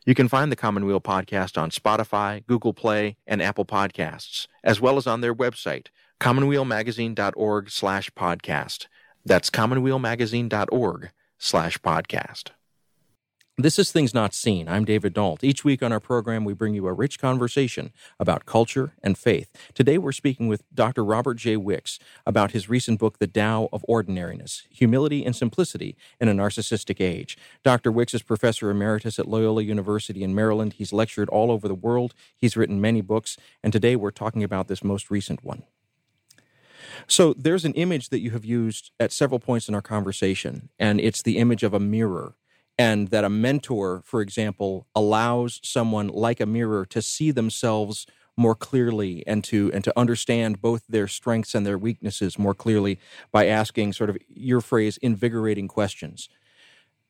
You 0.05 0.14
can 0.14 0.29
find 0.29 0.51
the 0.51 0.57
Commonweal 0.57 1.01
podcast 1.01 1.61
on 1.61 1.70
Spotify, 1.70 2.47
Google 2.47 2.72
Play, 2.72 3.16
and 3.27 3.43
Apple 3.43 3.64
Podcasts, 3.64 4.47
as 4.64 4.81
well 4.81 4.97
as 4.97 5.07
on 5.07 5.20
their 5.20 5.35
website, 5.35 5.89
commonwealmagazine.org 6.20 7.70
slash 7.70 8.11
podcast. 8.11 8.87
That's 9.24 9.51
commonwealmagazine.org 9.51 11.11
slash 11.39 11.78
podcast. 11.78 12.51
This 13.59 13.78
is 13.78 13.91
Things 13.91 14.12
Not 14.12 14.34
Seen. 14.34 14.68
I'm 14.68 14.84
David 14.84 15.14
Dault. 15.14 15.43
Each 15.43 15.64
week 15.64 15.82
on 15.82 15.91
our 15.91 15.99
program, 15.99 16.45
we 16.45 16.53
bring 16.53 16.74
you 16.74 16.87
a 16.87 16.93
rich 16.93 17.18
conversation 17.18 17.91
about 18.20 18.45
culture 18.45 18.93
and 19.03 19.16
faith. 19.16 19.51
Today, 19.72 19.97
we're 19.97 20.12
speaking 20.12 20.47
with 20.47 20.62
Dr. 20.74 21.03
Robert 21.03 21.39
J. 21.39 21.57
Wicks 21.57 21.99
about 22.26 22.51
his 22.51 22.68
recent 22.68 22.99
book, 23.01 23.18
The 23.18 23.26
Tao 23.26 23.70
of 23.72 23.82
Ordinariness 23.89 24.64
Humility 24.70 25.24
and 25.24 25.34
Simplicity 25.34 25.97
in 26.20 26.28
a 26.28 26.34
Narcissistic 26.34 27.01
Age. 27.01 27.39
Dr. 27.64 27.91
Wicks 27.91 28.12
is 28.12 28.22
professor 28.22 28.68
emeritus 28.68 29.18
at 29.18 29.26
Loyola 29.26 29.62
University 29.62 30.22
in 30.22 30.34
Maryland. 30.34 30.74
He's 30.74 30.93
lectured 30.93 31.30
all 31.30 31.51
over 31.51 31.66
the 31.66 31.74
world, 31.74 32.12
he's 32.37 32.59
written 32.59 32.78
many 32.78 33.01
books, 33.01 33.39
and 33.62 33.72
today 33.72 33.97
we're 33.97 34.11
talking 34.11 34.45
about 34.45 34.68
this 34.68 34.84
most 34.84 35.11
recent 35.11 35.43
one. 35.43 35.62
So 37.07 37.34
there's 37.34 37.64
an 37.64 37.74
image 37.74 38.11
that 38.11 38.20
you 38.20 38.30
have 38.30 38.45
used 38.45 38.91
at 39.01 39.12
several 39.12 39.41
points 39.41 39.68
in 39.68 39.74
our 39.74 39.82
conversation, 39.82 40.70
and 40.78 41.01
it's 41.01 41.22
the 41.22 41.39
image 41.39 41.62
of 41.62 41.74
a 41.74 41.80
mirror. 41.80 42.37
And 42.78 43.09
that 43.09 43.24
a 43.24 43.30
mentor, 43.30 44.03
for 44.05 44.20
example, 44.20 44.87
allows 44.95 45.61
someone 45.62 46.09
like 46.09 46.41
a 46.41 46.47
mirror 46.47 46.84
to 46.87 47.01
see 47.01 47.30
themselves 47.30 48.07
more 48.37 48.55
clearly 48.55 49.24
and 49.26 49.43
to 49.45 49.70
and 49.72 49.82
to 49.84 49.99
understand 49.99 50.61
both 50.61 50.82
their 50.89 51.09
strengths 51.09 51.55
and 51.55 51.66
their 51.66 51.78
weaknesses 51.78 52.39
more 52.39 52.55
clearly 52.55 52.99
by 53.32 53.47
asking 53.47 53.93
sort 53.93 54.11
of 54.11 54.18
your 54.28 54.61
phrase 54.61 54.99
invigorating 54.99 55.68
questions 55.68 56.28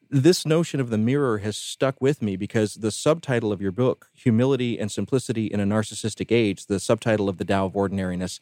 this 0.09 0.47
notion 0.47 0.79
of 0.79 0.91
the 0.91 0.99
mirror 0.99 1.39
has 1.39 1.57
stuck 1.57 2.01
with 2.01 2.23
me 2.23 2.37
because 2.37 2.75
the 2.75 2.93
subtitle 2.93 3.51
of 3.51 3.61
your 3.61 3.73
book 3.73 4.09
humility 4.15 4.79
and 4.79 4.93
simplicity 4.93 5.47
in 5.47 5.59
a 5.59 5.65
narcissistic 5.67 6.31
age 6.31 6.67
the 6.67 6.79
subtitle 6.79 7.29
of 7.29 7.39
the 7.39 7.45
tao 7.45 7.67
of 7.67 7.77
ordinariness 7.77 8.41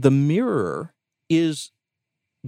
the 0.00 0.10
mirror 0.10 0.94
is 1.28 1.70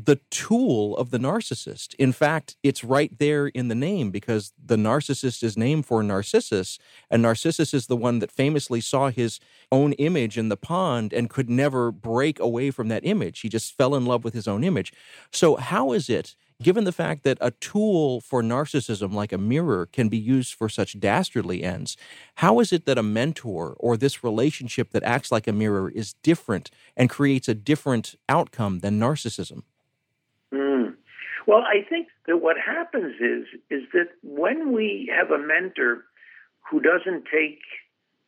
the 0.05 0.21
tool 0.31 0.97
of 0.97 1.11
the 1.11 1.19
narcissist. 1.19 1.95
In 1.97 2.13
fact, 2.13 2.57
it's 2.63 2.85
right 2.85 3.19
there 3.19 3.49
in 3.49 3.67
the 3.67 3.75
name 3.75 4.11
because 4.11 4.53
the 4.63 4.77
narcissist 4.77 5.43
is 5.43 5.57
named 5.57 5.87
for 5.87 6.03
Narcissus, 6.05 6.79
and 7.11 7.23
Narcissus 7.23 7.75
is 7.75 7.87
the 7.87 7.97
one 7.97 8.21
that 8.21 8.31
famously 8.31 8.81
saw 8.81 9.11
his 9.11 9.41
own 9.73 9.93
image 9.95 10.39
in 10.39 10.51
the 10.51 10.57
pond 10.57 11.13
and 11.13 11.29
could 11.31 11.51
never 11.51 11.91
break 11.91 12.39
away 12.39 12.71
from 12.71 12.89
that 12.89 13.05
image. 13.05 13.41
He 13.41 13.49
just 13.49 13.77
fell 13.77 13.97
in 13.97 14.07
love 14.07 14.23
with 14.23 14.35
his 14.35 14.47
own 14.47 14.63
image. 14.63 14.93
So, 15.33 15.57
how 15.57 15.93
is 15.93 16.09
it 16.09 16.37
given 16.63 16.85
the 16.85 16.93
fact 16.93 17.23
that 17.23 17.39
a 17.41 17.53
tool 17.53 18.21
for 18.21 18.43
narcissism 18.43 19.13
like 19.13 19.33
a 19.33 19.39
mirror 19.39 19.87
can 19.87 20.09
be 20.09 20.19
used 20.19 20.55
for 20.55 20.69
such 20.69 20.99
dastardly 20.99 21.63
ends, 21.63 21.97
how 22.37 22.59
is 22.61 22.73
it 22.73 22.85
that 22.87 22.99
a 22.99 23.03
mentor 23.03 23.77
or 23.79 23.97
this 23.97 24.25
relationship 24.25 24.91
that 24.91 25.03
acts 25.05 25.31
like 25.31 25.47
a 25.47 25.53
mirror 25.53 25.91
is 25.91 26.15
different 26.15 26.71
and 26.97 27.11
creates 27.11 27.49
a 27.49 27.55
different 27.55 28.17
outcome 28.29 28.81
than 28.81 28.99
narcissism? 28.99 29.63
Mm. 30.53 30.95
Well, 31.47 31.63
I 31.63 31.87
think 31.89 32.09
that 32.27 32.39
what 32.39 32.57
happens 32.59 33.15
is 33.21 33.47
is 33.71 33.89
that 33.93 34.09
when 34.23 34.73
we 34.73 35.11
have 35.17 35.31
a 35.31 35.39
mentor 35.39 36.05
who 36.69 36.81
doesn't 36.81 37.25
take 37.33 37.61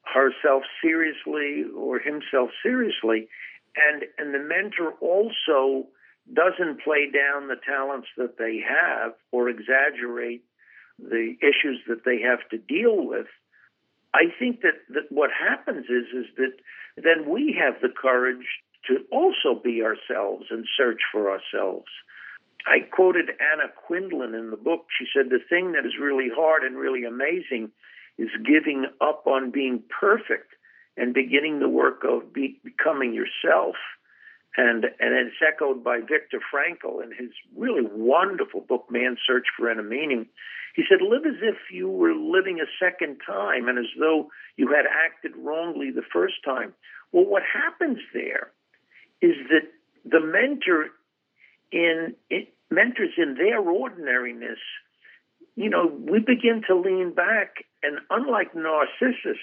herself 0.04 0.62
seriously 0.82 1.64
or 1.76 1.98
himself 1.98 2.50
seriously, 2.62 3.28
and 3.76 4.04
and 4.18 4.32
the 4.32 4.38
mentor 4.38 4.92
also 5.00 5.86
doesn't 6.34 6.82
play 6.82 7.10
down 7.10 7.48
the 7.48 7.56
talents 7.56 8.08
that 8.16 8.38
they 8.38 8.60
have 8.66 9.12
or 9.32 9.48
exaggerate 9.48 10.44
the 10.98 11.34
issues 11.40 11.80
that 11.88 12.04
they 12.04 12.20
have 12.20 12.40
to 12.50 12.58
deal 12.58 13.06
with, 13.06 13.26
I 14.14 14.24
think 14.38 14.60
that, 14.62 14.74
that 14.90 15.10
what 15.10 15.30
happens 15.30 15.86
is 15.86 16.06
is 16.14 16.26
that 16.36 16.52
then 16.96 17.28
we 17.28 17.56
have 17.58 17.80
the 17.80 17.88
courage 17.88 18.46
to 18.86 18.98
also 19.12 19.60
be 19.62 19.82
ourselves 19.82 20.46
and 20.50 20.66
search 20.76 21.00
for 21.12 21.30
ourselves. 21.30 21.88
I 22.66 22.80
quoted 22.90 23.30
Anna 23.40 23.70
Quindlen 23.88 24.38
in 24.38 24.50
the 24.50 24.56
book. 24.56 24.86
She 24.98 25.06
said, 25.14 25.30
The 25.30 25.38
thing 25.48 25.72
that 25.72 25.86
is 25.86 25.92
really 26.00 26.28
hard 26.34 26.62
and 26.62 26.76
really 26.76 27.04
amazing 27.04 27.70
is 28.18 28.28
giving 28.44 28.86
up 29.00 29.26
on 29.26 29.50
being 29.50 29.82
perfect 29.88 30.52
and 30.96 31.14
beginning 31.14 31.60
the 31.60 31.68
work 31.68 32.04
of 32.04 32.32
be, 32.32 32.60
becoming 32.64 33.14
yourself. 33.14 33.76
And, 34.56 34.84
and 34.84 35.14
it's 35.14 35.36
echoed 35.46 35.84
by 35.84 36.00
Viktor 36.00 36.40
Frankl 36.52 37.02
in 37.02 37.10
his 37.10 37.30
really 37.56 37.82
wonderful 37.84 38.60
book, 38.60 38.86
Man's 38.90 39.18
Search 39.26 39.46
for 39.56 39.70
Inner 39.70 39.82
Meaning. 39.82 40.26
He 40.74 40.82
said, 40.88 41.02
Live 41.02 41.24
as 41.24 41.40
if 41.40 41.56
you 41.72 41.88
were 41.88 42.14
living 42.14 42.60
a 42.60 42.84
second 42.84 43.18
time 43.26 43.68
and 43.68 43.78
as 43.78 43.90
though 43.98 44.28
you 44.56 44.68
had 44.68 44.86
acted 44.86 45.32
wrongly 45.36 45.90
the 45.90 46.02
first 46.12 46.34
time. 46.44 46.74
Well, 47.12 47.26
what 47.26 47.42
happens 47.42 47.98
there 48.12 48.50
is 49.20 49.36
that 49.50 49.68
the 50.04 50.20
mentor 50.20 50.90
in 51.72 52.14
mentors 52.70 53.14
in 53.16 53.34
their 53.34 53.60
ordinariness, 53.60 54.58
you 55.56 55.68
know, 55.68 55.86
we 55.86 56.20
begin 56.20 56.62
to 56.68 56.76
lean 56.76 57.12
back, 57.12 57.64
and 57.82 57.98
unlike 58.08 58.54
Narcissus, 58.54 59.38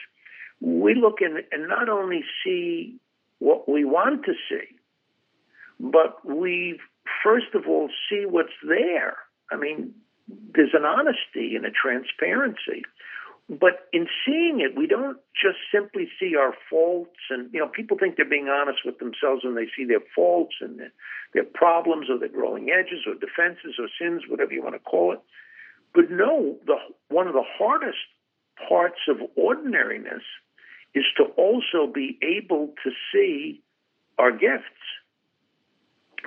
we 0.59 0.95
look 0.95 1.17
and 1.21 1.67
not 1.67 1.89
only 1.89 2.23
see 2.43 2.99
what 3.39 3.69
we 3.69 3.85
want 3.85 4.25
to 4.25 4.33
see, 4.49 4.76
but 5.79 6.25
we 6.25 6.79
first 7.23 7.53
of 7.53 7.67
all 7.67 7.89
see 8.09 8.25
what's 8.25 8.57
there. 8.67 9.17
I 9.51 9.57
mean, 9.57 9.93
there's 10.27 10.73
an 10.73 10.85
honesty 10.85 11.55
and 11.55 11.65
a 11.65 11.71
transparency. 11.71 12.83
But 13.49 13.87
in 13.93 14.07
seeing 14.25 14.59
it, 14.59 14.75
we 14.75 14.87
don't 14.87 15.17
just 15.33 15.57
simply 15.71 16.09
see 16.19 16.35
our 16.35 16.53
faults. 16.69 17.15
And, 17.29 17.49
you 17.53 17.61
know, 17.61 17.67
people 17.67 17.97
think 17.97 18.17
they're 18.17 18.27
being 18.27 18.49
honest 18.49 18.79
with 18.83 18.99
themselves 18.99 19.45
when 19.45 19.55
they 19.55 19.67
see 19.75 19.85
their 19.85 20.03
faults 20.13 20.55
and 20.59 20.77
their, 20.79 20.91
their 21.33 21.45
problems 21.45 22.07
or 22.09 22.19
their 22.19 22.27
growing 22.27 22.69
edges 22.69 23.07
or 23.07 23.13
defenses 23.13 23.79
or 23.79 23.87
sins, 23.99 24.23
whatever 24.27 24.51
you 24.51 24.61
want 24.61 24.75
to 24.75 24.79
call 24.79 25.13
it. 25.13 25.19
But 25.95 26.11
no, 26.11 26.57
the, 26.65 26.75
one 27.07 27.27
of 27.27 27.33
the 27.33 27.45
hardest 27.57 28.03
parts 28.67 28.99
of 29.07 29.17
ordinariness 29.37 30.23
is 30.93 31.05
to 31.15 31.23
also 31.37 31.91
be 31.93 32.19
able 32.21 32.73
to 32.83 32.91
see 33.13 33.61
our 34.19 34.31
gifts. 34.31 34.83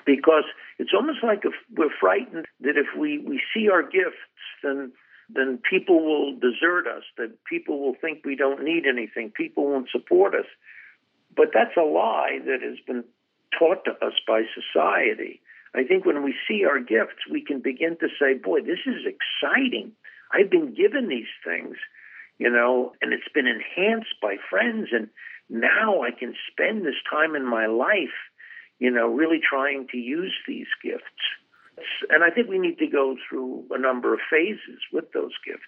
Because 0.06 0.44
it's 0.78 0.92
almost 0.94 1.22
like 1.22 1.40
if 1.44 1.54
we're 1.76 1.94
frightened 2.00 2.46
that 2.60 2.76
if 2.76 2.86
we, 2.98 3.18
we 3.18 3.40
see 3.54 3.68
our 3.68 3.82
gifts, 3.82 4.24
then 4.62 4.92
then 5.32 5.60
people 5.68 6.04
will 6.04 6.32
desert 6.34 6.86
us, 6.88 7.04
that 7.16 7.44
people 7.44 7.80
will 7.80 7.94
think 8.00 8.24
we 8.24 8.34
don't 8.34 8.64
need 8.64 8.84
anything, 8.84 9.30
people 9.30 9.64
won't 9.64 9.88
support 9.88 10.34
us. 10.34 10.46
But 11.36 11.50
that's 11.54 11.76
a 11.76 11.82
lie 11.82 12.40
that 12.44 12.62
has 12.62 12.78
been 12.86 13.04
taught 13.56 13.84
to 13.84 13.92
us 14.04 14.14
by 14.26 14.42
society. 14.54 15.40
I 15.74 15.84
think 15.84 16.04
when 16.04 16.24
we 16.24 16.34
see 16.48 16.64
our 16.64 16.80
gifts, 16.80 17.22
we 17.30 17.44
can 17.44 17.60
begin 17.60 17.96
to 18.00 18.08
say, 18.20 18.34
boy, 18.34 18.62
this 18.62 18.80
is 18.86 19.06
exciting. 19.06 19.92
I've 20.32 20.50
been 20.50 20.74
given 20.74 21.08
these 21.08 21.30
things, 21.44 21.76
you 22.38 22.50
know, 22.50 22.92
and 23.00 23.12
it's 23.12 23.30
been 23.32 23.46
enhanced 23.46 24.14
by 24.20 24.36
friends. 24.48 24.88
And 24.92 25.08
now 25.48 26.02
I 26.02 26.10
can 26.10 26.34
spend 26.50 26.84
this 26.84 26.98
time 27.08 27.36
in 27.36 27.46
my 27.46 27.66
life, 27.66 28.18
you 28.80 28.90
know, 28.90 29.06
really 29.06 29.38
trying 29.38 29.86
to 29.92 29.98
use 29.98 30.34
these 30.48 30.66
gifts. 30.82 31.04
And 32.10 32.24
I 32.24 32.30
think 32.30 32.48
we 32.48 32.58
need 32.58 32.78
to 32.78 32.86
go 32.86 33.16
through 33.28 33.66
a 33.70 33.78
number 33.78 34.12
of 34.12 34.20
phases 34.30 34.80
with 34.92 35.12
those 35.12 35.32
gifts. 35.46 35.62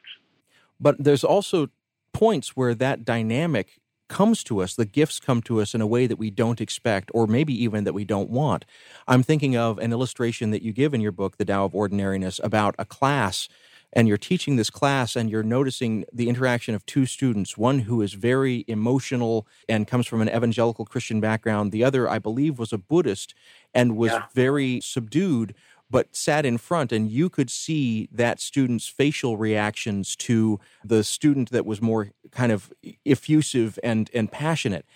But 0.80 0.96
there's 0.98 1.22
also 1.22 1.68
points 2.12 2.56
where 2.56 2.74
that 2.74 3.04
dynamic 3.04 3.78
comes 4.08 4.44
to 4.44 4.60
us, 4.60 4.74
the 4.74 4.84
gifts 4.84 5.18
come 5.18 5.40
to 5.42 5.60
us 5.60 5.74
in 5.74 5.80
a 5.80 5.86
way 5.86 6.06
that 6.06 6.18
we 6.18 6.30
don't 6.30 6.60
expect, 6.60 7.10
or 7.14 7.26
maybe 7.26 7.54
even 7.62 7.84
that 7.84 7.94
we 7.94 8.04
don't 8.04 8.28
want. 8.28 8.66
I'm 9.08 9.22
thinking 9.22 9.56
of 9.56 9.78
an 9.78 9.92
illustration 9.92 10.50
that 10.50 10.62
you 10.62 10.72
give 10.72 10.92
in 10.92 11.00
your 11.00 11.12
book, 11.12 11.38
The 11.38 11.46
Tao 11.46 11.64
of 11.64 11.74
Ordinariness, 11.74 12.38
about 12.44 12.74
a 12.78 12.84
class. 12.84 13.48
And 13.92 14.08
you're 14.08 14.16
teaching 14.16 14.56
this 14.56 14.70
class, 14.70 15.16
and 15.16 15.30
you're 15.30 15.42
noticing 15.42 16.04
the 16.12 16.28
interaction 16.28 16.74
of 16.74 16.86
two 16.86 17.04
students 17.04 17.58
one 17.58 17.80
who 17.80 18.00
is 18.00 18.14
very 18.14 18.64
emotional 18.68 19.46
and 19.68 19.86
comes 19.86 20.06
from 20.06 20.22
an 20.22 20.28
evangelical 20.28 20.84
Christian 20.84 21.20
background. 21.20 21.72
The 21.72 21.84
other, 21.84 22.08
I 22.08 22.18
believe, 22.18 22.58
was 22.58 22.72
a 22.72 22.78
Buddhist 22.78 23.34
and 23.74 23.96
was 23.96 24.12
yeah. 24.12 24.24
very 24.34 24.80
subdued 24.80 25.54
but 25.92 26.16
sat 26.16 26.46
in 26.46 26.56
front 26.56 26.90
and 26.90 27.10
you 27.10 27.28
could 27.28 27.50
see 27.50 28.08
that 28.10 28.40
student's 28.40 28.88
facial 28.88 29.36
reactions 29.36 30.16
to 30.16 30.58
the 30.82 31.04
student 31.04 31.50
that 31.50 31.66
was 31.66 31.82
more 31.82 32.12
kind 32.30 32.50
of 32.50 32.72
effusive 33.04 33.78
and 33.84 34.10
and 34.14 34.32
passionate 34.32 34.86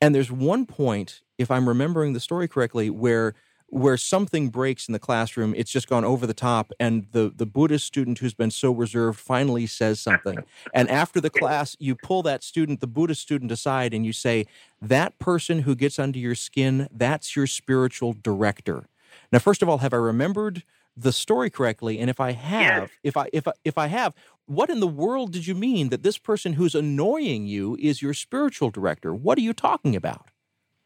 and 0.00 0.12
there's 0.12 0.30
one 0.30 0.66
point 0.66 1.22
if 1.38 1.50
i'm 1.50 1.68
remembering 1.68 2.12
the 2.12 2.20
story 2.20 2.48
correctly 2.48 2.90
where 2.90 3.34
where 3.72 3.96
something 3.96 4.48
breaks 4.48 4.88
in 4.88 4.92
the 4.92 4.98
classroom 4.98 5.54
it's 5.56 5.70
just 5.70 5.88
gone 5.88 6.04
over 6.04 6.26
the 6.26 6.34
top 6.34 6.72
and 6.80 7.06
the 7.12 7.32
the 7.34 7.46
buddhist 7.46 7.86
student 7.86 8.18
who's 8.18 8.34
been 8.34 8.50
so 8.50 8.72
reserved 8.72 9.18
finally 9.18 9.66
says 9.66 10.00
something 10.00 10.38
and 10.74 10.90
after 10.90 11.20
the 11.20 11.30
class 11.30 11.76
you 11.78 11.94
pull 11.94 12.22
that 12.22 12.42
student 12.42 12.80
the 12.80 12.86
buddhist 12.86 13.22
student 13.22 13.52
aside 13.52 13.94
and 13.94 14.04
you 14.04 14.12
say 14.12 14.44
that 14.82 15.18
person 15.18 15.60
who 15.60 15.74
gets 15.76 15.98
under 15.98 16.18
your 16.18 16.34
skin 16.34 16.88
that's 16.92 17.36
your 17.36 17.46
spiritual 17.46 18.14
director 18.22 18.86
now, 19.32 19.38
first 19.38 19.62
of 19.62 19.68
all, 19.68 19.78
have 19.78 19.92
I 19.92 19.98
remembered 19.98 20.62
the 20.96 21.12
story 21.12 21.50
correctly? 21.50 21.98
And 21.98 22.10
if 22.10 22.20
I 22.20 22.32
have, 22.32 22.82
yes. 22.82 22.90
if 23.02 23.16
I 23.16 23.28
if 23.32 23.48
I, 23.48 23.52
if 23.64 23.78
I 23.78 23.86
have, 23.86 24.14
what 24.46 24.70
in 24.70 24.80
the 24.80 24.88
world 24.88 25.32
did 25.32 25.46
you 25.46 25.54
mean 25.54 25.90
that 25.90 26.02
this 26.02 26.18
person 26.18 26.54
who's 26.54 26.74
annoying 26.74 27.46
you 27.46 27.76
is 27.80 28.02
your 28.02 28.14
spiritual 28.14 28.70
director? 28.70 29.14
What 29.14 29.38
are 29.38 29.42
you 29.42 29.52
talking 29.52 29.94
about? 29.94 30.28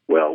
Well, 0.07 0.34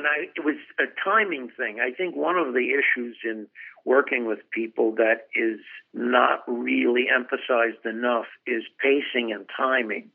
and 0.00 0.06
I 0.06 0.32
it 0.34 0.44
was 0.44 0.56
a 0.78 0.88
timing 1.04 1.50
thing. 1.54 1.78
I 1.78 1.92
think 1.94 2.16
one 2.16 2.36
of 2.36 2.54
the 2.54 2.72
issues 2.72 3.16
in 3.22 3.46
working 3.84 4.26
with 4.26 4.38
people 4.50 4.94
that 4.96 5.28
is 5.34 5.60
not 5.92 6.42
really 6.46 7.06
emphasized 7.14 7.84
enough 7.84 8.24
is 8.46 8.62
pacing 8.80 9.32
and 9.32 9.44
timing. 9.54 10.10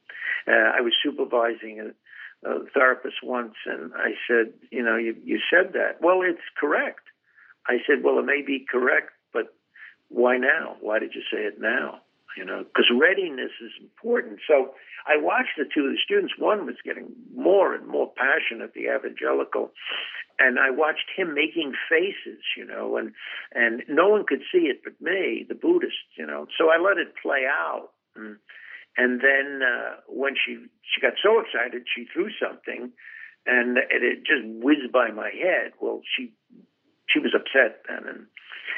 Uh, 0.47 0.73
I 0.77 0.81
was 0.81 0.93
supervising 1.03 1.79
a, 1.81 2.49
a 2.49 2.65
therapist 2.73 3.17
once, 3.23 3.53
and 3.67 3.91
I 3.93 4.13
said, 4.27 4.53
you 4.71 4.83
know, 4.83 4.97
you, 4.97 5.15
you 5.23 5.39
said 5.51 5.73
that. 5.73 6.01
Well, 6.01 6.21
it's 6.23 6.41
correct. 6.59 7.01
I 7.67 7.77
said, 7.85 8.03
well, 8.03 8.17
it 8.19 8.25
may 8.25 8.41
be 8.45 8.65
correct, 8.67 9.11
but 9.33 9.53
why 10.09 10.37
now? 10.37 10.77
Why 10.81 10.97
did 10.97 11.13
you 11.13 11.21
say 11.31 11.43
it 11.43 11.59
now? 11.59 12.01
You 12.35 12.45
know, 12.45 12.63
because 12.63 12.91
readiness 12.91 13.51
is 13.63 13.71
important. 13.79 14.39
So 14.47 14.73
I 15.07 15.17
watched 15.17 15.55
the 15.57 15.63
two 15.63 15.85
of 15.87 15.91
the 15.93 16.01
students. 16.03 16.33
One 16.37 16.65
was 16.65 16.75
getting 16.83 17.13
more 17.33 17.73
and 17.73 17.87
more 17.87 18.11
passionate, 18.11 18.73
the 18.73 18.91
evangelical, 18.91 19.71
and 20.39 20.59
I 20.59 20.69
watched 20.69 21.07
him 21.15 21.33
making 21.33 21.73
faces, 21.89 22.43
you 22.57 22.65
know, 22.65 22.97
and 22.97 23.13
and 23.53 23.83
no 23.87 24.09
one 24.09 24.25
could 24.27 24.41
see 24.51 24.67
it 24.67 24.81
but 24.83 24.99
me, 24.99 25.45
the 25.47 25.55
Buddhist, 25.55 26.11
you 26.17 26.25
know. 26.25 26.47
So 26.57 26.69
I 26.69 26.77
let 26.81 26.97
it 26.97 27.13
play 27.21 27.43
out. 27.47 27.91
And, 28.15 28.37
and 28.97 29.21
then 29.21 29.61
uh, 29.63 29.95
when 30.07 30.33
she 30.35 30.57
she 30.83 31.01
got 31.01 31.13
so 31.23 31.39
excited, 31.39 31.83
she 31.95 32.05
threw 32.11 32.29
something, 32.41 32.91
and 33.45 33.77
it, 33.77 34.03
it 34.03 34.17
just 34.25 34.43
whizzed 34.63 34.91
by 34.91 35.09
my 35.11 35.29
head. 35.29 35.73
Well, 35.79 36.01
she 36.17 36.33
she 37.07 37.19
was 37.19 37.35
upset 37.35 37.83
then, 37.87 38.07
and 38.07 38.25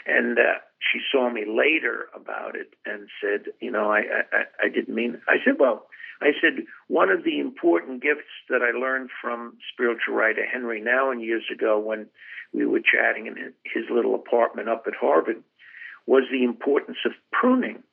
and 0.05 0.39
uh, 0.39 0.59
she 0.79 0.99
saw 1.11 1.29
me 1.29 1.45
later 1.47 2.07
about 2.15 2.55
it 2.55 2.73
and 2.85 3.07
said, 3.21 3.51
you 3.59 3.71
know, 3.71 3.91
I, 3.91 4.01
I 4.31 4.65
I 4.65 4.69
didn't 4.69 4.93
mean. 4.93 5.21
I 5.27 5.37
said, 5.43 5.55
well, 5.59 5.87
I 6.21 6.31
said 6.41 6.65
one 6.87 7.09
of 7.09 7.23
the 7.23 7.39
important 7.39 8.01
gifts 8.01 8.31
that 8.49 8.61
I 8.61 8.77
learned 8.77 9.09
from 9.21 9.57
spiritual 9.71 10.15
writer 10.15 10.45
Henri 10.45 10.81
Nouwen 10.81 11.23
years 11.23 11.43
ago 11.53 11.79
when 11.79 12.07
we 12.53 12.65
were 12.65 12.79
chatting 12.79 13.27
in 13.27 13.53
his 13.63 13.85
little 13.91 14.15
apartment 14.15 14.69
up 14.69 14.85
at 14.87 14.95
Harvard 14.95 15.43
was 16.05 16.23
the 16.31 16.43
importance 16.43 16.97
of 17.05 17.11
pruning. 17.31 17.83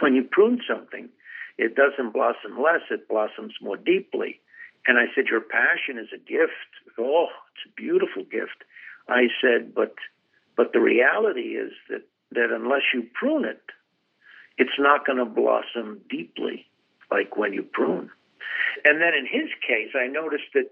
When 0.00 0.14
you 0.14 0.24
prune 0.24 0.60
something, 0.66 1.10
it 1.58 1.76
doesn't 1.76 2.12
blossom 2.12 2.56
less, 2.60 2.80
it 2.90 3.06
blossoms 3.08 3.52
more 3.60 3.76
deeply. 3.76 4.40
And 4.86 4.98
I 4.98 5.04
said, 5.14 5.26
Your 5.26 5.42
passion 5.42 5.98
is 5.98 6.08
a 6.14 6.18
gift. 6.18 6.72
Oh, 6.98 7.28
it's 7.52 7.70
a 7.70 7.74
beautiful 7.76 8.24
gift. 8.24 8.64
I 9.08 9.28
said, 9.40 9.74
but 9.74 9.94
but 10.56 10.72
the 10.72 10.80
reality 10.80 11.56
is 11.56 11.72
that, 11.88 12.02
that 12.32 12.50
unless 12.54 12.82
you 12.92 13.06
prune 13.14 13.44
it, 13.44 13.62
it's 14.58 14.78
not 14.78 15.06
going 15.06 15.18
to 15.18 15.24
blossom 15.24 16.00
deeply 16.10 16.66
like 17.10 17.36
when 17.36 17.52
you 17.52 17.62
prune. 17.62 18.10
And 18.84 19.00
then 19.00 19.14
in 19.14 19.26
his 19.26 19.48
case, 19.66 19.92
I 19.94 20.06
noticed 20.06 20.52
that 20.54 20.70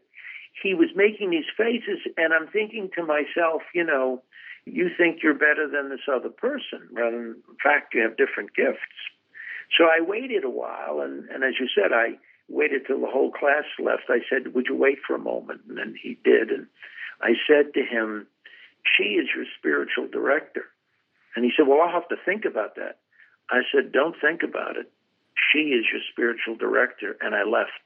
he 0.62 0.74
was 0.74 0.88
making 0.94 1.30
these 1.30 1.48
faces, 1.56 2.00
and 2.16 2.34
I'm 2.34 2.48
thinking 2.48 2.90
to 2.96 3.04
myself, 3.04 3.62
you 3.74 3.84
know, 3.84 4.22
you 4.66 4.90
think 4.96 5.22
you're 5.22 5.34
better 5.34 5.68
than 5.68 5.88
this 5.88 6.06
other 6.12 6.28
person, 6.28 6.88
rather 6.92 7.16
than, 7.16 7.42
in 7.48 7.56
fact, 7.62 7.94
you 7.94 8.02
have 8.02 8.16
different 8.16 8.54
gifts. 8.54 8.78
So 9.78 9.84
I 9.84 10.00
waited 10.00 10.44
a 10.44 10.50
while, 10.50 11.00
and, 11.00 11.28
and 11.30 11.44
as 11.44 11.54
you 11.60 11.68
said, 11.74 11.92
I 11.92 12.18
waited 12.48 12.86
till 12.86 13.00
the 13.00 13.06
whole 13.06 13.30
class 13.30 13.64
left. 13.78 14.04
I 14.08 14.20
said, 14.28 14.54
Would 14.54 14.66
you 14.68 14.76
wait 14.76 14.98
for 15.06 15.14
a 15.14 15.18
moment? 15.18 15.62
And 15.68 15.78
then 15.78 15.94
he 16.00 16.18
did. 16.24 16.50
And 16.50 16.66
I 17.20 17.32
said 17.46 17.74
to 17.74 17.82
him, 17.82 18.26
She 18.96 19.14
is 19.14 19.28
your 19.34 19.44
spiritual 19.58 20.08
director. 20.08 20.64
And 21.34 21.44
he 21.44 21.52
said, 21.56 21.66
Well, 21.66 21.80
I'll 21.80 21.92
have 21.92 22.08
to 22.08 22.16
think 22.24 22.44
about 22.44 22.76
that. 22.76 22.98
I 23.50 23.60
said, 23.72 23.92
Don't 23.92 24.16
think 24.20 24.42
about 24.42 24.76
it. 24.76 24.90
She 25.52 25.70
is 25.70 25.86
your 25.92 26.02
spiritual 26.12 26.56
director. 26.56 27.16
And 27.20 27.34
I 27.34 27.44
left 27.44 27.82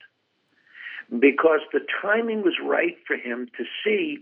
because 1.10 1.60
the 1.72 1.84
timing 2.00 2.42
was 2.42 2.54
right 2.62 2.96
for 3.06 3.16
him 3.16 3.48
to 3.58 3.64
see 3.84 4.18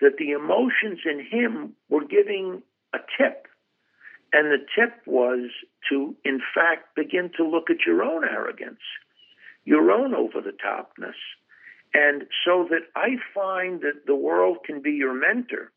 that 0.00 0.16
the 0.18 0.30
emotions 0.30 1.00
in 1.04 1.24
him 1.24 1.74
were 1.88 2.04
giving 2.04 2.62
a 2.94 2.98
tip. 3.18 3.46
And 4.32 4.52
the 4.52 4.64
tip 4.76 4.94
was 5.06 5.50
to, 5.90 6.14
in 6.24 6.40
fact, 6.54 6.94
begin 6.94 7.30
to 7.36 7.48
look 7.48 7.70
at 7.70 7.86
your 7.86 8.02
own 8.02 8.24
arrogance, 8.24 8.80
your 9.64 9.90
own 9.90 10.14
over 10.14 10.40
the 10.40 10.52
topness. 10.52 11.16
And 11.94 12.24
so 12.44 12.66
that 12.70 12.82
I 12.94 13.16
find 13.34 13.80
that 13.80 14.06
the 14.06 14.14
world 14.14 14.58
can 14.64 14.82
be 14.82 14.92
your 14.92 15.14
mentor 15.14 15.72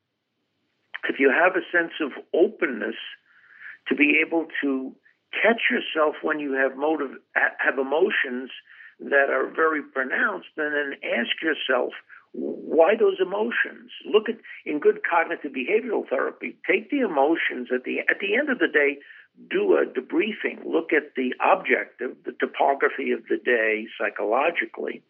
if 1.09 1.19
you 1.19 1.31
have 1.31 1.55
a 1.55 1.65
sense 1.71 1.93
of 1.99 2.11
openness 2.33 2.95
to 3.87 3.95
be 3.95 4.21
able 4.25 4.47
to 4.61 4.95
catch 5.31 5.61
yourself 5.71 6.15
when 6.21 6.39
you 6.39 6.53
have 6.53 6.77
motive 6.77 7.11
have 7.35 7.79
emotions 7.79 8.51
that 8.99 9.29
are 9.29 9.49
very 9.49 9.81
pronounced 9.81 10.49
and 10.57 10.73
then 10.73 10.99
ask 11.17 11.41
yourself 11.41 11.93
why 12.33 12.95
those 12.97 13.17
emotions? 13.19 13.91
Look 14.05 14.29
at 14.29 14.35
in 14.65 14.79
good 14.79 15.01
cognitive 15.03 15.51
behavioral 15.51 16.07
therapy 16.07 16.57
take 16.69 16.89
the 16.89 16.99
emotions 17.01 17.69
at 17.73 17.83
the 17.83 17.99
at 17.99 18.19
the 18.19 18.35
end 18.35 18.49
of 18.49 18.59
the 18.59 18.67
day 18.67 18.99
do 19.49 19.75
a 19.75 19.85
debriefing. 19.85 20.65
Look 20.65 20.93
at 20.93 21.15
the 21.15 21.33
objective 21.41 22.15
the 22.23 22.33
topography 22.39 23.11
of 23.11 23.27
the 23.27 23.37
day 23.37 23.87
psychologically 23.99 25.03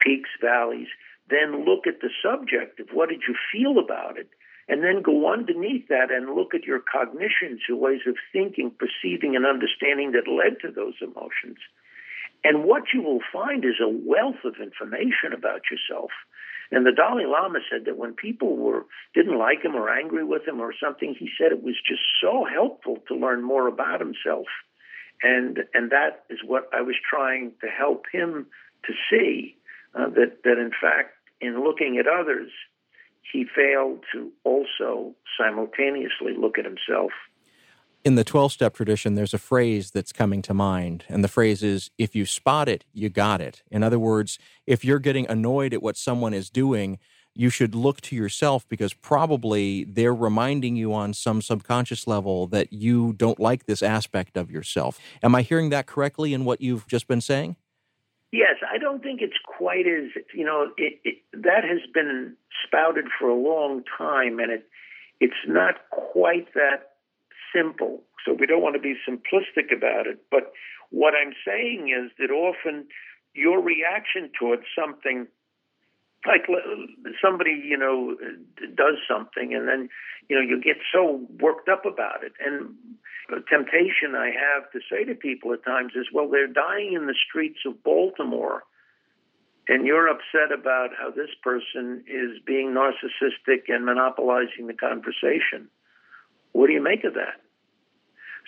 peaks 0.00 0.30
valleys 0.40 0.88
then 1.30 1.64
look 1.64 1.86
at 1.86 2.00
the 2.00 2.10
subjective 2.22 2.86
what 2.92 3.08
did 3.08 3.22
you 3.26 3.34
feel 3.52 3.78
about 3.78 4.18
it 4.18 4.28
and 4.68 4.84
then 4.84 5.00
go 5.00 5.32
underneath 5.32 5.88
that 5.88 6.10
and 6.10 6.34
look 6.34 6.54
at 6.54 6.64
your 6.64 6.80
cognitions 6.80 7.60
your 7.68 7.78
ways 7.78 8.00
of 8.06 8.16
thinking 8.32 8.70
perceiving 8.78 9.36
and 9.36 9.46
understanding 9.46 10.12
that 10.12 10.30
led 10.30 10.60
to 10.60 10.70
those 10.70 10.94
emotions 11.00 11.58
and 12.44 12.64
what 12.64 12.84
you 12.94 13.02
will 13.02 13.20
find 13.32 13.64
is 13.64 13.80
a 13.82 13.88
wealth 13.88 14.44
of 14.44 14.54
information 14.62 15.32
about 15.34 15.62
yourself. 15.70 16.10
And 16.70 16.84
the 16.84 16.92
Dalai 16.92 17.24
Lama 17.26 17.60
said 17.70 17.86
that 17.86 17.96
when 17.96 18.12
people 18.12 18.56
were 18.56 18.84
didn't 19.14 19.38
like 19.38 19.62
him 19.64 19.74
or 19.74 19.88
angry 19.88 20.24
with 20.24 20.46
him 20.46 20.60
or 20.60 20.72
something, 20.80 21.16
he 21.18 21.30
said 21.38 21.50
it 21.50 21.62
was 21.62 21.76
just 21.86 22.02
so 22.20 22.44
helpful 22.44 22.98
to 23.08 23.14
learn 23.14 23.42
more 23.42 23.68
about 23.68 24.00
himself. 24.00 24.46
And 25.22 25.60
and 25.74 25.90
that 25.90 26.24
is 26.30 26.38
what 26.44 26.68
I 26.72 26.82
was 26.82 26.94
trying 27.08 27.52
to 27.62 27.68
help 27.68 28.04
him 28.12 28.46
to 28.84 28.92
see 29.10 29.56
uh, 29.94 30.08
that 30.10 30.38
that 30.44 30.58
in 30.58 30.70
fact 30.70 31.14
in 31.40 31.62
looking 31.62 31.98
at 31.98 32.06
others, 32.06 32.50
he 33.32 33.44
failed 33.44 34.04
to 34.12 34.30
also 34.44 35.14
simultaneously 35.38 36.34
look 36.36 36.58
at 36.58 36.64
himself 36.64 37.12
in 38.04 38.14
the 38.14 38.24
12 38.24 38.52
step 38.52 38.74
tradition, 38.74 39.14
there's 39.14 39.34
a 39.34 39.38
phrase 39.38 39.90
that's 39.90 40.12
coming 40.12 40.40
to 40.42 40.54
mind. 40.54 41.04
And 41.08 41.22
the 41.22 41.28
phrase 41.28 41.62
is 41.62 41.90
if 41.98 42.14
you 42.14 42.26
spot 42.26 42.68
it, 42.68 42.84
you 42.92 43.08
got 43.08 43.40
it. 43.40 43.62
In 43.70 43.82
other 43.82 43.98
words, 43.98 44.38
if 44.66 44.84
you're 44.84 44.98
getting 44.98 45.28
annoyed 45.28 45.74
at 45.74 45.82
what 45.82 45.96
someone 45.96 46.32
is 46.32 46.48
doing, 46.48 46.98
you 47.34 47.50
should 47.50 47.74
look 47.74 48.00
to 48.00 48.16
yourself 48.16 48.66
because 48.68 48.94
probably 48.94 49.84
they're 49.84 50.14
reminding 50.14 50.74
you 50.74 50.94
on 50.94 51.12
some 51.12 51.42
subconscious 51.42 52.06
level 52.06 52.46
that 52.48 52.72
you 52.72 53.12
don't 53.12 53.38
like 53.38 53.66
this 53.66 53.82
aspect 53.82 54.36
of 54.36 54.50
yourself. 54.50 54.98
Am 55.22 55.34
I 55.34 55.42
hearing 55.42 55.70
that 55.70 55.86
correctly 55.86 56.32
in 56.32 56.44
what 56.44 56.60
you've 56.60 56.86
just 56.86 57.06
been 57.06 57.20
saying? 57.20 57.56
Yes, 58.30 58.56
I 58.70 58.76
don't 58.78 59.02
think 59.02 59.20
it's 59.22 59.38
quite 59.44 59.86
as, 59.86 60.10
you 60.34 60.44
know, 60.44 60.68
it, 60.76 61.00
it, 61.04 61.16
that 61.32 61.64
has 61.64 61.80
been 61.94 62.36
spouted 62.66 63.06
for 63.18 63.28
a 63.28 63.34
long 63.34 63.82
time 63.96 64.38
and 64.38 64.52
it 64.52 64.66
it's 65.20 65.42
not 65.46 65.74
quite 65.90 66.52
that 66.54 66.94
simple. 67.54 68.02
So 68.24 68.34
we 68.38 68.46
don't 68.46 68.62
want 68.62 68.76
to 68.76 68.80
be 68.80 68.94
simplistic 69.08 69.74
about 69.76 70.06
it. 70.06 70.18
But 70.30 70.52
what 70.90 71.14
I'm 71.14 71.32
saying 71.46 71.88
is 71.88 72.12
that 72.18 72.32
often 72.32 72.86
your 73.34 73.60
reaction 73.62 74.30
towards 74.38 74.62
something, 74.78 75.26
like 76.26 76.46
somebody, 77.22 77.62
you 77.64 77.76
know, 77.76 78.16
does 78.74 78.96
something 79.08 79.54
and 79.54 79.68
then, 79.68 79.88
you 80.28 80.36
know, 80.36 80.42
you 80.42 80.60
get 80.60 80.76
so 80.92 81.26
worked 81.40 81.68
up 81.68 81.86
about 81.86 82.24
it. 82.24 82.32
And 82.44 82.74
the 83.28 83.42
temptation 83.48 84.14
I 84.14 84.30
have 84.30 84.70
to 84.72 84.80
say 84.90 85.04
to 85.04 85.14
people 85.14 85.52
at 85.52 85.64
times 85.64 85.92
is, 85.94 86.06
well, 86.12 86.28
they're 86.28 86.46
dying 86.46 86.94
in 86.94 87.06
the 87.06 87.14
streets 87.28 87.60
of 87.66 87.82
Baltimore 87.82 88.64
and 89.68 89.86
you're 89.86 90.08
upset 90.08 90.50
about 90.52 90.90
how 90.98 91.10
this 91.10 91.30
person 91.42 92.02
is 92.08 92.40
being 92.46 92.74
narcissistic 92.74 93.68
and 93.68 93.84
monopolizing 93.84 94.66
the 94.66 94.72
conversation. 94.72 95.68
What 96.52 96.68
do 96.68 96.72
you 96.72 96.82
make 96.82 97.04
of 97.04 97.14
that? 97.14 97.40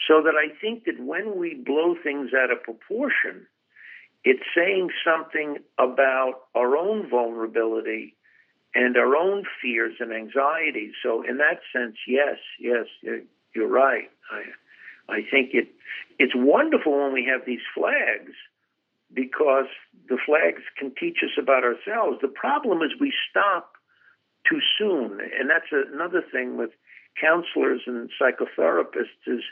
So 0.08 0.22
that 0.22 0.34
I 0.34 0.48
think 0.60 0.84
that 0.86 0.98
when 0.98 1.38
we 1.38 1.54
blow 1.54 1.94
things 2.02 2.30
out 2.34 2.50
of 2.50 2.62
proportion, 2.62 3.46
it's 4.24 4.42
saying 4.56 4.90
something 5.04 5.58
about 5.78 6.34
our 6.54 6.76
own 6.76 7.08
vulnerability 7.08 8.16
and 8.74 8.96
our 8.96 9.16
own 9.16 9.44
fears 9.60 9.94
and 9.98 10.12
anxieties. 10.12 10.92
So, 11.02 11.22
in 11.22 11.38
that 11.38 11.60
sense, 11.72 11.96
yes, 12.06 12.36
yes, 12.58 12.86
you're 13.54 13.68
right. 13.68 14.10
I, 14.30 15.12
I 15.12 15.20
think 15.30 15.50
it 15.54 15.68
it's 16.18 16.34
wonderful 16.36 16.92
when 16.92 17.12
we 17.12 17.24
have 17.32 17.46
these 17.46 17.64
flags 17.74 18.32
because 19.12 19.66
the 20.08 20.18
flags 20.24 20.62
can 20.78 20.92
teach 20.94 21.18
us 21.24 21.36
about 21.40 21.64
ourselves. 21.64 22.18
The 22.20 22.28
problem 22.28 22.82
is 22.82 22.90
we 23.00 23.12
stop 23.30 23.72
too 24.48 24.60
soon, 24.78 25.18
and 25.20 25.50
that's 25.50 25.72
another 25.72 26.22
thing 26.30 26.56
with 26.56 26.70
counselors 27.20 27.80
and 27.86 28.10
psychotherapists 28.20 29.26
is 29.26 29.42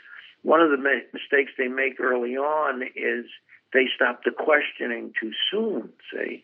one 0.43 0.61
of 0.61 0.69
the 0.69 0.77
mistakes 0.77 1.51
they 1.57 1.67
make 1.67 1.99
early 1.99 2.37
on 2.37 2.83
is 2.95 3.25
they 3.73 3.85
stop 3.95 4.23
the 4.23 4.31
questioning 4.31 5.13
too 5.19 5.31
soon, 5.51 5.89
see, 6.11 6.43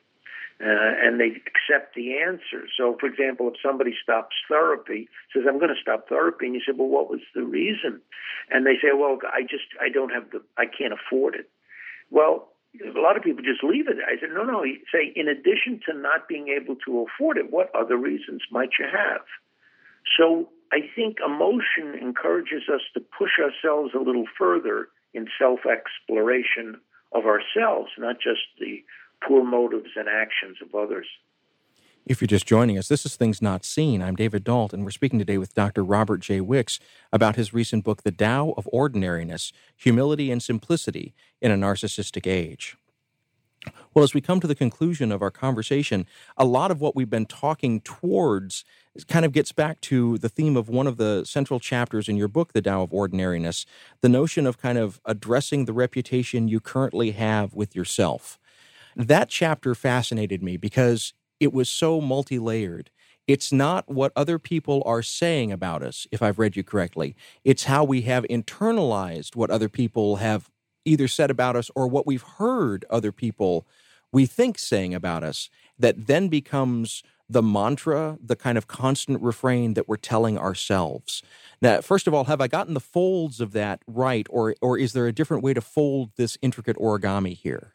uh, 0.61 0.93
and 1.03 1.19
they 1.19 1.41
accept 1.47 1.95
the 1.95 2.17
answer. 2.17 2.67
So, 2.77 2.95
for 2.99 3.07
example, 3.07 3.49
if 3.49 3.55
somebody 3.63 3.93
stops 4.01 4.35
therapy, 4.47 5.09
says, 5.33 5.43
I'm 5.47 5.59
going 5.59 5.73
to 5.73 5.81
stop 5.81 6.07
therapy, 6.07 6.45
and 6.45 6.55
you 6.55 6.61
say, 6.61 6.73
well, 6.75 6.87
what 6.87 7.09
was 7.09 7.21
the 7.33 7.43
reason? 7.43 7.99
And 8.51 8.65
they 8.65 8.75
say, 8.81 8.89
well, 8.95 9.17
I 9.25 9.41
just, 9.41 9.65
I 9.81 9.89
don't 9.89 10.11
have 10.11 10.31
the, 10.31 10.41
I 10.57 10.65
can't 10.65 10.93
afford 10.93 11.35
it. 11.35 11.49
Well, 12.11 12.49
a 12.83 12.99
lot 12.99 13.17
of 13.17 13.23
people 13.23 13.43
just 13.43 13.63
leave 13.63 13.87
it. 13.87 13.97
I 14.05 14.19
said, 14.19 14.29
no, 14.33 14.43
no. 14.43 14.63
Say, 14.91 15.11
in 15.15 15.27
addition 15.27 15.79
to 15.87 15.97
not 15.97 16.27
being 16.27 16.49
able 16.49 16.75
to 16.85 17.05
afford 17.07 17.37
it, 17.37 17.51
what 17.51 17.73
other 17.75 17.97
reasons 17.97 18.41
might 18.51 18.71
you 18.79 18.85
have? 18.85 19.21
So 20.17 20.49
I 20.71 20.79
think 20.95 21.17
emotion 21.25 21.97
encourages 21.99 22.63
us 22.71 22.81
to 22.93 22.99
push 22.99 23.39
ourselves 23.39 23.93
a 23.95 23.99
little 23.99 24.25
further 24.37 24.89
in 25.13 25.27
self 25.39 25.61
exploration 25.65 26.79
of 27.15 27.25
ourselves, 27.25 27.89
not 27.97 28.17
just 28.17 28.41
the 28.59 28.83
poor 29.25 29.43
motives 29.43 29.91
and 29.95 30.07
actions 30.07 30.57
of 30.61 30.75
others. 30.75 31.07
If 32.05 32.21
you're 32.21 32.27
just 32.27 32.45
joining 32.45 32.77
us, 32.77 32.87
this 32.87 33.05
is 33.05 33.15
Things 33.15 33.41
Not 33.41 33.65
Seen. 33.65 34.03
I'm 34.03 34.15
David 34.15 34.43
Dault, 34.43 34.73
and 34.73 34.83
we're 34.83 34.91
speaking 34.91 35.17
today 35.17 35.39
with 35.39 35.55
Dr. 35.55 35.83
Robert 35.83 36.19
J. 36.19 36.39
Wicks 36.39 36.79
about 37.11 37.35
his 37.35 37.51
recent 37.51 37.83
book, 37.83 38.03
The 38.03 38.11
Tao 38.11 38.53
of 38.57 38.67
Ordinariness 38.71 39.51
Humility 39.75 40.29
and 40.29 40.43
Simplicity 40.43 41.15
in 41.41 41.51
a 41.51 41.55
Narcissistic 41.55 42.27
Age. 42.27 42.77
Well, 43.93 44.03
as 44.03 44.13
we 44.13 44.21
come 44.21 44.39
to 44.41 44.47
the 44.47 44.55
conclusion 44.55 45.11
of 45.11 45.21
our 45.21 45.31
conversation, 45.31 46.05
a 46.37 46.45
lot 46.45 46.71
of 46.71 46.81
what 46.81 46.95
we've 46.95 47.09
been 47.09 47.25
talking 47.25 47.81
towards 47.81 48.65
kind 49.07 49.25
of 49.25 49.31
gets 49.31 49.51
back 49.51 49.81
to 49.81 50.17
the 50.17 50.29
theme 50.29 50.57
of 50.57 50.69
one 50.69 50.87
of 50.87 50.97
the 50.97 51.23
central 51.25 51.59
chapters 51.59 52.09
in 52.09 52.17
your 52.17 52.27
book, 52.27 52.53
The 52.53 52.61
Tao 52.61 52.83
of 52.83 52.93
Ordinariness, 52.93 53.65
the 54.01 54.09
notion 54.09 54.45
of 54.45 54.57
kind 54.57 54.77
of 54.77 54.99
addressing 55.05 55.65
the 55.65 55.73
reputation 55.73 56.47
you 56.47 56.59
currently 56.59 57.11
have 57.11 57.53
with 57.53 57.75
yourself. 57.75 58.39
That 58.95 59.29
chapter 59.29 59.75
fascinated 59.75 60.41
me 60.41 60.57
because 60.57 61.13
it 61.39 61.53
was 61.53 61.69
so 61.69 61.99
multi 62.01 62.39
layered. 62.39 62.91
It's 63.27 63.51
not 63.51 63.89
what 63.89 64.11
other 64.15 64.37
people 64.37 64.83
are 64.85 65.01
saying 65.01 65.51
about 65.51 65.81
us, 65.81 66.05
if 66.11 66.21
I've 66.21 66.37
read 66.37 66.55
you 66.55 66.63
correctly. 66.63 67.15
It's 67.43 67.63
how 67.63 67.83
we 67.83 68.01
have 68.03 68.23
internalized 68.29 69.35
what 69.35 69.49
other 69.49 69.67
people 69.67 70.17
have 70.17 70.49
either 70.85 71.07
said 71.07 71.29
about 71.31 71.55
us 71.55 71.69
or 71.75 71.87
what 71.87 72.07
we've 72.07 72.21
heard 72.21 72.85
other 72.89 73.11
people 73.11 73.65
we 74.11 74.25
think 74.25 74.57
saying 74.57 74.93
about 74.93 75.23
us 75.23 75.49
that 75.77 76.07
then 76.07 76.29
becomes 76.29 77.03
the 77.29 77.41
mantra, 77.41 78.17
the 78.23 78.35
kind 78.35 78.57
of 78.57 78.67
constant 78.67 79.21
refrain 79.21 79.73
that 79.73 79.89
we're 79.89 79.97
telling 79.97 80.37
ourselves. 80.37 81.23
Now, 81.61 81.81
first 81.81 82.07
of 82.07 82.13
all, 82.13 82.25
have 82.25 82.39
I 82.39 82.47
gotten 82.47 82.75
the 82.75 82.79
folds 82.79 83.41
of 83.41 83.51
that 83.53 83.81
right, 83.87 84.27
or 84.29 84.55
or 84.61 84.77
is 84.77 84.93
there 84.93 85.07
a 85.07 85.11
different 85.11 85.43
way 85.43 85.53
to 85.53 85.61
fold 85.61 86.11
this 86.15 86.37
intricate 86.41 86.77
origami 86.77 87.35
here? 87.35 87.73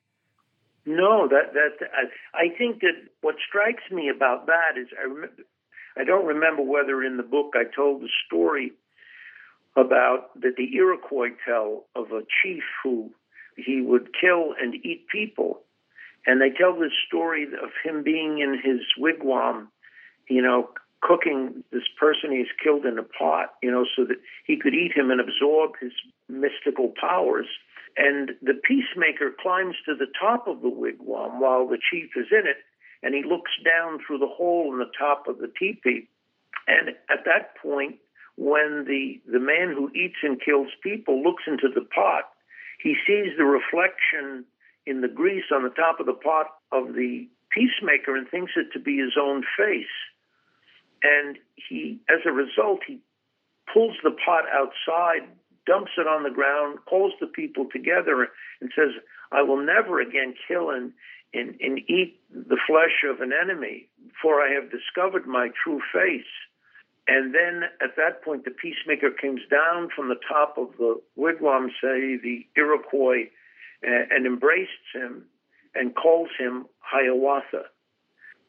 No, 0.87 1.29
that 1.29 1.53
that 1.53 1.89
I, 1.93 2.45
I 2.45 2.57
think 2.57 2.81
that 2.81 2.95
what 3.21 3.35
strikes 3.47 3.83
me 3.91 4.09
about 4.09 4.47
that 4.47 4.79
is 4.81 4.89
I 4.99 5.03
remember, 5.03 5.43
I 5.97 6.05
don't 6.05 6.27
remember 6.27 6.63
whether 6.63 7.03
in 7.03 7.17
the 7.17 7.23
book 7.23 7.53
I 7.55 7.65
told 7.75 8.03
the 8.03 8.09
story 8.27 8.73
about 9.81 10.39
that 10.41 10.57
the 10.57 10.77
Iroquois 10.77 11.31
tell 11.47 11.87
of 11.95 12.13
a 12.13 12.23
chief 12.43 12.63
who 12.83 13.11
he 13.57 13.81
would 13.81 14.09
kill 14.19 14.55
and 14.61 14.75
eat 14.75 15.07
people. 15.09 15.61
And 16.27 16.41
they 16.41 16.51
tell 16.51 16.79
this 16.79 16.93
story 17.07 17.45
of 17.45 17.71
him 17.83 18.03
being 18.03 18.39
in 18.39 18.55
his 18.55 18.81
wigwam, 18.99 19.69
you 20.29 20.43
know, 20.43 20.71
cooking 21.01 21.65
this 21.73 21.89
person 21.99 22.31
he's 22.31 22.53
killed 22.63 22.85
in 22.85 22.99
a 22.99 23.03
pot, 23.03 23.55
you 23.63 23.71
know, 23.71 23.87
so 23.97 24.05
that 24.05 24.19
he 24.45 24.59
could 24.59 24.75
eat 24.75 24.93
him 24.95 25.11
and 25.11 25.21
absorb 25.21 25.73
his 25.81 25.93
mystical 26.29 26.93
powers. 27.01 27.47
And 27.97 28.33
the 28.43 28.55
peacemaker 28.55 29.35
climbs 29.41 29.77
to 29.87 29.95
the 29.95 30.07
top 30.21 30.47
of 30.47 30.61
the 30.61 30.69
wigwam 30.69 31.41
while 31.41 31.67
the 31.67 31.79
chief 31.91 32.11
is 32.17 32.27
in 32.31 32.47
it, 32.47 32.59
and 33.03 33.15
he 33.15 33.23
looks 33.23 33.51
down 33.65 33.99
through 34.07 34.19
the 34.19 34.27
hole 34.27 34.73
in 34.73 34.79
the 34.79 34.93
top 34.99 35.27
of 35.27 35.39
the 35.39 35.51
teepee. 35.59 36.09
And 36.69 36.91
at 37.11 37.25
that 37.25 37.57
point, 37.61 37.97
when 38.41 38.87
the, 38.89 39.21
the 39.31 39.39
man 39.39 39.69
who 39.77 39.93
eats 39.93 40.17
and 40.23 40.41
kills 40.41 40.69
people 40.83 41.23
looks 41.23 41.43
into 41.47 41.69
the 41.69 41.85
pot, 41.85 42.25
he 42.83 42.97
sees 43.07 43.37
the 43.37 43.45
reflection 43.45 44.47
in 44.87 45.03
the 45.03 45.13
grease 45.13 45.53
on 45.53 45.63
the 45.63 45.77
top 45.77 46.01
of 46.01 46.07
the 46.07 46.17
pot 46.17 46.47
of 46.73 46.95
the 46.95 47.29
peacemaker 47.53 48.17
and 48.17 48.27
thinks 48.31 48.53
it 48.57 48.73
to 48.73 48.81
be 48.81 48.97
his 48.97 49.13
own 49.21 49.45
face. 49.59 49.93
And 51.03 51.37
he, 51.69 52.01
as 52.09 52.21
a 52.25 52.33
result, 52.33 52.81
he 52.87 53.01
pulls 53.71 53.97
the 54.03 54.17
pot 54.25 54.45
outside, 54.49 55.29
dumps 55.67 55.93
it 55.99 56.07
on 56.07 56.23
the 56.23 56.31
ground, 56.31 56.79
calls 56.89 57.13
the 57.21 57.27
people 57.27 57.67
together, 57.71 58.29
and 58.63 58.71
says, 58.75 58.97
I 59.33 59.43
will 59.43 59.63
never 59.63 60.01
again 60.01 60.33
kill 60.49 60.71
and, 60.71 60.93
and, 61.35 61.61
and 61.61 61.79
eat 61.91 62.19
the 62.33 62.59
flesh 62.67 63.05
of 63.05 63.21
an 63.21 63.33
enemy, 63.37 63.91
for 64.23 64.41
I 64.41 64.51
have 64.55 64.73
discovered 64.73 65.27
my 65.27 65.51
true 65.63 65.83
face. 65.93 66.25
And 67.11 67.35
then 67.35 67.65
at 67.83 67.97
that 67.97 68.23
point, 68.23 68.45
the 68.45 68.53
peacemaker 68.53 69.11
comes 69.11 69.41
down 69.51 69.89
from 69.95 70.09
the 70.09 70.21
top 70.29 70.57
of 70.57 70.69
the 70.79 70.95
wigwam, 71.19 71.67
say 71.83 72.17
the 72.23 72.47
Iroquois, 72.57 73.29
and, 73.83 74.27
embraces 74.27 74.95
him 74.95 75.25
and 75.75 75.97
calls 75.97 76.29
him 76.39 76.67
Hiawatha. 76.79 77.65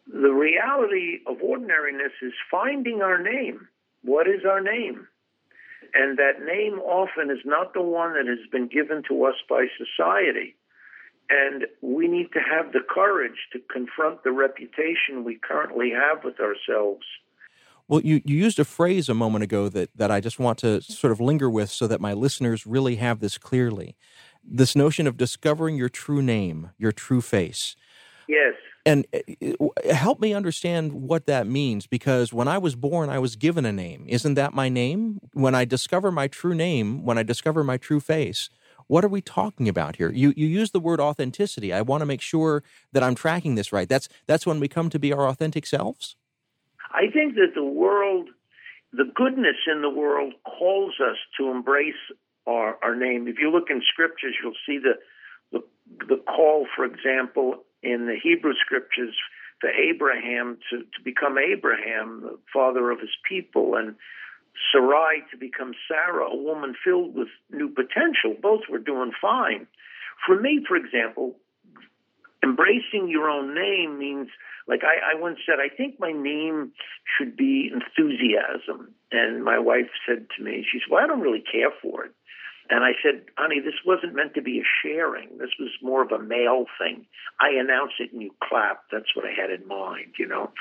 The 0.06 0.32
reality 0.32 1.22
of 1.26 1.42
ordinariness 1.42 2.12
is 2.22 2.34
finding 2.52 3.02
our 3.02 3.20
name. 3.20 3.68
What 4.04 4.28
is 4.28 4.46
our 4.48 4.62
name? 4.62 5.08
And 5.96 6.20
that 6.20 6.46
name 6.46 6.80
often 6.82 7.32
is 7.32 7.44
not 7.44 7.74
the 7.74 7.82
one 7.82 8.14
that 8.14 8.28
has 8.28 8.48
been 8.52 8.68
given 8.68 9.02
to 9.08 9.26
us 9.26 9.36
by 9.50 9.66
society. 9.76 10.56
And 11.32 11.66
we 11.82 12.08
need 12.08 12.32
to 12.34 12.40
have 12.40 12.74
the 12.74 12.86
courage 12.88 13.48
to 13.54 13.60
confront 13.74 14.24
the 14.24 14.32
reputation 14.32 15.24
we 15.24 15.40
currently 15.42 15.90
have 15.90 16.24
with 16.24 16.40
ourselves. 16.40 17.06
Well, 17.92 18.00
you, 18.00 18.22
you 18.24 18.38
used 18.38 18.58
a 18.58 18.64
phrase 18.64 19.10
a 19.10 19.14
moment 19.14 19.44
ago 19.44 19.68
that, 19.68 19.90
that 19.98 20.10
I 20.12 20.22
just 20.22 20.40
want 20.40 20.58
to 20.60 20.82
sort 20.82 21.12
of 21.12 21.20
linger 21.20 21.50
with 21.50 21.70
so 21.70 21.88
that 21.88 22.00
my 22.00 22.14
listeners 22.14 22.66
really 22.66 22.96
have 22.96 23.20
this 23.20 23.38
clearly. 23.38 23.98
This 24.42 24.78
notion 24.78 25.08
of 25.08 25.18
discovering 25.18 25.76
your 25.76 25.90
true 25.90 26.22
name, 26.22 26.72
your 26.78 26.94
true 26.94 27.20
face. 27.20 27.76
Yes. 28.30 28.54
And 28.86 29.06
uh, 29.14 29.68
help 29.94 30.22
me 30.22 30.34
understand 30.34 30.94
what 30.94 31.26
that 31.26 31.48
means 31.48 31.86
because 31.86 32.32
when 32.32 32.48
I 32.48 32.60
was 32.60 32.76
born, 32.76 33.10
I 33.10 33.20
was 33.20 33.36
given 33.36 33.66
a 33.66 33.74
name. 33.74 34.06
Isn't 34.08 34.36
that 34.36 34.54
my 34.54 34.70
name? 34.70 35.20
When 35.34 35.54
I 35.54 35.66
discover 35.66 36.14
my 36.14 36.30
true 36.30 36.56
name, 36.56 37.04
when 37.04 37.18
I 37.18 37.24
discover 37.24 37.62
my 37.62 37.76
true 37.76 38.00
face, 38.00 38.50
what 38.88 39.04
are 39.04 39.10
we 39.10 39.20
talking 39.20 39.68
about 39.68 39.98
here? 39.98 40.12
You 40.14 40.34
you 40.38 40.48
use 40.48 40.72
the 40.72 40.80
word 40.80 41.02
authenticity. 41.02 41.74
I 41.74 41.82
want 41.82 42.02
to 42.02 42.06
make 42.06 42.22
sure 42.22 42.64
that 42.94 43.04
I'm 43.04 43.16
tracking 43.16 43.56
this 43.56 43.74
right. 43.74 43.90
That's 43.90 44.08
that's 44.28 44.46
when 44.46 44.62
we 44.62 44.70
come 44.70 44.90
to 44.90 45.00
be 45.00 45.12
our 45.12 45.28
authentic 45.28 45.66
selves. 45.66 46.16
I 46.94 47.12
think 47.12 47.36
that 47.36 47.54
the 47.56 47.64
world, 47.64 48.30
the 48.92 49.10
goodness 49.16 49.58
in 49.72 49.82
the 49.82 49.90
world, 49.90 50.34
calls 50.46 50.94
us 51.00 51.18
to 51.40 51.50
embrace 51.50 51.94
our, 52.48 52.78
our 52.84 52.96
name. 52.96 53.28
If 53.28 53.38
you 53.40 53.52
look 53.52 53.70
in 53.70 53.82
scriptures, 53.92 54.36
you'll 54.42 54.54
see 54.66 54.80
the, 54.80 54.96
the 55.52 55.64
the 56.08 56.18
call, 56.18 56.68
for 56.76 56.86
example, 56.86 57.64
in 57.84 58.08
the 58.08 58.16
Hebrew 58.22 58.54
scriptures 58.54 59.16
for 59.60 59.70
Abram 59.70 60.58
to, 60.70 60.80
to 60.80 61.04
become 61.04 61.38
Abraham, 61.38 62.22
the 62.22 62.40
father 62.52 62.90
of 62.92 63.00
his 63.00 63.16
people, 63.28 63.76
and 63.76 63.96
Sarai 64.72 65.24
to 65.32 65.38
become 65.38 65.74
Sarah, 65.88 66.28
a 66.30 66.36
woman 66.36 66.76
filled 66.84 67.16
with 67.16 67.30
new 67.52 67.70
potential. 67.70 68.36
Both 68.42 68.62
were 68.70 68.80
doing 68.80 69.12
fine. 69.22 69.68
For 70.26 70.40
me, 70.40 70.64
for 70.68 70.76
example, 70.76 71.38
embracing 72.44 73.08
your 73.08 73.30
own 73.30 73.54
name 73.54 73.98
means, 73.98 74.30
like 74.68 74.82
I, 74.84 75.16
I 75.16 75.20
once 75.20 75.40
said, 75.46 75.60
I 75.60 75.74
think 75.74 76.00
my 76.00 76.12
name 76.12 76.72
should 77.18 77.36
be 77.36 77.72
enthusiasm. 77.72 78.94
And 79.12 79.44
my 79.44 79.60
wife 79.60 79.90
said 80.08 80.28
to 80.38 80.44
me, 80.44 80.66
she 80.70 80.80
said, 80.80 80.92
Well, 80.92 81.04
I 81.04 81.08
don't 81.08 81.22
really 81.22 81.44
care 81.52 81.72
for 81.82 82.06
it. 82.06 82.12
And 82.72 82.86
I 82.86 82.94
said, 83.04 83.26
honey, 83.38 83.60
this 83.60 83.84
wasn't 83.86 84.16
meant 84.16 84.34
to 84.36 84.42
be 84.42 84.60
a 84.60 84.72
sharing. 84.82 85.38
This 85.38 85.52
was 85.60 85.72
more 85.82 86.02
of 86.02 86.12
a 86.14 86.24
male 86.24 86.66
thing. 86.80 87.06
I 87.42 87.50
announce 87.60 87.92
it 88.00 88.14
and 88.14 88.22
you 88.22 88.32
clap. 88.42 88.84
That's 88.90 89.14
what 89.14 89.26
I 89.26 89.34
had 89.36 89.52
in 89.52 89.68
mind, 89.68 90.16
you 90.18 90.26
know. 90.26 90.52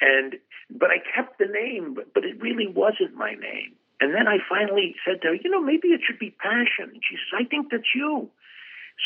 And 0.00 0.34
but 0.68 0.90
I 0.90 0.98
kept 1.14 1.38
the 1.38 1.46
name, 1.46 1.94
but, 1.94 2.12
but 2.14 2.24
it 2.24 2.42
really 2.42 2.66
wasn't 2.66 3.14
my 3.14 3.34
name. 3.34 3.78
And 4.00 4.12
then 4.12 4.26
I 4.26 4.38
finally 4.50 4.96
said 5.06 5.22
to 5.22 5.28
her, 5.28 5.34
you 5.34 5.48
know, 5.48 5.62
maybe 5.62 5.88
it 5.94 6.00
should 6.04 6.18
be 6.18 6.34
Passion. 6.34 6.90
And 6.90 7.02
she 7.08 7.14
says, 7.14 7.38
I 7.38 7.44
think 7.44 7.70
that's 7.70 7.94
you. 7.94 8.28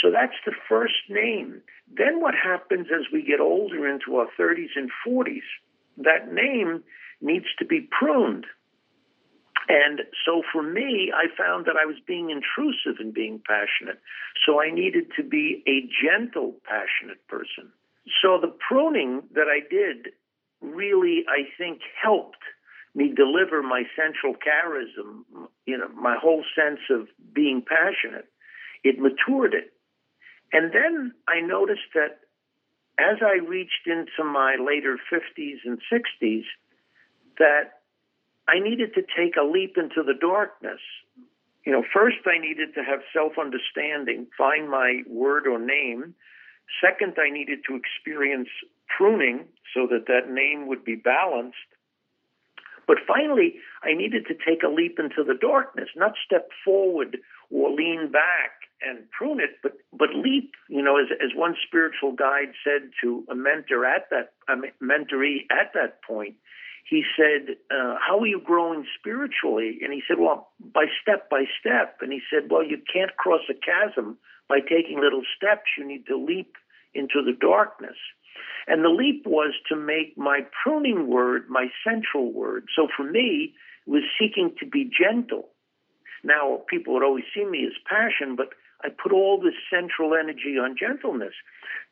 So 0.03 0.11
that's 0.11 0.37
the 0.45 0.53
first 0.69 1.09
name. 1.09 1.63
Then 1.97 2.21
what 2.21 2.35
happens 2.35 2.89
as 2.93 3.07
we 3.13 3.23
get 3.23 3.41
older 3.41 3.89
into 3.89 4.17
our 4.17 4.27
30s 4.39 4.75
and 4.77 4.91
40s? 5.07 5.47
That 5.99 6.33
name 6.33 6.83
needs 7.21 7.47
to 7.59 7.65
be 7.65 7.89
pruned 7.99 8.47
and 9.69 10.03
so 10.25 10.43
for 10.53 10.63
me, 10.63 11.13
I 11.15 11.27
found 11.37 11.67
that 11.67 11.75
I 11.81 11.87
was 11.87 11.97
being 12.07 12.31
intrusive 12.31 13.01
in 13.01 13.13
being 13.13 13.41
passionate. 13.47 14.01
So 14.47 14.61
I 14.61 14.71
needed 14.71 15.07
to 15.17 15.25
be 15.25 15.63
a 15.67 15.89
gentle, 15.91 16.55
passionate 16.65 17.27
person. 17.27 17.73
So 18.23 18.39
the 18.41 18.55
pruning 18.69 19.23
that 19.35 19.49
I 19.51 19.67
did 19.69 20.13
really, 20.61 21.25
I 21.29 21.49
think, 21.59 21.81
helped 22.01 22.39
me 22.95 23.13
deliver 23.15 23.63
my 23.63 23.83
central 23.97 24.35
charism, 24.35 25.25
you 25.67 25.77
know, 25.77 25.89
my 25.89 26.17
whole 26.21 26.45
sense 26.55 26.81
of 26.91 27.09
being 27.35 27.63
passionate. 27.67 28.27
It 28.85 29.01
matured 29.01 29.53
it. 29.53 29.73
And 30.53 30.73
then 30.73 31.13
I 31.29 31.41
noticed 31.41 31.93
that 31.95 32.21
as 32.99 33.19
I 33.21 33.45
reached 33.47 33.87
into 33.87 34.25
my 34.25 34.57
later 34.57 34.99
50s 35.13 35.59
and 35.65 35.79
60s, 35.93 36.45
that 37.39 37.83
I 38.49 38.61
needed 38.61 38.95
to 38.95 39.03
take 39.03 39.37
a 39.37 39.45
leap 39.45 39.77
into 39.77 40.03
the 40.03 40.15
darkness. 40.19 40.81
You 41.65 41.73
know, 41.73 41.85
first 41.93 42.19
I 42.27 42.39
needed 42.39 42.75
to 42.75 42.85
have 42.85 43.01
self 43.13 43.33
understanding, 43.39 44.29
find 44.39 44.71
my 44.71 45.03
word 45.09 45.47
or 45.47 45.59
name. 45.59 46.15
Second, 46.81 47.15
I 47.19 47.31
needed 47.31 47.61
to 47.69 47.77
experience 47.77 48.49
pruning 48.97 49.47
so 49.75 49.87
that 49.91 50.07
that 50.07 50.31
name 50.31 50.69
would 50.69 50.85
be 50.85 50.95
balanced. 50.95 51.57
But 52.87 52.99
finally, 53.07 53.57
I 53.83 53.95
needed 53.95 54.27
to 54.29 54.35
take 54.35 54.63
a 54.63 54.69
leap 54.69 54.99
into 54.99 55.25
the 55.25 55.35
darkness, 55.35 55.89
not 55.97 56.15
step 56.25 56.49
forward 56.65 57.19
or 57.51 57.73
lean 57.73 58.13
back 58.13 58.66
and 58.83 59.11
prune 59.11 59.41
it, 59.41 59.59
but 59.63 59.73
but 59.93 60.11
leap. 60.15 60.53
You 60.69 60.83
know, 60.83 60.99
as 60.99 61.07
as 61.23 61.31
one 61.35 61.55
spiritual 61.67 62.13
guide 62.13 62.53
said 62.65 62.91
to 63.03 63.25
a 63.31 63.35
mentor 63.35 63.85
at 63.85 64.11
that 64.11 64.33
a 64.49 64.57
mentoree 64.83 65.47
at 65.51 65.73
that 65.75 66.03
point, 66.03 66.37
he 66.89 67.03
said, 67.17 67.57
uh, 67.71 67.97
How 67.99 68.21
are 68.21 68.27
you 68.27 68.41
growing 68.41 68.87
spiritually? 68.99 69.79
And 69.83 69.93
he 69.93 70.03
said, 70.07 70.19
Well, 70.19 70.51
by 70.61 70.87
step 71.03 71.29
by 71.29 71.45
step. 71.61 71.99
And 72.01 72.13
he 72.13 72.21
said, 72.31 72.51
Well, 72.51 72.63
you 72.63 72.79
can't 72.93 73.17
cross 73.17 73.43
a 73.51 73.55
chasm 73.55 74.19
by 74.49 74.61
taking 74.61 75.01
little 75.01 75.23
steps. 75.37 75.67
You 75.77 75.87
need 75.87 76.07
to 76.07 76.17
leap 76.17 76.55
into 76.95 77.23
the 77.25 77.37
darkness. 77.39 77.97
And 78.69 78.85
the 78.85 78.89
leap 78.89 79.27
was 79.27 79.55
to 79.69 79.77
make 79.77 80.17
my 80.17 80.41
pruning 80.63 81.09
word 81.09 81.49
my 81.49 81.67
central 81.85 82.33
word. 82.33 82.67
So 82.77 82.89
for 82.97 83.05
me, 83.05 83.55
it 83.87 83.91
was 83.91 84.03
seeking 84.19 84.55
to 84.61 84.67
be 84.67 84.89
gentle. 84.91 85.49
Now, 86.23 86.63
people 86.69 86.95
would 86.95 87.05
always 87.05 87.25
see 87.35 87.45
me 87.45 87.67
as 87.67 87.73
passion, 87.89 88.37
but 88.37 88.49
I 88.85 88.89
put 88.91 89.13
all 89.13 89.41
this 89.41 89.55
central 89.71 90.15
energy 90.15 90.59
on 90.61 90.77
gentleness. 90.79 91.35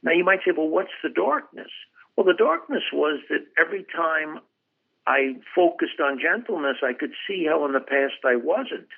Now, 0.03 0.13
you 0.13 0.25
might 0.25 0.41
say, 0.45 0.53
well, 0.57 0.69
what's 0.69 0.95
the 1.03 1.09
darkness? 1.09 1.71
Well, 2.17 2.27
the 2.27 2.35
darkness 2.35 2.85
was 2.93 3.21
that 3.31 3.47
every 3.59 3.85
time 3.95 4.41
I 5.07 5.37
focused 5.55 6.01
on 6.01 6.21
gentleness, 6.21 6.77
I 6.83 6.93
could 6.93 7.13
see 7.27 7.47
how 7.49 7.65
in 7.67 7.73
the 7.73 7.81
past 7.81 8.25
I 8.25 8.37
wasn't. 8.37 8.89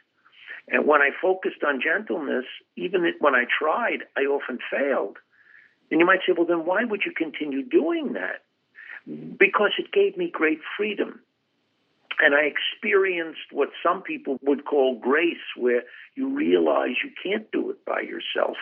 And 0.68 0.86
when 0.86 1.00
I 1.00 1.10
focused 1.22 1.62
on 1.66 1.80
gentleness, 1.80 2.44
even 2.76 3.12
when 3.20 3.34
I 3.34 3.44
tried, 3.46 4.04
I 4.16 4.22
often 4.22 4.58
failed. 4.70 5.18
And 5.90 6.00
you 6.00 6.06
might 6.06 6.20
say, 6.26 6.32
well, 6.36 6.46
then 6.46 6.66
why 6.66 6.84
would 6.84 7.02
you 7.06 7.12
continue 7.12 7.62
doing 7.62 8.14
that? 8.14 8.42
Because 9.38 9.72
it 9.78 9.92
gave 9.92 10.16
me 10.16 10.28
great 10.30 10.58
freedom. 10.76 11.20
And 12.18 12.34
I 12.34 12.48
experienced 12.48 13.52
what 13.52 13.68
some 13.82 14.02
people 14.02 14.38
would 14.42 14.64
call 14.64 14.98
grace, 14.98 15.36
where 15.56 15.82
you 16.14 16.34
realize 16.34 16.96
you 17.04 17.10
can't 17.22 17.50
do 17.52 17.70
it 17.70 17.84
by 17.84 18.00
yourself. 18.00 18.56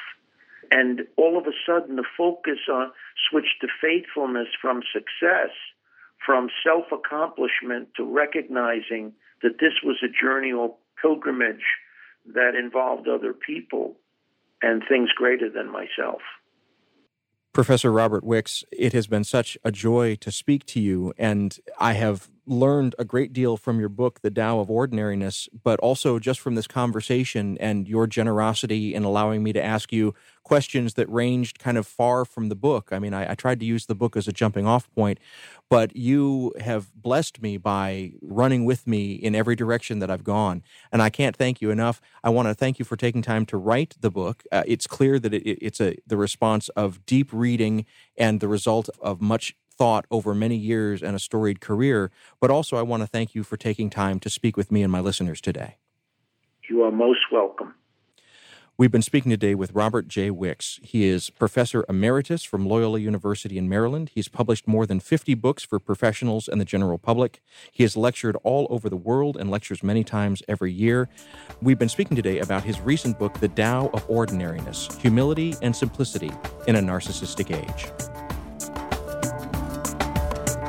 And 0.70 1.02
all 1.16 1.38
of 1.38 1.46
a 1.46 1.52
sudden, 1.66 1.96
the 1.96 2.04
focus 2.16 2.58
on 2.72 2.90
switched 3.30 3.60
to 3.60 3.68
faithfulness 3.80 4.48
from 4.60 4.82
success 4.92 5.50
from 6.24 6.48
self 6.64 6.86
accomplishment 6.92 7.88
to 7.96 8.04
recognizing 8.04 9.12
that 9.42 9.58
this 9.60 9.74
was 9.84 9.96
a 10.02 10.08
journey 10.08 10.52
or 10.52 10.74
pilgrimage 11.00 11.64
that 12.34 12.54
involved 12.54 13.08
other 13.08 13.32
people 13.32 13.96
and 14.62 14.82
things 14.88 15.10
greater 15.14 15.50
than 15.50 15.70
myself. 15.70 16.22
Professor 17.52 17.92
Robert 17.92 18.24
Wicks, 18.24 18.64
it 18.72 18.92
has 18.94 19.06
been 19.06 19.22
such 19.22 19.56
a 19.62 19.70
joy 19.70 20.16
to 20.16 20.32
speak 20.32 20.64
to 20.66 20.80
you, 20.80 21.12
and 21.18 21.58
I 21.78 21.92
have 21.92 22.30
learned 22.46 22.94
a 22.98 23.04
great 23.04 23.32
deal 23.32 23.56
from 23.56 23.80
your 23.80 23.88
book, 23.88 24.20
The 24.20 24.30
Tao 24.30 24.60
of 24.60 24.70
Ordinariness, 24.70 25.48
but 25.62 25.80
also 25.80 26.18
just 26.18 26.40
from 26.40 26.54
this 26.54 26.66
conversation 26.66 27.56
and 27.58 27.88
your 27.88 28.06
generosity 28.06 28.94
in 28.94 29.04
allowing 29.04 29.42
me 29.42 29.52
to 29.52 29.62
ask 29.62 29.92
you 29.92 30.14
questions 30.42 30.94
that 30.94 31.08
ranged 31.08 31.58
kind 31.58 31.78
of 31.78 31.86
far 31.86 32.24
from 32.24 32.50
the 32.50 32.54
book. 32.54 32.90
I 32.92 32.98
mean, 32.98 33.14
I, 33.14 33.32
I, 33.32 33.34
tried 33.34 33.60
to 33.60 33.66
use 33.66 33.86
the 33.86 33.94
book 33.94 34.14
as 34.14 34.28
a 34.28 34.32
jumping 34.32 34.66
off 34.66 34.90
point, 34.94 35.18
but 35.70 35.96
you 35.96 36.52
have 36.60 36.94
blessed 36.94 37.40
me 37.40 37.56
by 37.56 38.12
running 38.20 38.66
with 38.66 38.86
me 38.86 39.14
in 39.14 39.34
every 39.34 39.56
direction 39.56 40.00
that 40.00 40.10
I've 40.10 40.22
gone. 40.22 40.62
And 40.92 41.00
I 41.00 41.08
can't 41.08 41.34
thank 41.34 41.62
you 41.62 41.70
enough. 41.70 42.00
I 42.22 42.28
want 42.28 42.48
to 42.48 42.54
thank 42.54 42.78
you 42.78 42.84
for 42.84 42.96
taking 42.96 43.22
time 43.22 43.46
to 43.46 43.56
write 43.56 43.96
the 44.00 44.10
book. 44.10 44.44
Uh, 44.52 44.64
it's 44.66 44.86
clear 44.86 45.18
that 45.18 45.32
it, 45.32 45.42
it's 45.48 45.80
a 45.80 45.96
the 46.06 46.18
response 46.18 46.68
of 46.70 47.04
deep 47.06 47.32
reading 47.32 47.86
and 48.16 48.40
the 48.40 48.48
result 48.48 48.90
of 49.00 49.22
much 49.22 49.56
thought 49.76 50.06
over 50.10 50.34
many 50.34 50.56
years 50.56 51.02
and 51.02 51.16
a 51.16 51.18
storied 51.18 51.60
career. 51.60 52.10
But 52.40 52.50
also, 52.50 52.76
I 52.76 52.82
want 52.82 53.02
to 53.02 53.06
thank 53.06 53.34
you 53.34 53.42
for 53.42 53.56
taking 53.56 53.90
time 53.90 54.20
to 54.20 54.30
speak 54.30 54.56
with 54.56 54.70
me 54.70 54.82
and 54.82 54.92
my 54.92 55.00
listeners 55.00 55.40
today. 55.40 55.76
You 56.68 56.82
are 56.82 56.90
most 56.90 57.20
welcome. 57.30 57.74
We've 58.76 58.90
been 58.90 59.02
speaking 59.02 59.30
today 59.30 59.54
with 59.54 59.70
Robert 59.70 60.08
J. 60.08 60.32
Wicks. 60.32 60.80
He 60.82 61.04
is 61.04 61.30
professor 61.30 61.84
emeritus 61.88 62.42
from 62.42 62.66
Loyola 62.66 62.98
University 62.98 63.56
in 63.56 63.68
Maryland. 63.68 64.10
He's 64.12 64.26
published 64.26 64.66
more 64.66 64.84
than 64.84 64.98
50 64.98 65.34
books 65.34 65.62
for 65.62 65.78
professionals 65.78 66.48
and 66.48 66.60
the 66.60 66.64
general 66.64 66.98
public. 66.98 67.40
He 67.70 67.84
has 67.84 67.96
lectured 67.96 68.36
all 68.42 68.66
over 68.70 68.88
the 68.88 68.96
world 68.96 69.36
and 69.36 69.48
lectures 69.48 69.84
many 69.84 70.02
times 70.02 70.42
every 70.48 70.72
year. 70.72 71.08
We've 71.62 71.78
been 71.78 71.88
speaking 71.88 72.16
today 72.16 72.40
about 72.40 72.64
his 72.64 72.80
recent 72.80 73.16
book, 73.16 73.34
The 73.34 73.46
Tao 73.46 73.90
of 73.94 74.10
Ordinariness 74.10 74.88
Humility 75.00 75.54
and 75.62 75.76
Simplicity 75.76 76.32
in 76.66 76.74
a 76.74 76.80
Narcissistic 76.80 77.56
Age. 77.56 78.13